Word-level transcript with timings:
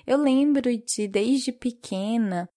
Eu 0.06 0.18
lembro 0.18 0.76
de, 0.76 1.08
desde 1.08 1.52
pequena, 1.52 2.48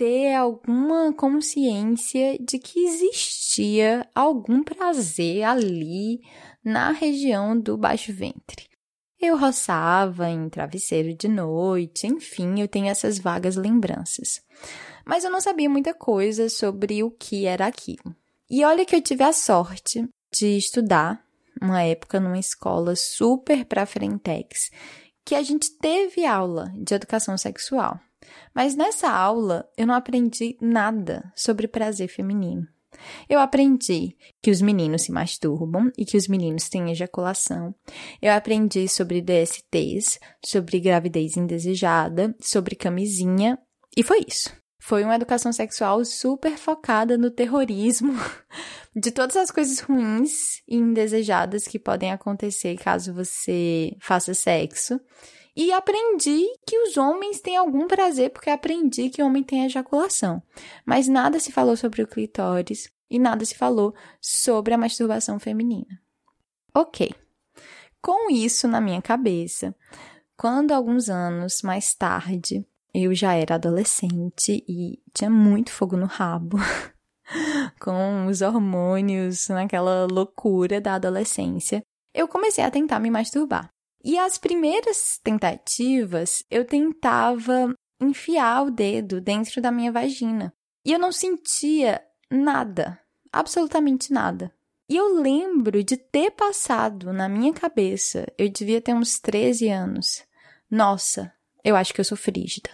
ter 0.00 0.32
alguma 0.34 1.12
consciência 1.12 2.38
de 2.40 2.58
que 2.58 2.86
existia 2.86 4.08
algum 4.14 4.64
prazer 4.64 5.42
ali 5.42 6.22
na 6.64 6.90
região 6.90 7.60
do 7.60 7.76
baixo 7.76 8.10
ventre. 8.10 8.66
Eu 9.20 9.36
roçava 9.36 10.30
em 10.30 10.48
travesseiro 10.48 11.14
de 11.14 11.28
noite, 11.28 12.06
enfim, 12.06 12.62
eu 12.62 12.66
tenho 12.66 12.86
essas 12.86 13.18
vagas 13.18 13.56
lembranças. 13.56 14.40
Mas 15.04 15.22
eu 15.22 15.30
não 15.30 15.38
sabia 15.38 15.68
muita 15.68 15.92
coisa 15.92 16.48
sobre 16.48 17.02
o 17.02 17.10
que 17.10 17.44
era 17.44 17.66
aquilo. 17.66 18.16
E 18.48 18.64
olha 18.64 18.86
que 18.86 18.96
eu 18.96 19.02
tive 19.02 19.22
a 19.22 19.34
sorte 19.34 20.08
de 20.32 20.56
estudar 20.56 21.22
uma 21.60 21.82
época 21.82 22.18
numa 22.18 22.38
escola 22.38 22.96
super 22.96 23.66
pra 23.66 23.84
frentex, 23.84 24.70
que 25.26 25.34
a 25.34 25.42
gente 25.42 25.76
teve 25.76 26.24
aula 26.24 26.72
de 26.74 26.94
educação 26.94 27.36
sexual. 27.36 28.00
Mas 28.54 28.74
nessa 28.74 29.10
aula 29.10 29.68
eu 29.76 29.86
não 29.86 29.94
aprendi 29.94 30.56
nada 30.60 31.32
sobre 31.34 31.68
prazer 31.68 32.08
feminino. 32.08 32.66
Eu 33.28 33.38
aprendi 33.38 34.16
que 34.42 34.50
os 34.50 34.60
meninos 34.60 35.02
se 35.02 35.12
masturbam 35.12 35.90
e 35.96 36.04
que 36.04 36.16
os 36.16 36.26
meninos 36.26 36.68
têm 36.68 36.90
ejaculação. 36.90 37.74
Eu 38.20 38.32
aprendi 38.32 38.88
sobre 38.88 39.20
DSTs, 39.20 40.18
sobre 40.44 40.80
gravidez 40.80 41.36
indesejada, 41.36 42.34
sobre 42.40 42.74
camisinha, 42.74 43.58
e 43.96 44.02
foi 44.02 44.24
isso. 44.26 44.50
Foi 44.82 45.04
uma 45.04 45.14
educação 45.14 45.52
sexual 45.52 46.04
super 46.04 46.56
focada 46.56 47.18
no 47.18 47.30
terrorismo, 47.30 48.14
de 48.96 49.10
todas 49.10 49.36
as 49.36 49.50
coisas 49.50 49.78
ruins 49.80 50.62
e 50.66 50.76
indesejadas 50.76 51.64
que 51.64 51.78
podem 51.78 52.10
acontecer 52.10 52.76
caso 52.76 53.12
você 53.12 53.94
faça 54.00 54.32
sexo. 54.32 54.98
E 55.60 55.74
aprendi 55.74 56.46
que 56.66 56.78
os 56.78 56.96
homens 56.96 57.38
têm 57.38 57.54
algum 57.54 57.86
prazer, 57.86 58.30
porque 58.30 58.48
aprendi 58.48 59.10
que 59.10 59.22
o 59.22 59.26
homem 59.26 59.42
tem 59.42 59.66
ejaculação. 59.66 60.42
Mas 60.86 61.06
nada 61.06 61.38
se 61.38 61.52
falou 61.52 61.76
sobre 61.76 62.00
o 62.00 62.06
clitóris 62.06 62.90
e 63.10 63.18
nada 63.18 63.44
se 63.44 63.54
falou 63.54 63.94
sobre 64.22 64.72
a 64.72 64.78
masturbação 64.78 65.38
feminina. 65.38 66.00
Ok. 66.74 67.10
Com 68.00 68.30
isso 68.30 68.66
na 68.66 68.80
minha 68.80 69.02
cabeça, 69.02 69.76
quando 70.34 70.72
alguns 70.72 71.10
anos 71.10 71.60
mais 71.60 71.92
tarde 71.94 72.66
eu 72.94 73.14
já 73.14 73.34
era 73.34 73.56
adolescente 73.56 74.64
e 74.66 74.98
tinha 75.12 75.28
muito 75.28 75.70
fogo 75.70 75.94
no 75.94 76.06
rabo, 76.06 76.56
com 77.78 78.24
os 78.28 78.40
hormônios 78.40 79.48
naquela 79.48 80.06
loucura 80.10 80.80
da 80.80 80.94
adolescência, 80.94 81.82
eu 82.14 82.26
comecei 82.26 82.64
a 82.64 82.70
tentar 82.70 82.98
me 82.98 83.10
masturbar. 83.10 83.70
E 84.02 84.18
as 84.18 84.38
primeiras 84.38 85.20
tentativas, 85.22 86.42
eu 86.50 86.64
tentava 86.64 87.74
enfiar 88.00 88.64
o 88.64 88.70
dedo 88.70 89.20
dentro 89.20 89.60
da 89.60 89.70
minha 89.70 89.92
vagina. 89.92 90.52
E 90.84 90.92
eu 90.92 90.98
não 90.98 91.12
sentia 91.12 92.02
nada, 92.30 92.98
absolutamente 93.30 94.12
nada. 94.12 94.54
E 94.88 94.96
eu 94.96 95.20
lembro 95.20 95.84
de 95.84 95.96
ter 95.96 96.30
passado 96.32 97.12
na 97.12 97.28
minha 97.28 97.52
cabeça, 97.52 98.26
eu 98.36 98.48
devia 98.48 98.80
ter 98.80 98.94
uns 98.94 99.20
13 99.20 99.68
anos. 99.68 100.24
Nossa, 100.70 101.32
eu 101.62 101.76
acho 101.76 101.92
que 101.92 102.00
eu 102.00 102.04
sou 102.04 102.16
frígida. 102.16 102.70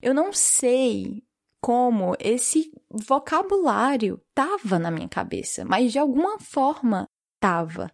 Eu 0.00 0.14
não 0.14 0.32
sei 0.32 1.22
como 1.60 2.16
esse 2.18 2.72
vocabulário 2.88 4.22
tava 4.34 4.78
na 4.78 4.90
minha 4.90 5.08
cabeça, 5.08 5.64
mas 5.64 5.92
de 5.92 5.98
alguma 5.98 6.38
forma 6.38 7.06
tava 7.38 7.92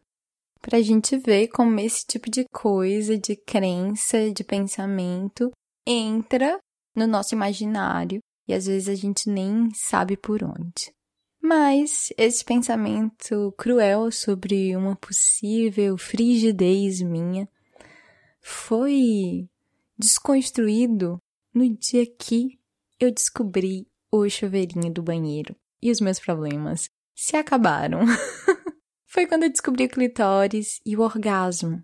para 0.67 0.79
a 0.79 0.83
gente 0.83 1.17
ver 1.17 1.47
como 1.47 1.79
esse 1.79 2.05
tipo 2.05 2.29
de 2.29 2.45
coisa, 2.53 3.17
de 3.17 3.37
crença, 3.37 4.33
de 4.33 4.43
pensamento 4.43 5.53
entra 5.87 6.59
no 6.93 7.07
nosso 7.07 7.37
imaginário 7.37 8.19
e 8.49 8.53
às 8.53 8.67
vezes 8.67 8.89
a 8.89 8.95
gente 8.97 9.31
nem 9.31 9.71
sabe 9.73 10.17
por 10.17 10.43
onde. 10.43 10.93
Mas 11.41 12.09
esse 12.19 12.45
pensamento 12.45 13.55
cruel 13.57 14.11
sobre 14.11 14.77
uma 14.77 14.97
possível 14.97 15.97
frigidez 15.97 17.01
minha 17.01 17.49
foi 18.43 19.49
desconstruído 19.97 21.17
no 21.55 21.77
dia 21.77 22.05
que 22.19 22.59
eu 22.99 23.13
descobri 23.13 23.87
o 24.11 24.29
chuveirinho 24.29 24.93
do 24.93 25.01
banheiro 25.01 25.55
e 25.81 25.93
os 25.93 26.01
meus 26.01 26.19
problemas 26.19 26.89
se 27.15 27.37
acabaram. 27.37 28.01
foi 29.07 29.27
quando 29.27 29.45
eu 29.45 29.51
descobri 29.51 29.85
o 29.85 29.89
clitóris 29.89 30.81
e 30.85 30.97
o 30.97 31.01
orgasmo. 31.01 31.83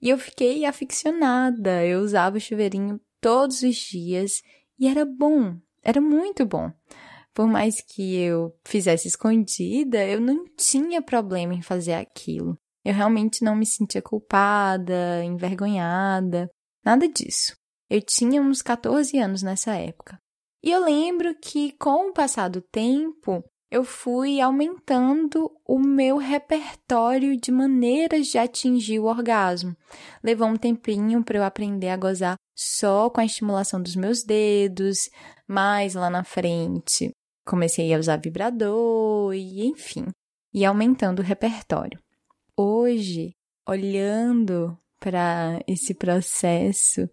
E 0.00 0.08
eu 0.08 0.18
fiquei 0.18 0.64
aficionada. 0.64 1.84
Eu 1.84 2.00
usava 2.00 2.36
o 2.36 2.40
chuveirinho 2.40 3.00
todos 3.20 3.62
os 3.62 3.76
dias 3.76 4.42
e 4.78 4.86
era 4.86 5.04
bom, 5.04 5.56
era 5.82 6.00
muito 6.00 6.44
bom. 6.46 6.70
Por 7.34 7.46
mais 7.46 7.80
que 7.80 8.16
eu 8.16 8.52
fizesse 8.66 9.06
escondida, 9.06 10.04
eu 10.04 10.20
não 10.20 10.44
tinha 10.56 11.00
problema 11.00 11.54
em 11.54 11.62
fazer 11.62 11.94
aquilo. 11.94 12.58
Eu 12.84 12.94
realmente 12.94 13.44
não 13.44 13.54
me 13.54 13.66
sentia 13.66 14.02
culpada, 14.02 15.22
envergonhada, 15.24 16.50
nada 16.84 17.08
disso. 17.08 17.56
Eu 17.88 18.02
tinha 18.02 18.42
uns 18.42 18.62
14 18.62 19.16
anos 19.18 19.42
nessa 19.42 19.74
época. 19.74 20.18
E 20.62 20.70
eu 20.70 20.84
lembro 20.84 21.34
que, 21.40 21.72
com 21.72 22.08
o 22.08 22.12
passar 22.12 22.48
do 22.48 22.60
tempo, 22.60 23.44
eu 23.70 23.84
fui 23.84 24.40
aumentando 24.40 25.50
o 25.66 25.78
meu 25.78 26.16
repertório 26.16 27.36
de 27.36 27.50
maneiras 27.52 28.28
de 28.28 28.38
atingir 28.38 28.98
o 28.98 29.04
orgasmo. 29.04 29.76
Levou 30.22 30.48
um 30.48 30.56
tempinho 30.56 31.22
para 31.22 31.38
eu 31.38 31.44
aprender 31.44 31.90
a 31.90 31.96
gozar 31.96 32.36
só 32.54 33.10
com 33.10 33.20
a 33.20 33.24
estimulação 33.24 33.82
dos 33.82 33.94
meus 33.94 34.24
dedos, 34.24 35.10
mais 35.46 35.94
lá 35.94 36.08
na 36.10 36.24
frente 36.24 37.12
comecei 37.48 37.94
a 37.94 37.98
usar 37.98 38.18
vibrador 38.18 39.32
e 39.32 39.66
enfim, 39.66 40.06
e 40.52 40.66
aumentando 40.66 41.20
o 41.20 41.24
repertório. 41.24 41.98
Hoje, 42.54 43.32
olhando 43.66 44.78
para 45.00 45.58
esse 45.66 45.94
processo 45.94 47.08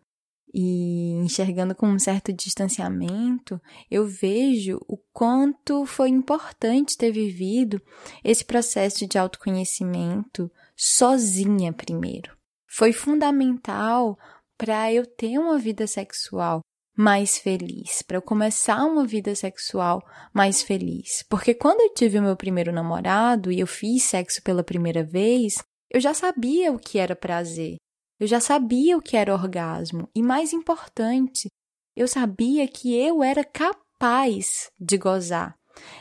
e 0.58 1.12
enxergando 1.16 1.76
com 1.76 1.86
um 1.86 2.00
certo 2.00 2.32
distanciamento, 2.32 3.60
eu 3.92 4.08
vejo 4.08 4.80
o 4.88 4.96
quanto 5.12 5.86
foi 5.86 6.08
importante 6.08 6.98
ter 6.98 7.12
vivido 7.12 7.82
esse 8.24 8.46
processo 8.46 9.06
de 9.06 9.18
autoconhecimento 9.18 10.50
sozinha 10.74 11.74
primeiro. 11.74 12.32
Foi 12.66 12.94
fundamental 12.94 14.18
para 14.58 14.94
eu 14.94 15.06
ter 15.06 15.38
uma 15.38 15.60
vida 15.60 15.86
sexual 15.88 16.62
mais 16.98 17.38
feliz, 17.38 18.02
para 18.02 18.16
eu 18.16 18.22
começar 18.22 18.86
uma 18.86 19.06
vida 19.06 19.36
sexual 19.36 20.02
mais 20.34 20.62
feliz. 20.62 21.22
Porque 21.30 21.54
quando 21.54 21.82
eu 21.82 21.94
tive 21.94 22.18
o 22.18 22.24
meu 22.24 22.38
primeiro 22.38 22.72
namorado 22.72 23.52
e 23.52 23.60
eu 23.60 23.68
fiz 23.68 24.04
sexo 24.04 24.42
pela 24.42 24.64
primeira 24.64 25.04
vez, 25.04 25.56
eu 25.92 26.00
já 26.00 26.14
sabia 26.14 26.72
o 26.72 26.80
que 26.80 26.98
era 26.98 27.14
prazer. 27.14 27.76
Eu 28.20 28.28
já 28.28 28.40
sabia 28.40 28.98
o 28.98 29.02
que 29.02 29.18
era 29.18 29.34
orgasmo 29.34 30.08
e, 30.16 30.22
mais 30.22 30.54
importante, 30.54 31.50
eu 31.96 32.08
sabia 32.08 32.68
que 32.68 32.94
eu 32.96 33.24
era 33.24 33.44
capaz 33.44 34.70
de 34.80 34.98
gozar. 34.98 35.56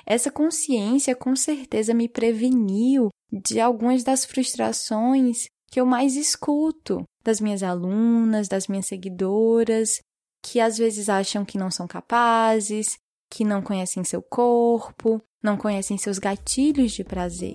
Essa 0.07 0.31
consciência 0.31 1.17
com 1.17 1.35
certeza 1.35 1.93
me 1.93 2.09
preveniu 2.09 3.09
de 3.33 3.61
algumas 3.61 4.05
das 4.05 4.25
frustrações 4.25 5.47
que 5.71 5.81
eu 5.81 5.87
mais 5.87 6.15
escuto 6.15 7.03
das 7.25 7.41
minhas 7.41 7.63
alunas, 7.63 8.47
das 8.47 8.69
minhas 8.69 8.87
seguidoras, 8.87 10.01
que 10.45 10.61
às 10.61 10.79
vezes 10.79 11.09
acham 11.09 11.45
que 11.45 11.59
não 11.59 11.71
são 11.71 11.87
capazes, 11.89 12.97
que 13.31 13.45
não 13.45 13.63
conhecem 13.63 14.05
seu 14.05 14.23
corpo, 14.23 15.21
não 15.43 15.57
conhecem 15.57 15.99
seus 15.99 16.19
gatilhos 16.19 16.93
de 16.93 17.03
prazer. 17.03 17.55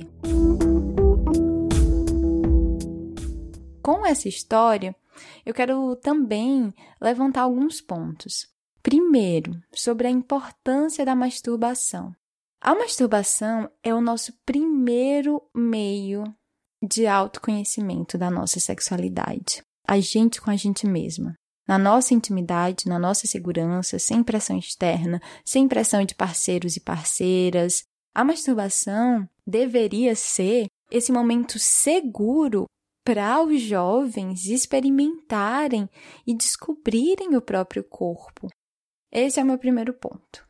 Essa 4.10 4.28
história, 4.28 4.96
eu 5.46 5.54
quero 5.54 5.96
também 5.98 6.74
levantar 7.02 7.42
alguns 7.42 7.82
pontos. 7.82 8.48
Primeiro, 8.82 9.62
sobre 9.74 10.08
a 10.08 10.12
importância 10.12 11.06
da 11.06 11.16
masturbação. 11.16 12.16
A 12.62 12.76
masturbação 12.76 13.70
é 13.84 13.94
o 13.94 14.02
nosso 14.02 14.34
primeiro 14.46 15.42
meio 15.56 16.24
de 16.82 17.08
autoconhecimento 17.08 18.18
da 18.18 18.30
nossa 18.30 18.60
sexualidade. 18.60 19.62
A 19.88 20.00
gente 20.00 20.42
com 20.42 20.50
a 20.50 20.56
gente 20.56 20.86
mesma. 20.86 21.36
Na 21.68 21.78
nossa 21.78 22.14
intimidade, 22.14 22.88
na 22.88 22.98
nossa 22.98 23.28
segurança, 23.28 24.00
sem 24.00 24.24
pressão 24.24 24.58
externa, 24.58 25.22
sem 25.46 25.68
pressão 25.68 26.04
de 26.04 26.16
parceiros 26.16 26.76
e 26.76 26.80
parceiras. 26.80 27.84
A 28.14 28.24
masturbação 28.24 29.28
deveria 29.46 30.16
ser 30.16 30.68
esse 30.92 31.12
momento 31.12 31.60
seguro 31.60 32.66
para 33.10 33.42
os 33.42 33.60
jovens 33.60 34.46
experimentarem 34.46 35.90
e 36.28 36.36
descobrirem 36.36 37.36
o 37.36 37.42
próprio 37.42 37.84
corpo. 37.84 38.48
Esse 39.12 39.40
é 39.40 39.44
o 39.44 39.48
meu 39.48 39.58
primeiro 39.58 39.96
ponto. 39.96 40.48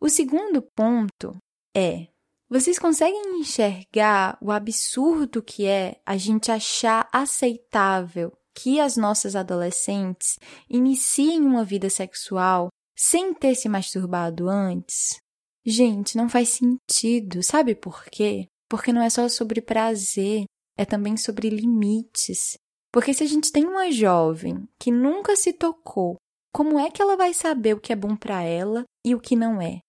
O 0.00 0.08
segundo 0.08 0.62
ponto 0.62 1.36
é: 1.74 2.06
vocês 2.48 2.78
conseguem 2.78 3.40
enxergar 3.40 4.38
o 4.40 4.52
absurdo 4.52 5.42
que 5.42 5.66
é 5.66 6.00
a 6.06 6.16
gente 6.16 6.52
achar 6.52 7.08
aceitável 7.12 8.32
que 8.54 8.78
as 8.78 8.96
nossas 8.96 9.34
adolescentes 9.34 10.38
iniciem 10.70 11.40
uma 11.40 11.64
vida 11.64 11.90
sexual 11.90 12.68
sem 12.96 13.34
ter 13.34 13.56
se 13.56 13.68
masturbado 13.68 14.48
antes? 14.48 15.20
Gente, 15.66 16.16
não 16.16 16.28
faz 16.28 16.50
sentido. 16.50 17.42
Sabe 17.42 17.74
por 17.74 18.04
quê? 18.04 18.46
Porque 18.68 18.92
não 18.92 19.02
é 19.02 19.10
só 19.10 19.28
sobre 19.28 19.60
prazer, 19.60 20.44
é 20.78 20.84
também 20.84 21.16
sobre 21.16 21.50
limites. 21.50 22.56
Porque 22.92 23.12
se 23.12 23.24
a 23.24 23.26
gente 23.26 23.50
tem 23.52 23.66
uma 23.66 23.90
jovem 23.90 24.66
que 24.78 24.90
nunca 24.90 25.36
se 25.36 25.52
tocou, 25.52 26.16
como 26.54 26.78
é 26.78 26.90
que 26.90 27.02
ela 27.02 27.16
vai 27.16 27.34
saber 27.34 27.74
o 27.74 27.80
que 27.80 27.92
é 27.92 27.96
bom 27.96 28.16
para 28.16 28.42
ela 28.42 28.84
e 29.04 29.14
o 29.14 29.20
que 29.20 29.36
não 29.36 29.60
é? 29.60 29.80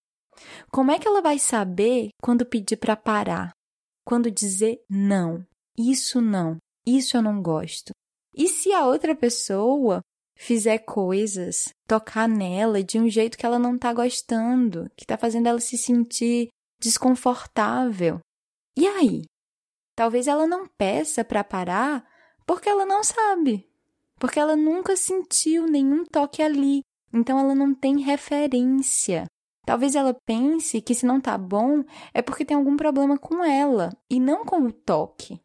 Como 0.72 0.92
é 0.92 1.00
que 1.00 1.08
ela 1.08 1.22
vai 1.22 1.38
saber 1.38 2.10
quando 2.22 2.46
pedir 2.46 2.78
para 2.78 2.96
parar? 2.96 3.52
Quando 4.06 4.32
dizer 4.32 4.82
não, 4.90 5.46
isso 5.78 6.20
não, 6.20 6.58
isso 6.86 7.16
eu 7.16 7.22
não 7.22 7.42
gosto? 7.42 7.92
E 8.36 8.48
se 8.48 8.74
a 8.74 8.86
outra 8.86 9.16
pessoa 9.16 10.02
fizer 10.38 10.80
coisas, 10.80 11.70
tocar 11.88 12.28
nela 12.28 12.82
de 12.82 12.98
um 12.98 13.10
jeito 13.10 13.38
que 13.38 13.46
ela 13.46 13.60
não 13.60 13.78
tá 13.78 13.94
gostando, 13.94 14.90
que 14.96 15.06
tá 15.06 15.18
fazendo 15.18 15.48
ela 15.48 15.60
se 15.60 15.78
sentir 15.78 16.50
desconfortável? 16.82 18.20
E 18.78 18.88
aí? 18.88 19.24
Talvez 20.00 20.30
ela 20.30 20.48
não 20.48 20.66
peça 20.66 21.26
para 21.26 21.44
parar 21.44 22.08
porque 22.48 22.70
ela 22.70 22.86
não 22.86 23.04
sabe, 23.04 23.68
porque 24.18 24.40
ela 24.40 24.56
nunca 24.56 24.96
sentiu 24.96 25.68
nenhum 25.68 26.06
toque 26.06 26.42
ali, 26.42 26.84
então 27.14 27.38
ela 27.38 27.54
não 27.54 27.76
tem 27.76 28.00
referência. 28.00 29.26
Talvez 29.66 29.96
ela 29.96 30.14
pense 30.26 30.82
que 30.82 30.96
se 30.96 31.06
não 31.06 31.20
tá 31.20 31.38
bom 31.38 31.84
é 32.14 32.22
porque 32.22 32.46
tem 32.46 32.56
algum 32.56 32.78
problema 32.78 33.18
com 33.18 33.44
ela 33.44 33.90
e 34.10 34.22
não 34.22 34.46
com 34.46 34.68
o 34.68 34.72
toque. 34.72 35.38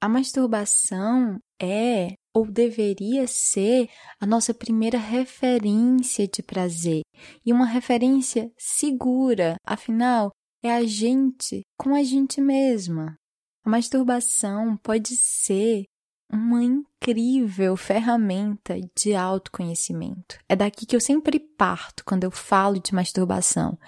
A 0.00 0.08
masturbação 0.08 1.38
é 1.62 2.14
ou 2.34 2.50
deveria 2.50 3.28
ser 3.28 3.88
a 4.20 4.26
nossa 4.26 4.52
primeira 4.52 4.98
referência 4.98 6.26
de 6.26 6.42
prazer 6.42 7.02
e 7.46 7.52
uma 7.52 7.64
referência 7.64 8.50
segura, 8.58 9.54
afinal, 9.64 10.32
é 10.64 10.74
a 10.74 10.82
gente 10.84 11.62
com 11.78 11.94
a 11.94 12.02
gente 12.02 12.40
mesma. 12.40 13.19
A 13.64 13.70
masturbação 13.70 14.76
pode 14.78 15.16
ser 15.16 15.84
uma 16.32 16.62
incrível 16.62 17.76
ferramenta 17.76 18.76
de 18.96 19.14
autoconhecimento. 19.14 20.38
É 20.48 20.54
daqui 20.54 20.86
que 20.86 20.94
eu 20.94 21.00
sempre 21.00 21.38
parto 21.40 22.04
quando 22.04 22.24
eu 22.24 22.30
falo 22.30 22.80
de 22.80 22.94
masturbação. 22.94 23.78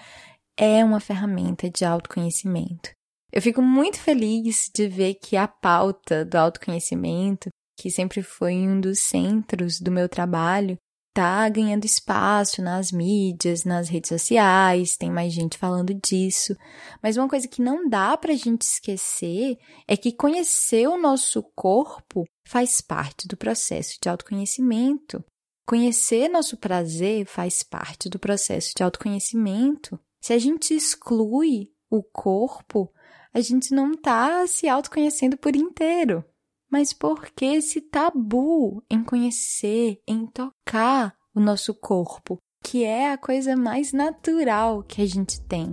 É 0.57 0.83
uma 0.83 0.99
ferramenta 0.99 1.69
de 1.69 1.85
autoconhecimento. 1.85 2.91
Eu 3.31 3.41
fico 3.41 3.61
muito 3.61 3.99
feliz 3.99 4.69
de 4.73 4.87
ver 4.87 5.15
que 5.15 5.35
a 5.35 5.47
pauta 5.47 6.23
do 6.23 6.35
autoconhecimento, 6.35 7.49
que 7.79 7.89
sempre 7.89 8.21
foi 8.21 8.53
um 8.53 8.79
dos 8.79 8.99
centros 8.99 9.79
do 9.79 9.89
meu 9.89 10.07
trabalho, 10.07 10.77
tá 11.13 11.47
ganhando 11.47 11.85
espaço 11.85 12.61
nas 12.61 12.91
mídias, 12.91 13.63
nas 13.63 13.87
redes 13.87 14.09
sociais, 14.09 14.97
tem 14.97 15.11
mais 15.11 15.31
gente 15.31 15.57
falando 15.57 15.93
disso. 15.93 16.55
Mas 17.01 17.17
uma 17.17 17.29
coisa 17.29 17.47
que 17.47 17.61
não 17.61 17.87
dá 17.87 18.17
pra 18.17 18.33
gente 18.33 18.63
esquecer 18.63 19.57
é 19.87 19.95
que 19.95 20.11
conhecer 20.11 20.87
o 20.87 20.99
nosso 20.99 21.43
corpo 21.55 22.25
faz 22.45 22.81
parte 22.81 23.27
do 23.27 23.37
processo 23.37 23.97
de 24.01 24.09
autoconhecimento. 24.09 25.23
Conhecer 25.67 26.27
nosso 26.29 26.57
prazer 26.57 27.25
faz 27.25 27.63
parte 27.63 28.09
do 28.09 28.19
processo 28.19 28.73
de 28.75 28.83
autoconhecimento. 28.83 29.99
Se 30.21 30.33
a 30.33 30.39
gente 30.39 30.73
exclui 30.73 31.69
o 31.89 32.01
corpo, 32.01 32.91
a 33.33 33.39
gente 33.39 33.73
não 33.73 33.91
está 33.91 34.45
se 34.47 34.67
autoconhecendo 34.67 35.37
por 35.37 35.55
inteiro 35.55 36.25
mas 36.73 36.91
por 36.91 37.29
que 37.29 37.45
esse 37.45 37.81
tabu 37.81 38.83
em 38.89 39.03
conhecer, 39.03 40.01
em 40.07 40.25
tocar 40.25 41.15
o 41.31 41.39
nosso 41.39 41.71
corpo, 41.71 42.39
que 42.63 42.83
é 42.83 43.11
a 43.11 43.17
coisa 43.17 43.55
mais 43.55 43.93
natural 43.93 44.81
que 44.81 45.03
a 45.03 45.05
gente 45.05 45.39
tem? 45.43 45.67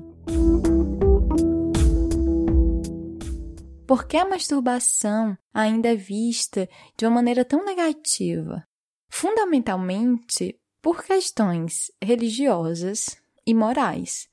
Por 3.87 4.07
que 4.07 4.19
a 4.19 4.29
masturbação 4.29 5.39
ainda 5.55 5.89
é 5.89 5.97
vista 5.97 6.69
de 6.99 7.07
uma 7.07 7.15
maneira 7.15 7.47
tão 7.47 7.65
negativa? 7.65 8.63
Fundamentalmente 9.11 10.55
por 10.83 11.03
questões 11.03 11.91
religiosas 12.05 13.17
e 13.47 13.55
morais. 13.55 14.29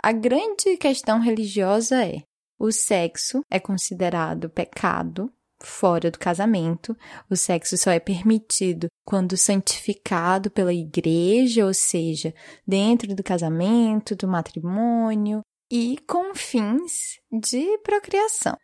A 0.00 0.12
grande 0.12 0.76
questão 0.76 1.18
religiosa 1.18 2.06
é: 2.06 2.22
o 2.60 2.70
sexo 2.70 3.44
é 3.50 3.58
considerado 3.58 4.48
pecado 4.48 5.28
fora 5.66 6.10
do 6.10 6.18
casamento. 6.18 6.96
O 7.30 7.36
sexo 7.36 7.76
só 7.76 7.90
é 7.90 8.00
permitido 8.00 8.88
quando 9.04 9.36
santificado 9.36 10.50
pela 10.50 10.72
igreja, 10.72 11.66
ou 11.66 11.74
seja, 11.74 12.34
dentro 12.66 13.14
do 13.14 13.22
casamento, 13.22 14.14
do 14.14 14.28
matrimônio 14.28 15.40
e 15.70 15.98
com 16.06 16.34
fins 16.34 17.18
de 17.30 17.78
procriação. 17.78 18.56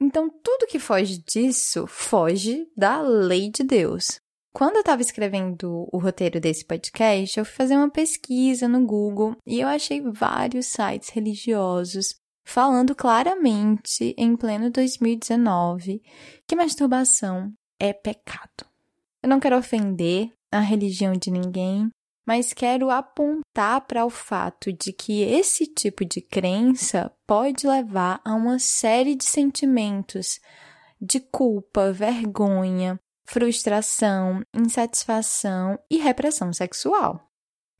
Então, 0.00 0.28
tudo 0.28 0.66
que 0.66 0.78
foge 0.78 1.18
disso 1.18 1.86
foge 1.86 2.66
da 2.76 3.00
lei 3.00 3.50
de 3.50 3.62
Deus. 3.62 4.20
Quando 4.52 4.74
eu 4.74 4.80
estava 4.80 5.00
escrevendo 5.00 5.88
o 5.90 5.98
roteiro 5.98 6.38
desse 6.38 6.64
podcast, 6.64 7.38
eu 7.38 7.44
fui 7.44 7.54
fazer 7.54 7.74
uma 7.74 7.90
pesquisa 7.90 8.68
no 8.68 8.84
Google 8.84 9.34
e 9.46 9.60
eu 9.60 9.68
achei 9.68 10.02
vários 10.02 10.66
sites 10.66 11.08
religiosos 11.08 12.16
falando 12.44 12.94
claramente, 12.94 14.14
em 14.16 14.36
pleno 14.36 14.70
2019, 14.70 16.02
que 16.46 16.56
masturbação 16.56 17.52
é 17.78 17.92
pecado. 17.92 18.66
Eu 19.22 19.28
não 19.28 19.40
quero 19.40 19.56
ofender 19.56 20.30
a 20.50 20.60
religião 20.60 21.12
de 21.12 21.30
ninguém, 21.30 21.88
mas 22.26 22.52
quero 22.52 22.90
apontar 22.90 23.86
para 23.86 24.04
o 24.04 24.10
fato 24.10 24.72
de 24.72 24.92
que 24.92 25.22
esse 25.22 25.66
tipo 25.66 26.04
de 26.04 26.20
crença 26.20 27.12
pode 27.26 27.66
levar 27.66 28.20
a 28.24 28.34
uma 28.34 28.58
série 28.58 29.14
de 29.14 29.24
sentimentos 29.24 30.38
de 31.00 31.18
culpa, 31.18 31.92
vergonha, 31.92 32.98
frustração, 33.24 34.40
insatisfação 34.54 35.78
e 35.90 35.98
repressão 35.98 36.52
sexual. 36.52 37.28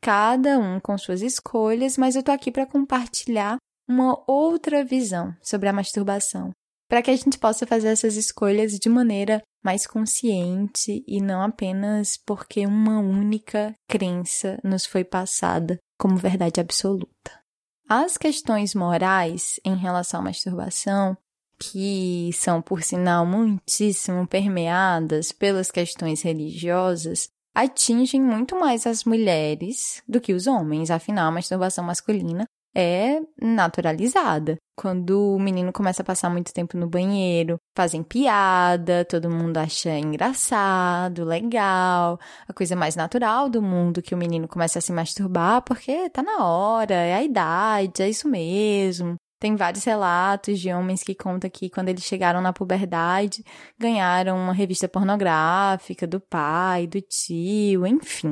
Cada 0.01 0.59
um 0.59 0.81
com 0.81 0.99
suas 0.99 1.23
escolhas, 1.23 1.97
mas 1.97 2.17
eu 2.17 2.23
tô 2.23 2.33
aqui 2.33 2.51
para 2.51 2.67
compartilhar 2.67 3.59
uma 3.89 4.23
outra 4.27 4.85
visão 4.85 5.35
sobre 5.43 5.69
a 5.69 5.73
masturbação, 5.73 6.51
para 6.89 7.03
que 7.03 7.11
a 7.11 7.17
gente 7.17 7.39
possa 7.39 7.67
fazer 7.67 7.89
essas 7.89 8.17
escolhas 8.17 8.73
de 8.73 8.89
maneira 8.89 9.43
mais 9.65 9.87
consciente 9.87 11.03
e 11.07 11.21
não 11.21 11.43
apenas 11.43 12.17
porque 12.17 12.67
uma 12.67 12.99
única 12.99 13.75
crença 13.89 14.59
nos 14.63 14.85
foi 14.85 15.05
passada 15.05 15.79
como 15.99 16.17
verdade 16.17 16.61
absoluta. 16.61 17.41
As 17.89 18.17
questões 18.17 18.75
morais 18.75 19.61
em 19.65 19.77
relação 19.77 20.21
à 20.21 20.25
masturbação, 20.25 21.17
que 21.59 22.31
são, 22.35 22.61
por 22.61 22.83
sinal, 22.83 23.25
muitíssimo 23.25 24.27
permeadas 24.27 25.31
pelas 25.31 25.71
questões 25.71 26.23
religiosas, 26.23 27.29
atingem 27.55 28.21
muito 28.21 28.59
mais 28.59 28.87
as 28.87 29.05
mulheres 29.05 30.03
do 30.09 30.21
que 30.21 30.33
os 30.33 30.47
homens. 30.47 30.91
Afinal, 30.91 31.29
a 31.29 31.33
masturbação 31.33 31.85
masculina 31.85 32.45
é 32.75 33.21
naturalizada. 33.41 34.57
Quando 34.77 35.35
o 35.35 35.39
menino 35.39 35.73
começa 35.73 36.03
a 36.03 36.05
passar 36.05 36.31
muito 36.31 36.53
tempo 36.53 36.77
no 36.77 36.89
banheiro, 36.89 37.59
fazem 37.77 38.03
piada, 38.03 39.05
todo 39.05 39.31
mundo 39.31 39.59
acha 39.59 39.91
engraçado, 39.99 41.25
legal, 41.25 42.19
a 42.49 42.53
coisa 42.53 42.75
mais 42.75 42.97
natural 42.97 43.51
do 43.51 43.61
mundo 43.61 44.03
que 44.03 44.15
o 44.15 44.19
menino 44.19 44.49
começa 44.49 44.79
a 44.79 44.83
se 44.83 44.93
masturbar 44.93 45.63
porque 45.63 46.09
tá 46.11 46.23
na 46.23 46.45
hora, 46.45 46.95
é 46.95 47.15
a 47.15 47.23
idade, 47.23 48.03
é 48.03 48.09
isso 48.09 48.29
mesmo. 48.29 49.17
Tem 49.39 49.57
vários 49.57 49.85
relatos 49.85 50.61
de 50.61 50.73
homens 50.73 51.03
que 51.03 51.17
contam 51.17 51.51
que 51.51 51.69
quando 51.69 51.89
eles 51.89 52.05
chegaram 52.05 52.41
na 52.41 52.53
puberdade, 52.53 53.45
ganharam 53.79 54.37
uma 54.37 54.53
revista 54.53 54.89
pornográfica 54.89 56.07
do 56.07 56.21
pai, 56.21 56.87
do 56.87 57.01
tio, 57.01 57.85
enfim. 57.85 58.31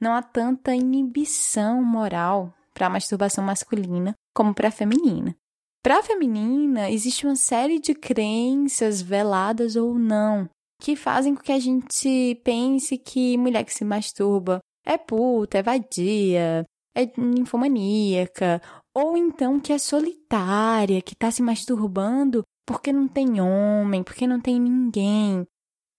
Não 0.00 0.14
há 0.14 0.22
tanta 0.22 0.74
inibição 0.74 1.82
moral 1.82 2.54
para 2.74 2.88
a 2.88 2.90
masturbação 2.90 3.44
masculina 3.44 4.14
como 4.34 4.52
para 4.52 4.68
a 4.68 4.72
feminina. 4.72 5.34
Para 5.82 5.98
a 5.98 6.02
feminina, 6.02 6.90
existe 6.90 7.26
uma 7.26 7.36
série 7.36 7.78
de 7.78 7.94
crenças, 7.94 9.00
veladas 9.00 9.76
ou 9.76 9.98
não, 9.98 10.48
que 10.80 10.96
fazem 10.96 11.34
com 11.34 11.42
que 11.42 11.52
a 11.52 11.58
gente 11.58 12.40
pense 12.42 12.98
que 12.98 13.38
mulher 13.38 13.64
que 13.64 13.72
se 13.72 13.84
masturba 13.84 14.60
é 14.84 14.98
puta, 14.98 15.58
é 15.58 15.62
vadia, 15.62 16.64
é 16.96 17.12
ninfomaníaca, 17.16 18.60
ou 18.94 19.16
então 19.16 19.60
que 19.60 19.72
é 19.72 19.78
solitária, 19.78 21.02
que 21.02 21.14
está 21.14 21.30
se 21.30 21.42
masturbando 21.42 22.42
porque 22.66 22.92
não 22.92 23.06
tem 23.06 23.40
homem, 23.40 24.02
porque 24.02 24.26
não 24.26 24.40
tem 24.40 24.58
ninguém, 24.58 25.44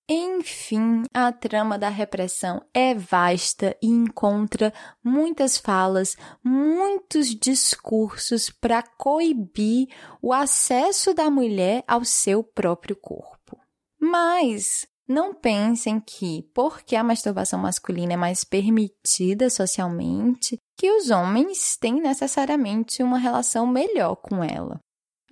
enfim, 0.07 1.03
a 1.11 1.31
trama 1.31 1.79
da 1.79 1.89
repressão 1.89 2.61
é 2.71 2.93
vasta 2.93 3.75
e 3.81 3.87
encontra 3.87 4.71
muitas 5.03 5.57
falas, 5.57 6.15
muitos 6.43 7.29
discursos 7.29 8.51
para 8.51 8.83
coibir 8.83 9.87
o 10.21 10.31
acesso 10.31 11.13
da 11.13 11.31
mulher 11.31 11.83
ao 11.87 12.05
seu 12.05 12.43
próprio 12.43 12.95
corpo. 12.95 13.59
Mas 13.99 14.87
não 15.07 15.33
pensem 15.33 15.99
que, 15.99 16.43
porque 16.53 16.95
a 16.95 17.03
masturbação 17.03 17.59
masculina 17.59 18.13
é 18.13 18.17
mais 18.17 18.43
permitida 18.43 19.49
socialmente, 19.49 20.57
que 20.77 20.91
os 20.91 21.09
homens 21.09 21.77
têm 21.77 22.01
necessariamente 22.01 23.01
uma 23.01 23.17
relação 23.17 23.65
melhor 23.65 24.15
com 24.15 24.43
ela. 24.43 24.79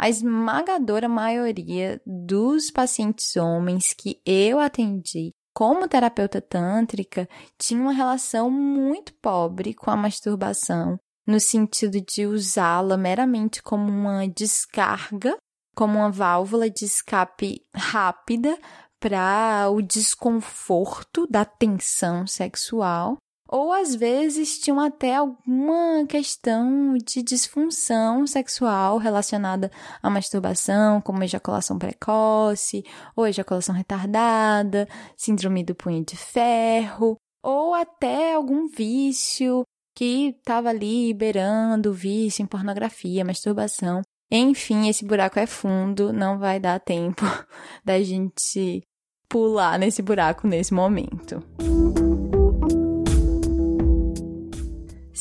A 0.04 0.10
esmagadora 0.10 1.08
maioria 1.08 2.02
dos 2.06 2.70
pacientes 2.70 3.38
homens 3.38 3.94
que 3.94 4.20
eu 4.26 4.60
atendi 4.60 5.32
como 5.56 5.88
terapeuta 5.88 6.42
tântrica 6.42 7.26
tinha 7.58 7.80
uma 7.80 7.94
relação 7.94 8.52
muito 8.52 9.14
pobre 9.22 9.74
com 9.74 9.90
a 9.90 9.96
masturbação, 9.96 11.00
no 11.26 11.40
sentido 11.40 12.02
de 12.02 12.28
usá-la 12.28 12.98
meramente 12.98 13.64
como 13.64 13.90
uma 13.90 14.28
descarga, 14.28 15.38
como 15.74 16.00
uma 16.00 16.12
válvula 16.12 16.70
de 16.70 16.84
escape 16.84 17.62
rápida 17.74 18.60
para 19.00 19.70
o 19.70 19.82
desconforto 19.82 21.26
da 21.28 21.46
tensão 21.46 22.28
sexual 22.28 23.16
ou 23.54 23.72
às 23.72 23.94
vezes 23.94 24.58
tinham 24.58 24.80
até 24.80 25.18
alguma 25.18 26.08
questão 26.10 26.98
de 26.98 27.22
disfunção 27.22 28.26
sexual 28.26 28.98
relacionada 28.98 29.72
à 30.02 30.10
masturbação, 30.10 31.00
como 31.00 31.24
ejaculação 31.24 31.78
precoce, 31.78 32.84
ou 33.16 33.28
ejaculação 33.28 33.76
retardada, 33.76 34.90
síndrome 35.16 35.64
do 35.64 35.76
punho 35.76 36.04
de 36.04 36.18
ferro, 36.18 37.16
ou 37.44 37.76
até 37.76 38.34
algum 38.34 38.68
vício 38.68 39.62
que 39.96 40.30
estava 40.30 40.70
ali 40.70 41.06
liberando 41.10 41.94
vício 41.94 42.42
em 42.42 42.48
pornografia, 42.48 43.24
masturbação. 43.24 44.02
Enfim, 44.32 44.90
esse 44.90 45.06
buraco 45.06 45.38
é 45.38 45.46
fundo, 45.46 46.12
não 46.12 46.40
vai 46.40 46.60
dar 46.60 46.80
tempo 46.80 47.22
da 47.86 48.02
gente 48.02 48.82
pular 49.30 49.78
nesse 49.78 50.02
buraco 50.02 50.48
nesse 50.48 50.74
momento. 50.74 51.44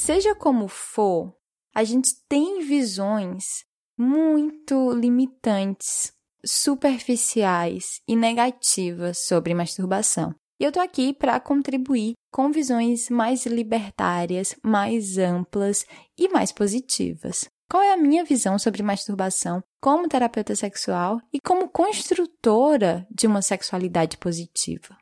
Seja 0.05 0.35
como 0.35 0.67
for, 0.67 1.33
a 1.73 1.85
gente 1.85 2.11
tem 2.29 2.61
visões 2.67 3.65
muito 3.97 4.91
limitantes, 4.91 6.13
superficiais 6.45 8.01
e 8.09 8.17
negativas 8.17 9.19
sobre 9.19 9.55
masturbação. 9.55 10.35
E 10.59 10.65
eu 10.65 10.73
tô 10.73 10.81
aqui 10.81 11.15
para 11.15 11.39
contribuir 11.39 12.15
com 12.33 12.51
visões 12.51 13.09
mais 13.11 13.47
libertárias, 13.47 14.57
mais 14.61 15.19
amplas 15.19 15.87
e 16.19 16.29
mais 16.31 16.51
positivas. 16.51 17.49
Qual 17.71 17.81
é 17.81 17.93
a 17.93 17.97
minha 17.97 18.25
visão 18.25 18.59
sobre 18.59 18.83
masturbação 18.83 19.63
como 19.81 20.09
terapeuta 20.09 20.57
sexual 20.57 21.21
e 21.33 21.39
como 21.41 21.69
construtora 21.69 23.07
de 23.09 23.29
uma 23.29 23.41
sexualidade 23.41 24.19
positiva? 24.19 24.97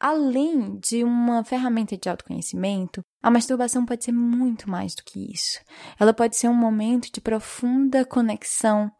Além 0.00 0.78
de 0.80 1.04
uma 1.04 1.44
ferramenta 1.44 1.96
de 1.96 2.08
autoconhecimento, 2.08 3.00
a 3.22 3.30
masturbação 3.30 3.86
pode 3.86 4.04
ser 4.04 4.12
muito 4.12 4.68
mais 4.68 4.94
do 4.94 5.02
que 5.04 5.32
isso. 5.32 5.60
Ela 5.98 6.12
pode 6.12 6.36
ser 6.36 6.48
um 6.48 6.54
momento 6.54 7.10
de 7.12 7.20
profunda 7.20 8.04
conexão, 8.04 8.90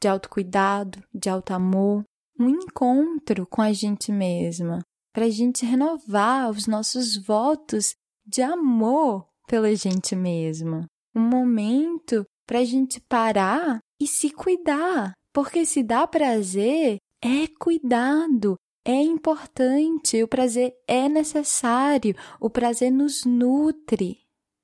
de 0.00 0.08
autocuidado, 0.08 1.02
de 1.12 1.28
auto-amor, 1.28 2.04
um 2.38 2.48
encontro 2.48 3.46
com 3.46 3.62
a 3.62 3.72
gente 3.72 4.10
mesma, 4.10 4.80
para 5.12 5.26
a 5.26 5.30
gente 5.30 5.64
renovar 5.64 6.50
os 6.50 6.66
nossos 6.66 7.16
votos 7.16 7.94
de 8.26 8.42
amor 8.42 9.26
pela 9.46 9.74
gente 9.74 10.16
mesma. 10.16 10.86
Um 11.14 11.20
momento 11.20 12.24
para 12.46 12.60
a 12.60 12.64
gente 12.64 13.00
parar 13.00 13.78
e 14.00 14.06
se 14.06 14.30
cuidar, 14.30 15.12
porque 15.32 15.64
se 15.64 15.82
dá 15.82 16.06
prazer 16.06 16.98
é 17.22 17.46
cuidado, 17.58 18.56
é 18.84 19.00
importante, 19.02 20.22
o 20.22 20.28
prazer 20.28 20.74
é 20.86 21.08
necessário, 21.08 22.14
o 22.40 22.50
prazer 22.50 22.92
nos 22.92 23.24
nutre. 23.24 24.18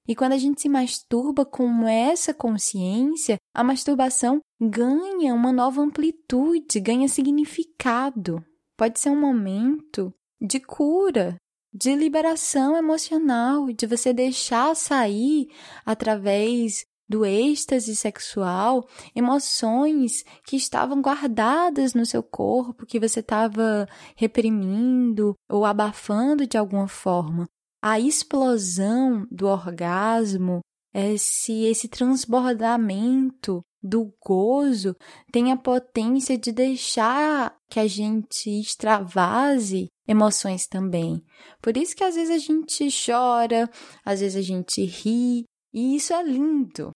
E 0.07 0.15
quando 0.15 0.33
a 0.33 0.39
gente 0.39 0.61
se 0.61 0.69
masturba 0.69 1.45
com 1.45 1.87
essa 1.87 2.35
consciência, 2.35 3.37
a 3.55 3.62
masturbação 3.62 4.41
ganha 4.61 5.35
uma 5.35 5.53
nova 5.53 5.81
amplitude, 5.81 6.81
ganha 6.81 7.09
significado. 7.09 8.45
Pode 8.77 8.99
ser 8.99 9.11
um 9.11 9.21
momento 9.21 10.12
de 10.41 10.59
cura, 10.59 11.37
de 11.73 11.95
liberação 11.95 12.77
emocional, 12.77 13.67
de 13.73 13.87
você 13.87 14.12
deixar 14.12 14.75
sair 14.75 15.49
através 15.87 16.85
do 17.11 17.26
êxtase 17.26 17.97
sexual, 17.97 18.87
emoções 19.17 20.23
que 20.47 20.55
estavam 20.55 21.02
guardadas 21.02 21.93
no 21.93 22.07
seu 22.07 22.23
corpo, 22.23 22.87
que 22.87 23.00
você 23.00 23.19
estava 23.19 23.88
reprimindo 24.14 25.35
ou 25.50 25.64
abafando 25.64 26.47
de 26.47 26.57
alguma 26.57 26.87
forma. 26.87 27.49
A 27.83 27.99
explosão 27.99 29.26
do 29.29 29.49
orgasmo, 29.49 30.61
esse, 30.95 31.64
esse 31.64 31.88
transbordamento 31.88 33.61
do 33.83 34.14
gozo 34.25 34.95
tem 35.33 35.50
a 35.50 35.57
potência 35.57 36.38
de 36.38 36.52
deixar 36.52 37.57
que 37.69 37.81
a 37.81 37.88
gente 37.88 38.49
extravase 38.61 39.88
emoções 40.07 40.69
também. 40.69 41.21
Por 41.61 41.76
isso 41.76 41.97
que 41.97 42.05
às 42.05 42.14
vezes 42.14 42.31
a 42.31 42.38
gente 42.38 42.88
chora, 43.05 43.69
às 44.05 44.21
vezes 44.21 44.37
a 44.37 44.43
gente 44.43 44.85
ri, 44.85 45.45
e 45.73 45.97
isso 45.97 46.12
é 46.12 46.23
lindo. 46.23 46.90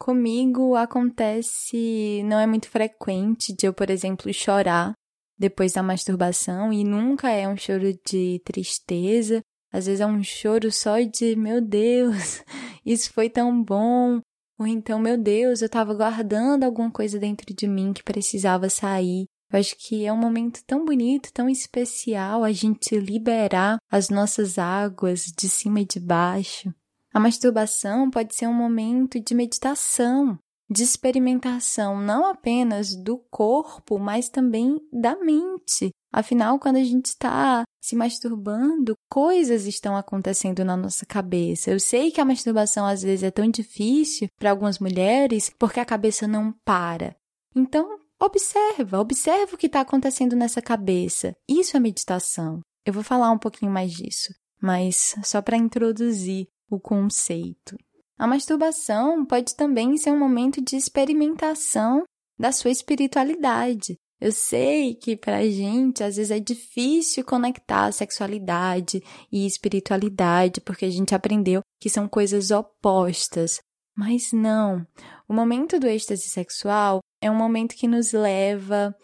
Comigo 0.00 0.76
acontece, 0.76 2.22
não 2.24 2.38
é 2.38 2.46
muito 2.46 2.70
frequente 2.70 3.54
de 3.54 3.66
eu, 3.66 3.74
por 3.74 3.90
exemplo, 3.90 4.32
chorar 4.32 4.94
depois 5.38 5.74
da 5.74 5.82
masturbação 5.82 6.72
e 6.72 6.82
nunca 6.82 7.30
é 7.30 7.46
um 7.46 7.54
choro 7.54 7.92
de 8.06 8.40
tristeza. 8.42 9.42
Às 9.70 9.84
vezes 9.84 10.00
é 10.00 10.06
um 10.06 10.22
choro 10.22 10.72
só 10.72 10.98
de, 11.00 11.36
meu 11.36 11.60
Deus, 11.60 12.42
isso 12.84 13.12
foi 13.12 13.28
tão 13.28 13.62
bom. 13.62 14.22
Ou 14.58 14.66
então, 14.66 14.98
meu 14.98 15.18
Deus, 15.18 15.60
eu 15.60 15.66
estava 15.66 15.92
guardando 15.92 16.64
alguma 16.64 16.90
coisa 16.90 17.18
dentro 17.18 17.54
de 17.54 17.68
mim 17.68 17.92
que 17.92 18.02
precisava 18.02 18.70
sair. 18.70 19.26
Eu 19.52 19.60
acho 19.60 19.76
que 19.76 20.06
é 20.06 20.12
um 20.12 20.16
momento 20.16 20.62
tão 20.66 20.82
bonito, 20.82 21.30
tão 21.30 21.46
especial 21.46 22.42
a 22.42 22.52
gente 22.52 22.98
liberar 22.98 23.76
as 23.92 24.08
nossas 24.08 24.56
águas 24.56 25.24
de 25.24 25.46
cima 25.46 25.80
e 25.80 25.84
de 25.84 26.00
baixo. 26.00 26.72
A 27.12 27.18
masturbação 27.18 28.10
pode 28.10 28.34
ser 28.34 28.46
um 28.46 28.54
momento 28.54 29.18
de 29.18 29.34
meditação, 29.34 30.38
de 30.70 30.84
experimentação 30.84 32.00
não 32.00 32.26
apenas 32.26 32.94
do 32.94 33.18
corpo, 33.30 33.98
mas 33.98 34.28
também 34.28 34.80
da 34.92 35.16
mente. 35.16 35.90
Afinal, 36.12 36.58
quando 36.58 36.76
a 36.76 36.84
gente 36.84 37.06
está 37.06 37.64
se 37.82 37.96
masturbando, 37.96 38.94
coisas 39.10 39.66
estão 39.66 39.96
acontecendo 39.96 40.64
na 40.64 40.76
nossa 40.76 41.04
cabeça. 41.04 41.70
Eu 41.70 41.80
sei 41.80 42.12
que 42.12 42.20
a 42.20 42.24
masturbação 42.24 42.86
às 42.86 43.02
vezes 43.02 43.24
é 43.24 43.30
tão 43.30 43.48
difícil 43.50 44.28
para 44.38 44.50
algumas 44.50 44.78
mulheres 44.78 45.50
porque 45.58 45.80
a 45.80 45.84
cabeça 45.84 46.28
não 46.28 46.54
para. 46.64 47.16
Então, 47.54 47.98
observa, 48.20 49.00
observa 49.00 49.54
o 49.54 49.58
que 49.58 49.66
está 49.66 49.80
acontecendo 49.80 50.36
nessa 50.36 50.62
cabeça. 50.62 51.34
Isso 51.48 51.76
é 51.76 51.80
meditação. 51.80 52.60
Eu 52.86 52.92
vou 52.92 53.02
falar 53.02 53.30
um 53.30 53.38
pouquinho 53.38 53.72
mais 53.72 53.92
disso, 53.92 54.32
mas 54.60 55.16
só 55.24 55.42
para 55.42 55.56
introduzir 55.56 56.46
o 56.70 56.78
conceito. 56.78 57.76
A 58.18 58.26
masturbação 58.26 59.24
pode 59.24 59.56
também 59.56 59.96
ser 59.96 60.12
um 60.12 60.18
momento 60.18 60.62
de 60.62 60.76
experimentação 60.76 62.04
da 62.38 62.52
sua 62.52 62.70
espiritualidade. 62.70 63.96
Eu 64.20 64.30
sei 64.30 64.94
que 64.94 65.16
para 65.16 65.38
a 65.38 65.48
gente 65.48 66.04
às 66.04 66.16
vezes 66.16 66.30
é 66.30 66.38
difícil 66.38 67.24
conectar 67.24 67.90
sexualidade 67.90 69.02
e 69.32 69.46
espiritualidade, 69.46 70.60
porque 70.60 70.84
a 70.84 70.90
gente 70.90 71.14
aprendeu 71.14 71.62
que 71.80 71.88
são 71.88 72.06
coisas 72.06 72.50
opostas. 72.50 73.60
Mas 73.96 74.32
não. 74.32 74.86
O 75.26 75.32
momento 75.32 75.80
do 75.80 75.86
êxtase 75.86 76.28
sexual 76.28 77.00
é 77.22 77.30
um 77.30 77.34
momento 77.34 77.74
que 77.74 77.88
nos 77.88 78.12
leva 78.12 78.94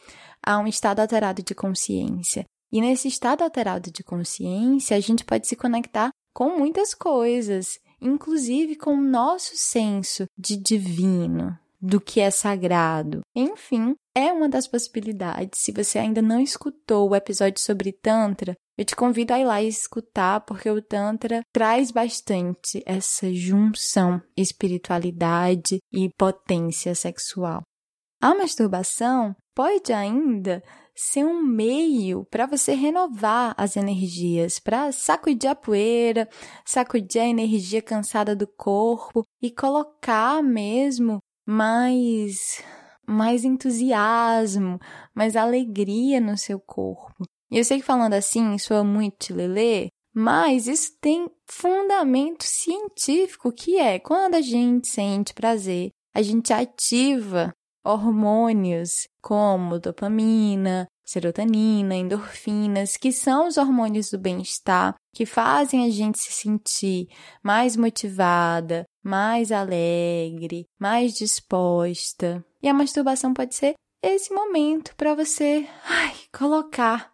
a 0.45 0.59
um 0.59 0.67
estado 0.67 1.01
alterado 1.01 1.43
de 1.43 1.55
consciência. 1.55 2.45
E 2.71 2.81
nesse 2.81 3.09
estado 3.09 3.43
alterado 3.43 3.91
de 3.91 4.05
consciência, 4.05 4.97
a 4.97 5.01
gente 5.01 5.25
pode 5.25 5.49
se 5.49 5.57
conectar 5.57 6.11
com 6.37 6.59
muitas 6.59 6.93
coisas, 6.93 7.79
inclusive 7.99 8.77
com 8.77 8.93
o 8.93 9.01
nosso 9.01 9.53
senso 9.55 10.27
de 10.37 10.55
divino, 10.55 11.59
do 11.81 11.99
que 11.99 12.21
é 12.21 12.31
sagrado. 12.31 13.23
Enfim, 13.35 13.95
é 14.15 14.31
uma 14.31 14.47
das 14.47 14.69
possibilidades. 14.69 15.63
Se 15.63 15.73
você 15.73 15.99
ainda 15.99 16.21
não 16.21 16.39
escutou 16.39 17.09
o 17.09 17.17
episódio 17.17 17.59
sobre 17.63 17.91
Tantra, 17.91 18.55
eu 18.77 18.85
te 18.85 18.95
convido 18.95 19.33
a 19.33 19.41
ir 19.41 19.47
lá 19.47 19.63
e 19.63 19.69
escutar, 19.69 20.43
porque 20.43 20.69
o 20.69 20.83
Tantra 20.83 21.41
traz 21.55 21.91
bastante 21.91 22.83
essa 22.85 23.33
junção 23.33 24.21
espiritualidade 24.37 25.79
e 25.91 26.11
potência 26.19 26.95
sexual. 26.95 27.63
A 28.21 28.35
masturbação 28.35 29.35
pode 29.55 29.91
ainda 29.91 30.63
ser 30.97 31.25
um 31.25 31.43
meio 31.43 32.25
para 32.31 32.47
você 32.47 32.73
renovar 32.73 33.55
as 33.59 33.77
energias, 33.77 34.59
para 34.59 34.91
sacudir 34.91 35.51
a 35.51 35.55
poeira, 35.55 36.27
sacudir 36.65 37.21
a 37.21 37.27
energia 37.27 37.83
cansada 37.83 38.35
do 38.35 38.47
corpo 38.47 39.23
e 39.43 39.51
colocar 39.51 40.43
mesmo 40.43 41.19
mais 41.47 42.63
mais 43.09 43.45
entusiasmo, 43.45 44.81
mais 45.15 45.37
alegria 45.37 46.21
no 46.21 46.37
seu 46.37 46.59
corpo. 46.59 47.25
E 47.51 47.59
eu 47.59 47.65
sei 47.65 47.79
que 47.79 47.87
falando 47.87 48.15
assim 48.15 48.59
soa 48.59 48.83
muito 48.83 49.33
lelê, 49.33 49.89
mas 50.13 50.67
isso 50.67 50.91
tem 51.01 51.31
fundamento 51.47 52.43
científico 52.43 53.53
que 53.53 53.79
é 53.79 53.99
quando 53.99 54.35
a 54.35 54.41
gente 54.41 54.89
sente 54.89 55.35
prazer, 55.35 55.91
a 56.15 56.23
gente 56.23 56.53
ativa 56.53 57.53
hormônios 57.87 59.07
como 59.23 59.79
dopamina, 59.79 60.89
serotonina, 61.05 61.95
endorfinas, 61.95 62.97
que 62.97 63.13
são 63.13 63.47
os 63.47 63.57
hormônios 63.57 64.11
do 64.11 64.19
bem-estar, 64.19 64.95
que 65.15 65.25
fazem 65.25 65.85
a 65.85 65.91
gente 65.91 66.19
se 66.19 66.33
sentir 66.33 67.09
mais 67.43 67.77
motivada, 67.77 68.85
mais 69.03 69.53
alegre, 69.53 70.67
mais 70.79 71.15
disposta. 71.15 72.45
E 72.61 72.69
a 72.69 72.75
masturbação 72.75 73.33
pode 73.33 73.55
ser 73.55 73.75
esse 74.03 74.35
momento 74.35 74.95
para 74.97 75.15
você 75.15 75.67
ai, 75.89 76.15
colocar 76.37 77.11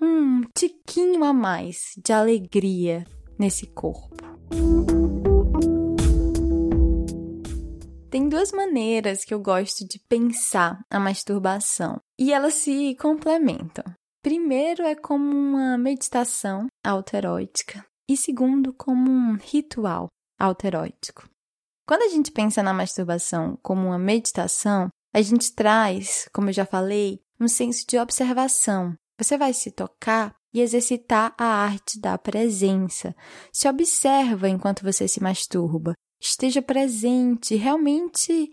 um 0.00 0.42
tiquinho 0.54 1.24
a 1.24 1.32
mais 1.32 1.92
de 2.02 2.12
alegria 2.12 3.04
nesse 3.38 3.66
corpo. 3.66 4.16
Tem 8.08 8.28
duas 8.28 8.52
maneiras 8.52 9.24
que 9.24 9.34
eu 9.34 9.40
gosto 9.40 9.86
de 9.86 9.98
pensar 9.98 10.80
a 10.88 11.00
masturbação 11.00 12.00
e 12.18 12.32
elas 12.32 12.54
se 12.54 12.94
complementam. 13.00 13.84
Primeiro 14.22 14.84
é 14.84 14.94
como 14.94 15.28
uma 15.28 15.76
meditação 15.76 16.66
autoerótica 16.84 17.84
e 18.08 18.16
segundo 18.16 18.72
como 18.72 19.10
um 19.10 19.34
ritual 19.34 20.06
autoerótico. 20.38 21.28
Quando 21.86 22.02
a 22.02 22.08
gente 22.08 22.30
pensa 22.30 22.62
na 22.62 22.72
masturbação 22.72 23.58
como 23.60 23.88
uma 23.88 23.98
meditação, 23.98 24.88
a 25.12 25.20
gente 25.20 25.52
traz, 25.52 26.28
como 26.32 26.48
eu 26.48 26.52
já 26.52 26.64
falei, 26.64 27.20
um 27.40 27.48
senso 27.48 27.84
de 27.86 27.98
observação. 27.98 28.94
Você 29.18 29.36
vai 29.36 29.52
se 29.52 29.70
tocar 29.70 30.34
e 30.54 30.60
exercitar 30.60 31.34
a 31.36 31.44
arte 31.44 32.00
da 32.00 32.16
presença. 32.16 33.14
Se 33.52 33.68
observa 33.68 34.48
enquanto 34.48 34.82
você 34.82 35.08
se 35.08 35.22
masturba 35.22 35.92
esteja 36.20 36.62
presente, 36.62 37.54
realmente 37.54 38.50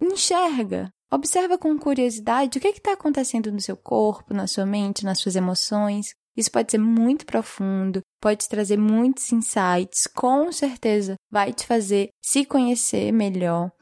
enxerga. 0.00 0.90
Observa 1.10 1.56
com 1.56 1.78
curiosidade 1.78 2.58
o 2.58 2.60
que 2.60 2.68
é 2.68 2.70
está 2.70 2.92
acontecendo 2.92 3.50
no 3.50 3.60
seu 3.60 3.76
corpo, 3.76 4.34
na 4.34 4.46
sua 4.46 4.66
mente, 4.66 5.04
nas 5.04 5.18
suas 5.18 5.36
emoções. 5.36 6.14
Isso 6.36 6.52
pode 6.52 6.70
ser 6.70 6.78
muito 6.78 7.26
profundo, 7.26 8.00
pode 8.20 8.48
trazer 8.48 8.76
muitos 8.76 9.32
insights, 9.32 10.06
com 10.14 10.52
certeza 10.52 11.16
vai 11.28 11.52
te 11.52 11.66
fazer 11.66 12.10
se 12.22 12.44
conhecer 12.44 13.10
melhor. 13.10 13.72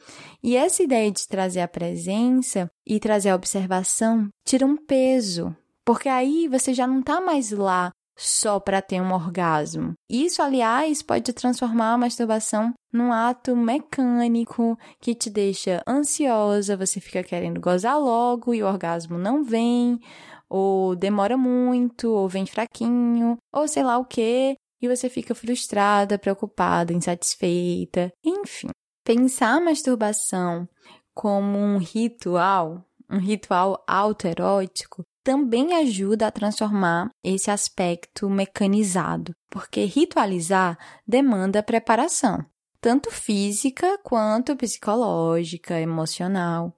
E 0.43 0.57
essa 0.57 0.83
ideia 0.83 1.11
de 1.11 1.27
trazer 1.27 1.61
a 1.61 1.69
presença 1.69 2.71
e 2.87 2.99
trazer 2.99 3.29
a 3.29 3.35
observação 3.35 4.29
tira 4.47 4.65
um 4.65 4.77
peso, 4.77 5.55
porque 5.85 6.09
aí 6.09 6.49
você 6.49 6.73
já 6.73 6.87
não 6.87 7.01
está 7.01 7.21
mais 7.21 7.51
lá 7.51 7.91
só 8.17 8.59
para 8.59 8.81
ter 8.81 9.01
um 9.01 9.13
orgasmo. 9.13 9.93
Isso, 10.09 10.41
aliás, 10.41 11.03
pode 11.03 11.33
transformar 11.33 11.93
a 11.93 11.99
masturbação 11.99 12.73
num 12.93 13.13
ato 13.13 13.55
mecânico 13.55 14.79
que 15.01 15.15
te 15.15 15.29
deixa 15.29 15.83
ansiosa, 15.87 16.77
você 16.77 16.99
fica 16.99 17.23
querendo 17.23 17.61
gozar 17.61 18.01
logo 18.01 18.55
e 18.55 18.63
o 18.63 18.67
orgasmo 18.67 19.19
não 19.19 19.45
vem, 19.45 20.01
ou 20.49 20.97
demora 20.97 21.37
muito, 21.37 22.11
ou 22.11 22.29
vem 22.29 22.47
fraquinho, 22.47 23.37
ou 23.53 23.69
sei 23.69 23.83
lá 23.83 23.99
o 23.99 24.05
que, 24.05 24.57
e 24.81 24.89
você 24.89 25.09
fica 25.09 25.35
frustrada, 25.35 26.19
preocupada, 26.19 26.93
insatisfeita, 26.93 28.11
enfim. 28.25 28.69
Pensar 29.05 29.57
a 29.57 29.61
masturbação 29.61 30.69
como 31.15 31.59
um 31.59 31.79
ritual, 31.79 32.85
um 33.11 33.19
ritual 33.19 33.83
autoerótico, 33.87 35.05
também 35.27 35.75
ajuda 35.75 36.29
a 36.29 36.31
transformar 36.31 37.11
esse 37.21 37.51
aspecto 37.51 38.31
mecanizado, 38.31 39.33
porque 39.51 39.85
ritualizar 39.85 40.79
demanda 41.05 41.65
preparação, 41.65 42.47
tanto 42.81 43.11
física 43.11 43.99
quanto 44.05 44.55
psicológica, 44.55 45.81
emocional. 45.81 46.73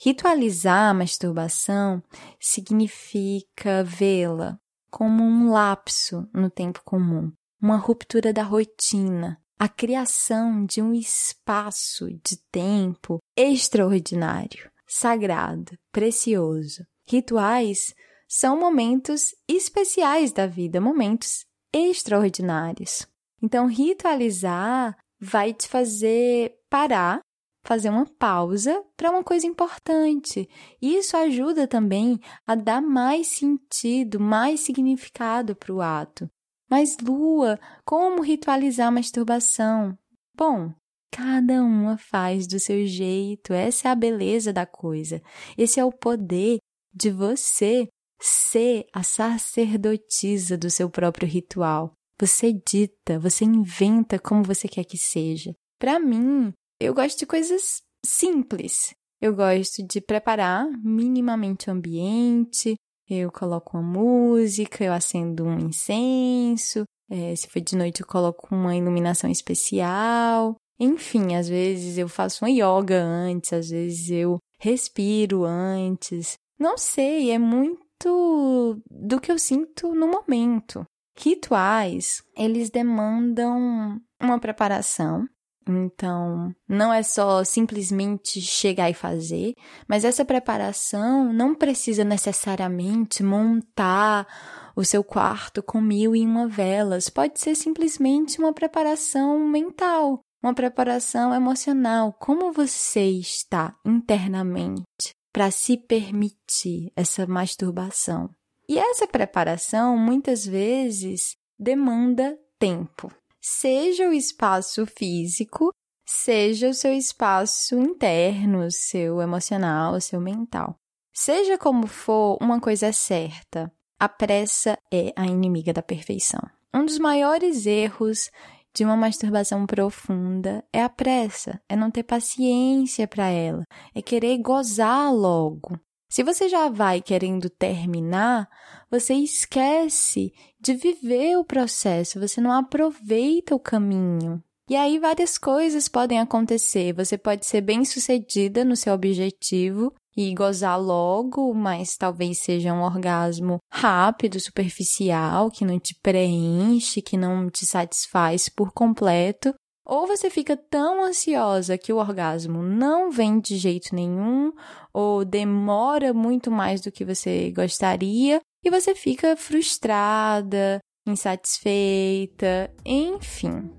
Ritualizar 0.00 0.90
a 0.90 0.94
masturbação 0.94 2.00
significa 2.38 3.82
vê-la 3.82 4.56
como 4.88 5.24
um 5.24 5.50
lapso 5.50 6.24
no 6.32 6.48
tempo 6.48 6.82
comum, 6.84 7.32
uma 7.60 7.78
ruptura 7.78 8.32
da 8.32 8.44
rotina, 8.44 9.42
a 9.58 9.68
criação 9.68 10.64
de 10.64 10.80
um 10.80 10.94
espaço 10.94 12.06
de 12.24 12.36
tempo 12.52 13.18
extraordinário, 13.36 14.70
sagrado, 14.86 15.72
precioso, 15.90 16.84
Rituais 17.08 17.94
são 18.28 18.60
momentos 18.60 19.34
especiais 19.48 20.30
da 20.30 20.46
vida, 20.46 20.78
momentos 20.78 21.46
extraordinários. 21.72 23.06
Então, 23.42 23.66
ritualizar 23.66 24.94
vai 25.18 25.54
te 25.54 25.66
fazer 25.66 26.54
parar, 26.68 27.20
fazer 27.64 27.88
uma 27.88 28.04
pausa 28.04 28.84
para 28.94 29.10
uma 29.10 29.24
coisa 29.24 29.46
importante. 29.46 30.46
Isso 30.82 31.16
ajuda 31.16 31.66
também 31.66 32.20
a 32.46 32.54
dar 32.54 32.82
mais 32.82 33.28
sentido, 33.28 34.20
mais 34.20 34.60
significado 34.60 35.56
para 35.56 35.72
o 35.72 35.80
ato. 35.80 36.28
Mas, 36.70 36.98
Lua, 36.98 37.58
como 37.86 38.20
ritualizar 38.20 38.88
a 38.88 38.92
masturbação? 38.92 39.96
Bom, 40.36 40.74
Cada 41.10 41.62
uma 41.62 41.96
faz 41.96 42.46
do 42.46 42.60
seu 42.60 42.86
jeito. 42.86 43.52
Essa 43.52 43.88
é 43.88 43.90
a 43.90 43.94
beleza 43.94 44.52
da 44.52 44.66
coisa. 44.66 45.22
Esse 45.56 45.80
é 45.80 45.84
o 45.84 45.90
poder 45.90 46.58
de 46.98 47.10
você 47.10 47.88
ser 48.20 48.86
a 48.92 49.02
sacerdotisa 49.02 50.58
do 50.58 50.68
seu 50.68 50.90
próprio 50.90 51.28
ritual. 51.28 51.92
Você 52.20 52.52
dita, 52.52 53.18
você 53.18 53.44
inventa 53.44 54.18
como 54.18 54.42
você 54.42 54.66
quer 54.66 54.84
que 54.84 54.98
seja. 54.98 55.52
Para 55.78 56.00
mim, 56.00 56.52
eu 56.80 56.92
gosto 56.92 57.20
de 57.20 57.26
coisas 57.26 57.80
simples. 58.04 58.92
Eu 59.20 59.34
gosto 59.34 59.86
de 59.86 60.00
preparar 60.00 60.66
minimamente 60.82 61.68
o 61.68 61.72
ambiente, 61.72 62.74
eu 63.08 63.30
coloco 63.32 63.76
uma 63.76 63.82
música, 63.82 64.84
eu 64.84 64.92
acendo 64.92 65.44
um 65.44 65.58
incenso, 65.58 66.84
é, 67.10 67.34
se 67.34 67.48
for 67.48 67.60
de 67.60 67.76
noite 67.76 68.00
eu 68.00 68.06
coloco 68.06 68.54
uma 68.54 68.76
iluminação 68.76 69.30
especial. 69.30 70.56
Enfim, 70.78 71.34
às 71.34 71.48
vezes 71.48 71.98
eu 71.98 72.08
faço 72.08 72.44
uma 72.44 72.50
yoga 72.50 73.02
antes, 73.02 73.52
às 73.52 73.70
vezes 73.70 74.10
eu 74.10 74.38
respiro 74.60 75.44
antes. 75.44 76.36
Não 76.58 76.76
sei, 76.76 77.30
é 77.30 77.38
muito 77.38 78.82
do 78.90 79.20
que 79.20 79.30
eu 79.30 79.38
sinto 79.38 79.94
no 79.94 80.08
momento. 80.08 80.84
Rituais, 81.16 82.22
eles 82.36 82.70
demandam 82.70 84.00
uma 84.20 84.38
preparação, 84.38 85.26
então, 85.68 86.54
não 86.66 86.92
é 86.92 87.02
só 87.02 87.44
simplesmente 87.44 88.40
chegar 88.40 88.88
e 88.88 88.94
fazer, 88.94 89.54
mas 89.86 90.04
essa 90.04 90.24
preparação 90.24 91.32
não 91.32 91.54
precisa 91.54 92.04
necessariamente 92.04 93.22
montar 93.22 94.26
o 94.74 94.84
seu 94.84 95.04
quarto 95.04 95.62
com 95.62 95.80
mil 95.80 96.16
e 96.16 96.24
uma 96.24 96.48
velas. 96.48 97.10
Pode 97.10 97.38
ser 97.38 97.54
simplesmente 97.54 98.38
uma 98.38 98.52
preparação 98.52 99.38
mental, 99.38 100.20
uma 100.42 100.54
preparação 100.54 101.34
emocional. 101.34 102.14
Como 102.18 102.52
você 102.52 103.02
está 103.02 103.74
internamente 103.84 105.17
para 105.38 105.52
se 105.52 105.76
permitir 105.76 106.90
essa 106.96 107.24
masturbação? 107.24 108.28
E 108.68 108.76
essa 108.76 109.06
preparação 109.06 109.96
muitas 109.96 110.44
vezes 110.44 111.36
demanda 111.56 112.36
tempo 112.58 113.08
seja 113.40 114.08
o 114.08 114.12
espaço 114.12 114.84
físico, 114.84 115.72
seja 116.04 116.70
o 116.70 116.74
seu 116.74 116.92
espaço 116.92 117.76
interno, 117.76 118.68
seu 118.68 119.22
emocional, 119.22 120.00
seu 120.00 120.20
mental. 120.20 120.74
Seja 121.14 121.56
como 121.56 121.86
for, 121.86 122.36
uma 122.40 122.60
coisa 122.60 122.88
é 122.88 122.92
certa: 122.92 123.72
a 123.96 124.08
pressa 124.08 124.76
é 124.92 125.12
a 125.14 125.24
inimiga 125.24 125.72
da 125.72 125.82
perfeição. 125.82 126.40
Um 126.74 126.84
dos 126.84 126.98
maiores 126.98 127.64
erros 127.64 128.28
de 128.74 128.84
uma 128.84 128.96
masturbação 128.96 129.66
profunda 129.66 130.64
é 130.72 130.82
a 130.82 130.88
pressa, 130.88 131.60
é 131.68 131.74
não 131.74 131.90
ter 131.90 132.02
paciência 132.02 133.06
para 133.06 133.28
ela, 133.28 133.64
é 133.94 134.00
querer 134.00 134.38
gozar 134.38 135.12
logo. 135.12 135.78
Se 136.08 136.22
você 136.22 136.48
já 136.48 136.68
vai 136.70 137.02
querendo 137.02 137.50
terminar, 137.50 138.48
você 138.90 139.14
esquece 139.14 140.32
de 140.58 140.74
viver 140.74 141.36
o 141.36 141.44
processo, 141.44 142.18
você 142.18 142.40
não 142.40 142.52
aproveita 142.52 143.54
o 143.54 143.60
caminho. 143.60 144.42
E 144.68 144.76
aí 144.76 144.98
várias 144.98 145.38
coisas 145.38 145.88
podem 145.88 146.20
acontecer. 146.20 146.92
Você 146.92 147.16
pode 147.16 147.46
ser 147.46 147.62
bem 147.62 147.84
sucedida 147.86 148.64
no 148.64 148.76
seu 148.76 148.92
objetivo 148.92 149.94
e 150.20 150.34
gozar 150.34 150.76
logo, 150.82 151.54
mas 151.54 151.96
talvez 151.96 152.40
seja 152.40 152.74
um 152.74 152.82
orgasmo 152.82 153.60
rápido, 153.72 154.40
superficial, 154.40 155.48
que 155.48 155.64
não 155.64 155.78
te 155.78 155.94
preenche, 156.02 157.00
que 157.00 157.16
não 157.16 157.48
te 157.48 157.64
satisfaz 157.64 158.48
por 158.48 158.72
completo. 158.72 159.54
Ou 159.86 160.08
você 160.08 160.28
fica 160.28 160.56
tão 160.56 161.04
ansiosa 161.04 161.78
que 161.78 161.92
o 161.92 161.98
orgasmo 161.98 162.60
não 162.64 163.12
vem 163.12 163.38
de 163.38 163.56
jeito 163.56 163.94
nenhum, 163.94 164.52
ou 164.92 165.24
demora 165.24 166.12
muito 166.12 166.50
mais 166.50 166.80
do 166.80 166.90
que 166.90 167.04
você 167.04 167.52
gostaria, 167.52 168.40
e 168.64 168.70
você 168.70 168.96
fica 168.96 169.36
frustrada, 169.36 170.80
insatisfeita, 171.06 172.74
enfim. 172.84 173.70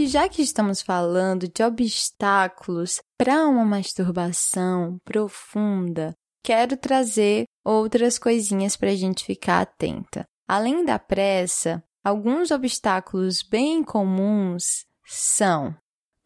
E 0.00 0.06
já 0.06 0.26
que 0.30 0.40
estamos 0.40 0.80
falando 0.80 1.46
de 1.46 1.62
obstáculos 1.62 3.02
para 3.18 3.46
uma 3.46 3.66
masturbação 3.66 4.98
profunda, 5.04 6.16
quero 6.42 6.74
trazer 6.74 7.44
outras 7.62 8.18
coisinhas 8.18 8.76
para 8.76 8.90
a 8.90 8.96
gente 8.96 9.22
ficar 9.22 9.60
atenta. 9.60 10.26
Além 10.48 10.86
da 10.86 10.98
pressa, 10.98 11.84
Alguns 12.02 12.50
obstáculos 12.50 13.42
bem 13.42 13.84
comuns 13.84 14.86
são: 15.04 15.76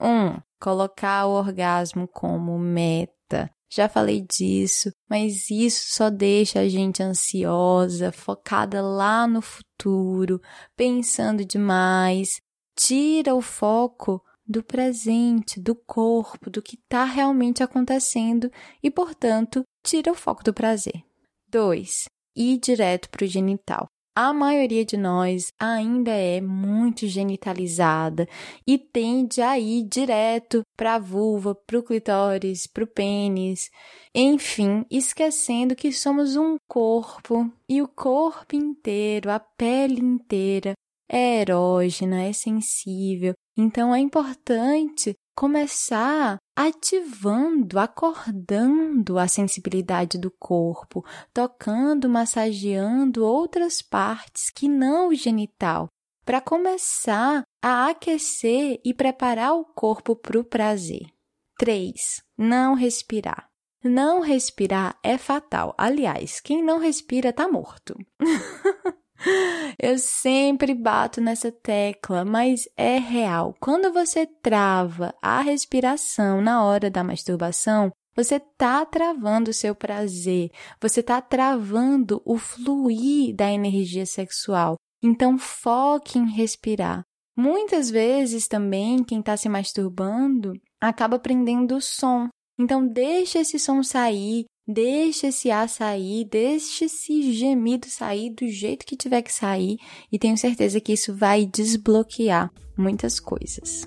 1. 0.00 0.06
Um, 0.06 0.40
colocar 0.60 1.26
o 1.26 1.32
orgasmo 1.32 2.06
como 2.06 2.56
meta. 2.56 3.50
Já 3.68 3.88
falei 3.88 4.20
disso, 4.20 4.92
mas 5.10 5.50
isso 5.50 5.96
só 5.96 6.10
deixa 6.10 6.60
a 6.60 6.68
gente 6.68 7.02
ansiosa, 7.02 8.12
focada 8.12 8.80
lá 8.80 9.26
no 9.26 9.42
futuro, 9.42 10.40
pensando 10.76 11.44
demais. 11.44 12.40
Tira 12.76 13.34
o 13.34 13.40
foco 13.40 14.22
do 14.46 14.62
presente, 14.62 15.60
do 15.60 15.74
corpo, 15.74 16.50
do 16.50 16.60
que 16.60 16.76
está 16.76 17.04
realmente 17.04 17.62
acontecendo 17.62 18.50
e, 18.82 18.90
portanto, 18.90 19.62
tira 19.82 20.12
o 20.12 20.14
foco 20.14 20.42
do 20.44 20.52
prazer. 20.52 21.02
2. 21.48 22.04
Ir 22.36 22.58
direto 22.58 23.08
para 23.10 23.24
o 23.24 23.28
genital 23.28 23.88
a 24.16 24.32
maioria 24.32 24.84
de 24.84 24.96
nós 24.96 25.52
ainda 25.58 26.12
é 26.12 26.40
muito 26.40 27.04
genitalizada 27.08 28.28
e 28.64 28.78
tende 28.78 29.42
a 29.42 29.58
ir 29.58 29.82
direto 29.82 30.62
para 30.76 30.94
a 30.94 30.98
vulva, 31.00 31.52
para 31.52 31.80
o 31.80 31.82
clitóris, 31.82 32.64
para 32.64 32.84
o 32.84 32.86
pênis, 32.86 33.70
enfim, 34.14 34.86
esquecendo 34.88 35.74
que 35.74 35.92
somos 35.92 36.36
um 36.36 36.56
corpo 36.68 37.50
e 37.68 37.82
o 37.82 37.88
corpo 37.88 38.54
inteiro, 38.54 39.32
a 39.32 39.40
pele 39.40 40.00
inteira 40.00 40.74
é 41.08 41.40
erógena, 41.40 42.22
é 42.22 42.32
sensível. 42.32 43.34
Então 43.56 43.94
é 43.94 44.00
importante 44.00 45.14
começar 45.34 46.38
ativando, 46.56 47.78
acordando 47.78 49.18
a 49.18 49.26
sensibilidade 49.26 50.18
do 50.18 50.30
corpo, 50.30 51.04
tocando, 51.32 52.08
massageando 52.08 53.24
outras 53.24 53.82
partes 53.82 54.50
que 54.50 54.68
não 54.68 55.08
o 55.08 55.14
genital, 55.14 55.88
para 56.24 56.40
começar 56.40 57.42
a 57.62 57.88
aquecer 57.88 58.80
e 58.84 58.94
preparar 58.94 59.54
o 59.54 59.64
corpo 59.64 60.16
para 60.16 60.38
o 60.38 60.44
prazer. 60.44 61.06
3. 61.58 62.22
Não 62.38 62.74
respirar. 62.74 63.48
Não 63.82 64.20
respirar 64.20 64.98
é 65.02 65.18
fatal. 65.18 65.74
Aliás, 65.76 66.40
quem 66.40 66.62
não 66.62 66.78
respira 66.78 67.28
está 67.28 67.46
morto. 67.46 67.94
Eu 69.80 69.98
sempre 69.98 70.74
bato 70.74 71.20
nessa 71.20 71.50
tecla, 71.50 72.24
mas 72.24 72.68
é 72.76 72.98
real. 72.98 73.54
Quando 73.60 73.92
você 73.92 74.26
trava 74.26 75.14
a 75.22 75.40
respiração 75.40 76.40
na 76.40 76.64
hora 76.64 76.90
da 76.90 77.02
masturbação, 77.02 77.90
você 78.14 78.36
está 78.36 78.84
travando 78.86 79.50
o 79.50 79.54
seu 79.54 79.74
prazer, 79.74 80.50
você 80.80 81.00
está 81.00 81.20
travando 81.20 82.22
o 82.24 82.38
fluir 82.38 83.34
da 83.34 83.50
energia 83.50 84.06
sexual. 84.06 84.76
Então, 85.02 85.36
foque 85.36 86.18
em 86.18 86.30
respirar. 86.30 87.02
Muitas 87.36 87.90
vezes 87.90 88.46
também 88.46 89.02
quem 89.02 89.18
está 89.18 89.36
se 89.36 89.48
masturbando 89.48 90.52
acaba 90.80 91.18
prendendo 91.18 91.76
o 91.76 91.80
som. 91.80 92.28
Então, 92.58 92.86
deixe 92.86 93.38
esse 93.38 93.58
som 93.58 93.82
sair, 93.82 94.44
Deixe 94.66 95.26
esse 95.26 95.50
ar 95.50 95.68
sair, 95.68 96.24
deixe 96.24 96.86
esse 96.86 97.34
gemido 97.34 97.86
sair 97.86 98.30
do 98.30 98.48
jeito 98.48 98.86
que 98.86 98.96
tiver 98.96 99.20
que 99.20 99.30
sair 99.30 99.76
e 100.10 100.18
tenho 100.18 100.38
certeza 100.38 100.80
que 100.80 100.94
isso 100.94 101.14
vai 101.14 101.44
desbloquear 101.44 102.50
muitas 102.74 103.20
coisas. 103.20 103.86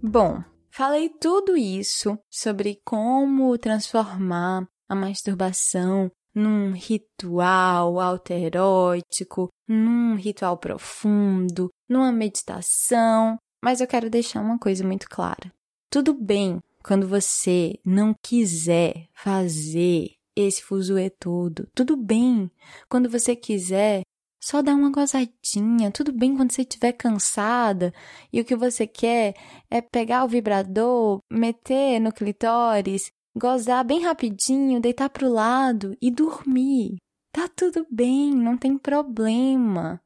Bom, 0.00 0.44
falei 0.70 1.08
tudo 1.08 1.56
isso 1.56 2.16
sobre 2.30 2.80
como 2.84 3.58
transformar 3.58 4.64
a 4.88 4.94
masturbação 4.94 6.08
num 6.32 6.72
ritual 6.72 7.98
alterótico, 7.98 9.48
num 9.66 10.14
ritual 10.14 10.56
profundo, 10.56 11.68
numa 11.88 12.12
meditação, 12.12 13.36
mas 13.60 13.80
eu 13.80 13.88
quero 13.88 14.08
deixar 14.08 14.40
uma 14.40 14.58
coisa 14.58 14.86
muito 14.86 15.08
clara. 15.08 15.52
Tudo 15.90 16.14
bem 16.14 16.60
quando 16.82 17.06
você 17.06 17.78
não 17.84 18.14
quiser 18.14 19.08
fazer 19.14 20.12
esse 20.34 20.62
fuzuê 20.62 21.10
todo, 21.10 21.68
tudo 21.74 21.96
bem. 21.96 22.50
Quando 22.88 23.08
você 23.08 23.36
quiser, 23.36 24.02
só 24.42 24.60
dá 24.60 24.74
uma 24.74 24.90
gozadinha. 24.90 25.92
Tudo 25.92 26.12
bem 26.12 26.36
quando 26.36 26.52
você 26.52 26.62
estiver 26.62 26.92
cansada 26.92 27.94
e 28.32 28.40
o 28.40 28.44
que 28.44 28.56
você 28.56 28.86
quer 28.86 29.34
é 29.70 29.80
pegar 29.80 30.24
o 30.24 30.28
vibrador, 30.28 31.20
meter 31.30 32.00
no 32.00 32.12
clitóris, 32.12 33.12
gozar 33.36 33.84
bem 33.84 34.00
rapidinho, 34.00 34.80
deitar 34.80 35.08
para 35.10 35.26
o 35.26 35.32
lado 35.32 35.96
e 36.00 36.10
dormir. 36.10 36.96
Tá 37.32 37.48
tudo 37.48 37.86
bem, 37.90 38.30
não 38.30 38.58
tem 38.58 38.76
problema. 38.76 40.02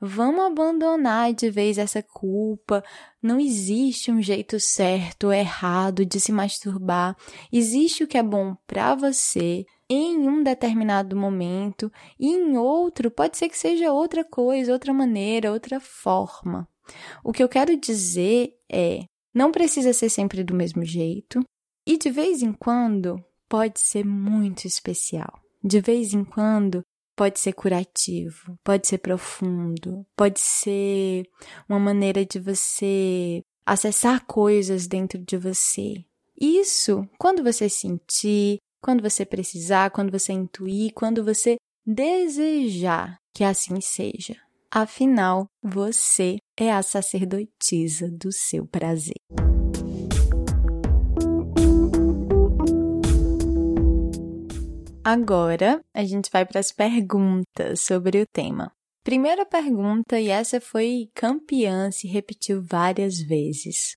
Vamos 0.00 0.44
abandonar 0.44 1.34
de 1.34 1.50
vez 1.50 1.76
essa 1.76 2.00
culpa. 2.00 2.84
Não 3.20 3.40
existe 3.40 4.12
um 4.12 4.22
jeito 4.22 4.60
certo 4.60 5.24
ou 5.24 5.32
errado 5.32 6.06
de 6.06 6.20
se 6.20 6.30
masturbar. 6.30 7.16
Existe 7.52 8.04
o 8.04 8.06
que 8.06 8.16
é 8.16 8.22
bom 8.22 8.56
para 8.64 8.94
você 8.94 9.66
em 9.90 10.28
um 10.28 10.40
determinado 10.40 11.16
momento 11.16 11.90
e 12.16 12.28
em 12.28 12.56
outro 12.56 13.10
pode 13.10 13.36
ser 13.36 13.48
que 13.48 13.58
seja 13.58 13.92
outra 13.92 14.22
coisa, 14.22 14.72
outra 14.72 14.94
maneira, 14.94 15.52
outra 15.52 15.80
forma. 15.80 16.68
O 17.24 17.32
que 17.32 17.42
eu 17.42 17.48
quero 17.48 17.76
dizer 17.76 18.54
é, 18.70 19.00
não 19.34 19.50
precisa 19.50 19.92
ser 19.92 20.10
sempre 20.10 20.44
do 20.44 20.54
mesmo 20.54 20.84
jeito 20.84 21.42
e 21.84 21.98
de 21.98 22.08
vez 22.08 22.40
em 22.40 22.52
quando 22.52 23.20
pode 23.48 23.80
ser 23.80 24.04
muito 24.04 24.64
especial. 24.64 25.47
De 25.62 25.80
vez 25.80 26.14
em 26.14 26.24
quando 26.24 26.82
pode 27.16 27.40
ser 27.40 27.52
curativo, 27.52 28.56
pode 28.62 28.86
ser 28.86 28.98
profundo, 28.98 30.06
pode 30.16 30.38
ser 30.40 31.24
uma 31.68 31.78
maneira 31.78 32.24
de 32.24 32.38
você 32.38 33.42
acessar 33.66 34.24
coisas 34.24 34.86
dentro 34.86 35.18
de 35.18 35.36
você. 35.36 36.04
Isso, 36.40 37.04
quando 37.18 37.42
você 37.42 37.68
sentir, 37.68 38.58
quando 38.80 39.02
você 39.02 39.26
precisar, 39.26 39.90
quando 39.90 40.12
você 40.12 40.32
intuir, 40.32 40.92
quando 40.94 41.24
você 41.24 41.56
desejar 41.84 43.18
que 43.34 43.42
assim 43.42 43.80
seja. 43.80 44.36
Afinal, 44.70 45.46
você 45.62 46.36
é 46.56 46.70
a 46.70 46.82
sacerdotisa 46.82 48.08
do 48.10 48.30
seu 48.30 48.66
prazer. 48.66 49.16
Agora 55.10 55.82
a 55.94 56.04
gente 56.04 56.28
vai 56.30 56.44
para 56.44 56.60
as 56.60 56.70
perguntas 56.70 57.80
sobre 57.80 58.20
o 58.20 58.26
tema. 58.26 58.70
Primeira 59.02 59.46
pergunta, 59.46 60.20
e 60.20 60.28
essa 60.28 60.60
foi 60.60 61.08
campeã, 61.14 61.90
se 61.90 62.06
repetiu 62.06 62.62
várias 62.62 63.18
vezes. 63.18 63.96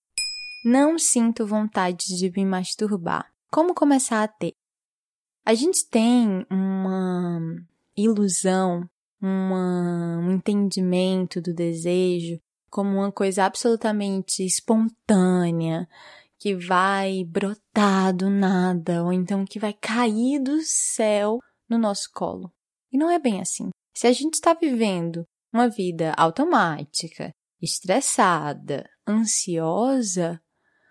Não 0.64 0.98
sinto 0.98 1.46
vontade 1.46 2.16
de 2.18 2.32
me 2.32 2.46
masturbar. 2.46 3.30
Como 3.52 3.76
começar 3.76 4.24
a 4.24 4.28
ter? 4.30 4.54
A 5.46 5.54
gente 5.54 5.86
tem 5.90 6.46
uma 6.50 7.42
ilusão, 7.98 8.90
uma, 9.22 10.18
um 10.18 10.32
entendimento 10.32 11.42
do 11.42 11.54
desejo 11.54 12.40
como 12.70 12.90
uma 12.90 13.12
coisa 13.12 13.44
absolutamente 13.44 14.46
espontânea, 14.46 15.90
que 16.42 16.56
vai 16.56 17.24
brotar 17.24 18.16
do 18.16 18.28
nada, 18.28 19.04
ou 19.04 19.14
então 19.14 19.46
que 19.46 19.60
vai 19.60 19.74
cair 19.74 20.42
do 20.42 20.60
céu 20.64 21.38
no 21.70 21.78
nosso 21.78 22.10
colo. 22.12 22.52
E 22.92 22.98
não 22.98 23.12
é 23.12 23.20
bem 23.20 23.40
assim. 23.40 23.70
Se 23.96 24.08
a 24.08 24.12
gente 24.12 24.34
está 24.34 24.56
vivendo 24.56 25.24
uma 25.54 25.70
vida 25.70 26.16
automática, 26.18 27.30
estressada, 27.62 28.90
ansiosa, 29.08 30.42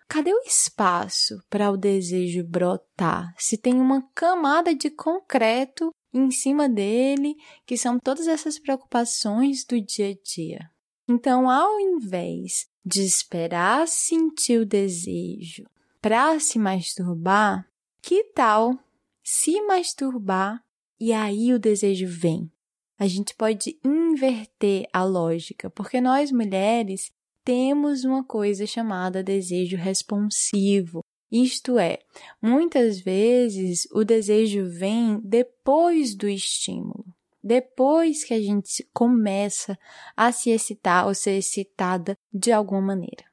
cadê 0.08 0.32
o 0.32 0.42
espaço 0.46 1.42
para 1.50 1.68
o 1.68 1.76
desejo 1.76 2.46
brotar? 2.46 3.34
Se 3.36 3.58
tem 3.58 3.74
uma 3.74 4.08
camada 4.14 4.72
de 4.72 4.88
concreto 4.88 5.90
em 6.14 6.30
cima 6.30 6.68
dele, 6.68 7.34
que 7.66 7.76
são 7.76 7.98
todas 7.98 8.28
essas 8.28 8.56
preocupações 8.56 9.64
do 9.64 9.80
dia 9.80 10.10
a 10.10 10.14
dia. 10.24 10.70
Então, 11.08 11.50
ao 11.50 11.80
invés 11.80 12.69
de 12.84 13.02
esperar 13.02 13.86
sentir 13.86 14.60
o 14.60 14.66
desejo 14.66 15.64
para 16.00 16.38
se 16.40 16.58
masturbar, 16.58 17.68
que 18.02 18.24
tal 18.34 18.78
se 19.22 19.60
masturbar 19.62 20.64
e 20.98 21.12
aí 21.12 21.52
o 21.52 21.58
desejo 21.58 22.06
vem? 22.06 22.50
A 22.98 23.06
gente 23.06 23.34
pode 23.34 23.78
inverter 23.84 24.86
a 24.92 25.04
lógica, 25.04 25.70
porque 25.70 26.00
nós 26.00 26.30
mulheres 26.30 27.10
temos 27.44 28.04
uma 28.04 28.22
coisa 28.22 28.66
chamada 28.66 29.22
desejo 29.22 29.76
responsivo. 29.76 31.00
Isto 31.30 31.78
é, 31.78 31.98
muitas 32.42 33.00
vezes 33.00 33.86
o 33.92 34.04
desejo 34.04 34.68
vem 34.68 35.20
depois 35.22 36.14
do 36.14 36.28
estímulo 36.28 37.06
depois 37.42 38.24
que 38.24 38.34
a 38.34 38.40
gente 38.40 38.88
começa 38.92 39.78
a 40.16 40.32
se 40.32 40.50
excitar 40.50 41.06
ou 41.06 41.14
ser 41.14 41.38
excitada 41.38 42.16
de 42.32 42.52
alguma 42.52 42.80
maneira. 42.80 43.24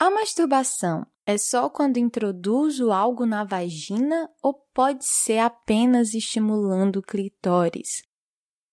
A 0.00 0.10
masturbação 0.10 1.06
é 1.26 1.36
só 1.36 1.68
quando 1.68 1.98
introduzo 1.98 2.90
algo 2.92 3.26
na 3.26 3.44
vagina 3.44 4.30
ou 4.42 4.54
pode 4.72 5.04
ser 5.04 5.38
apenas 5.38 6.14
estimulando 6.14 6.96
o 6.96 7.02
clitóris? 7.02 8.02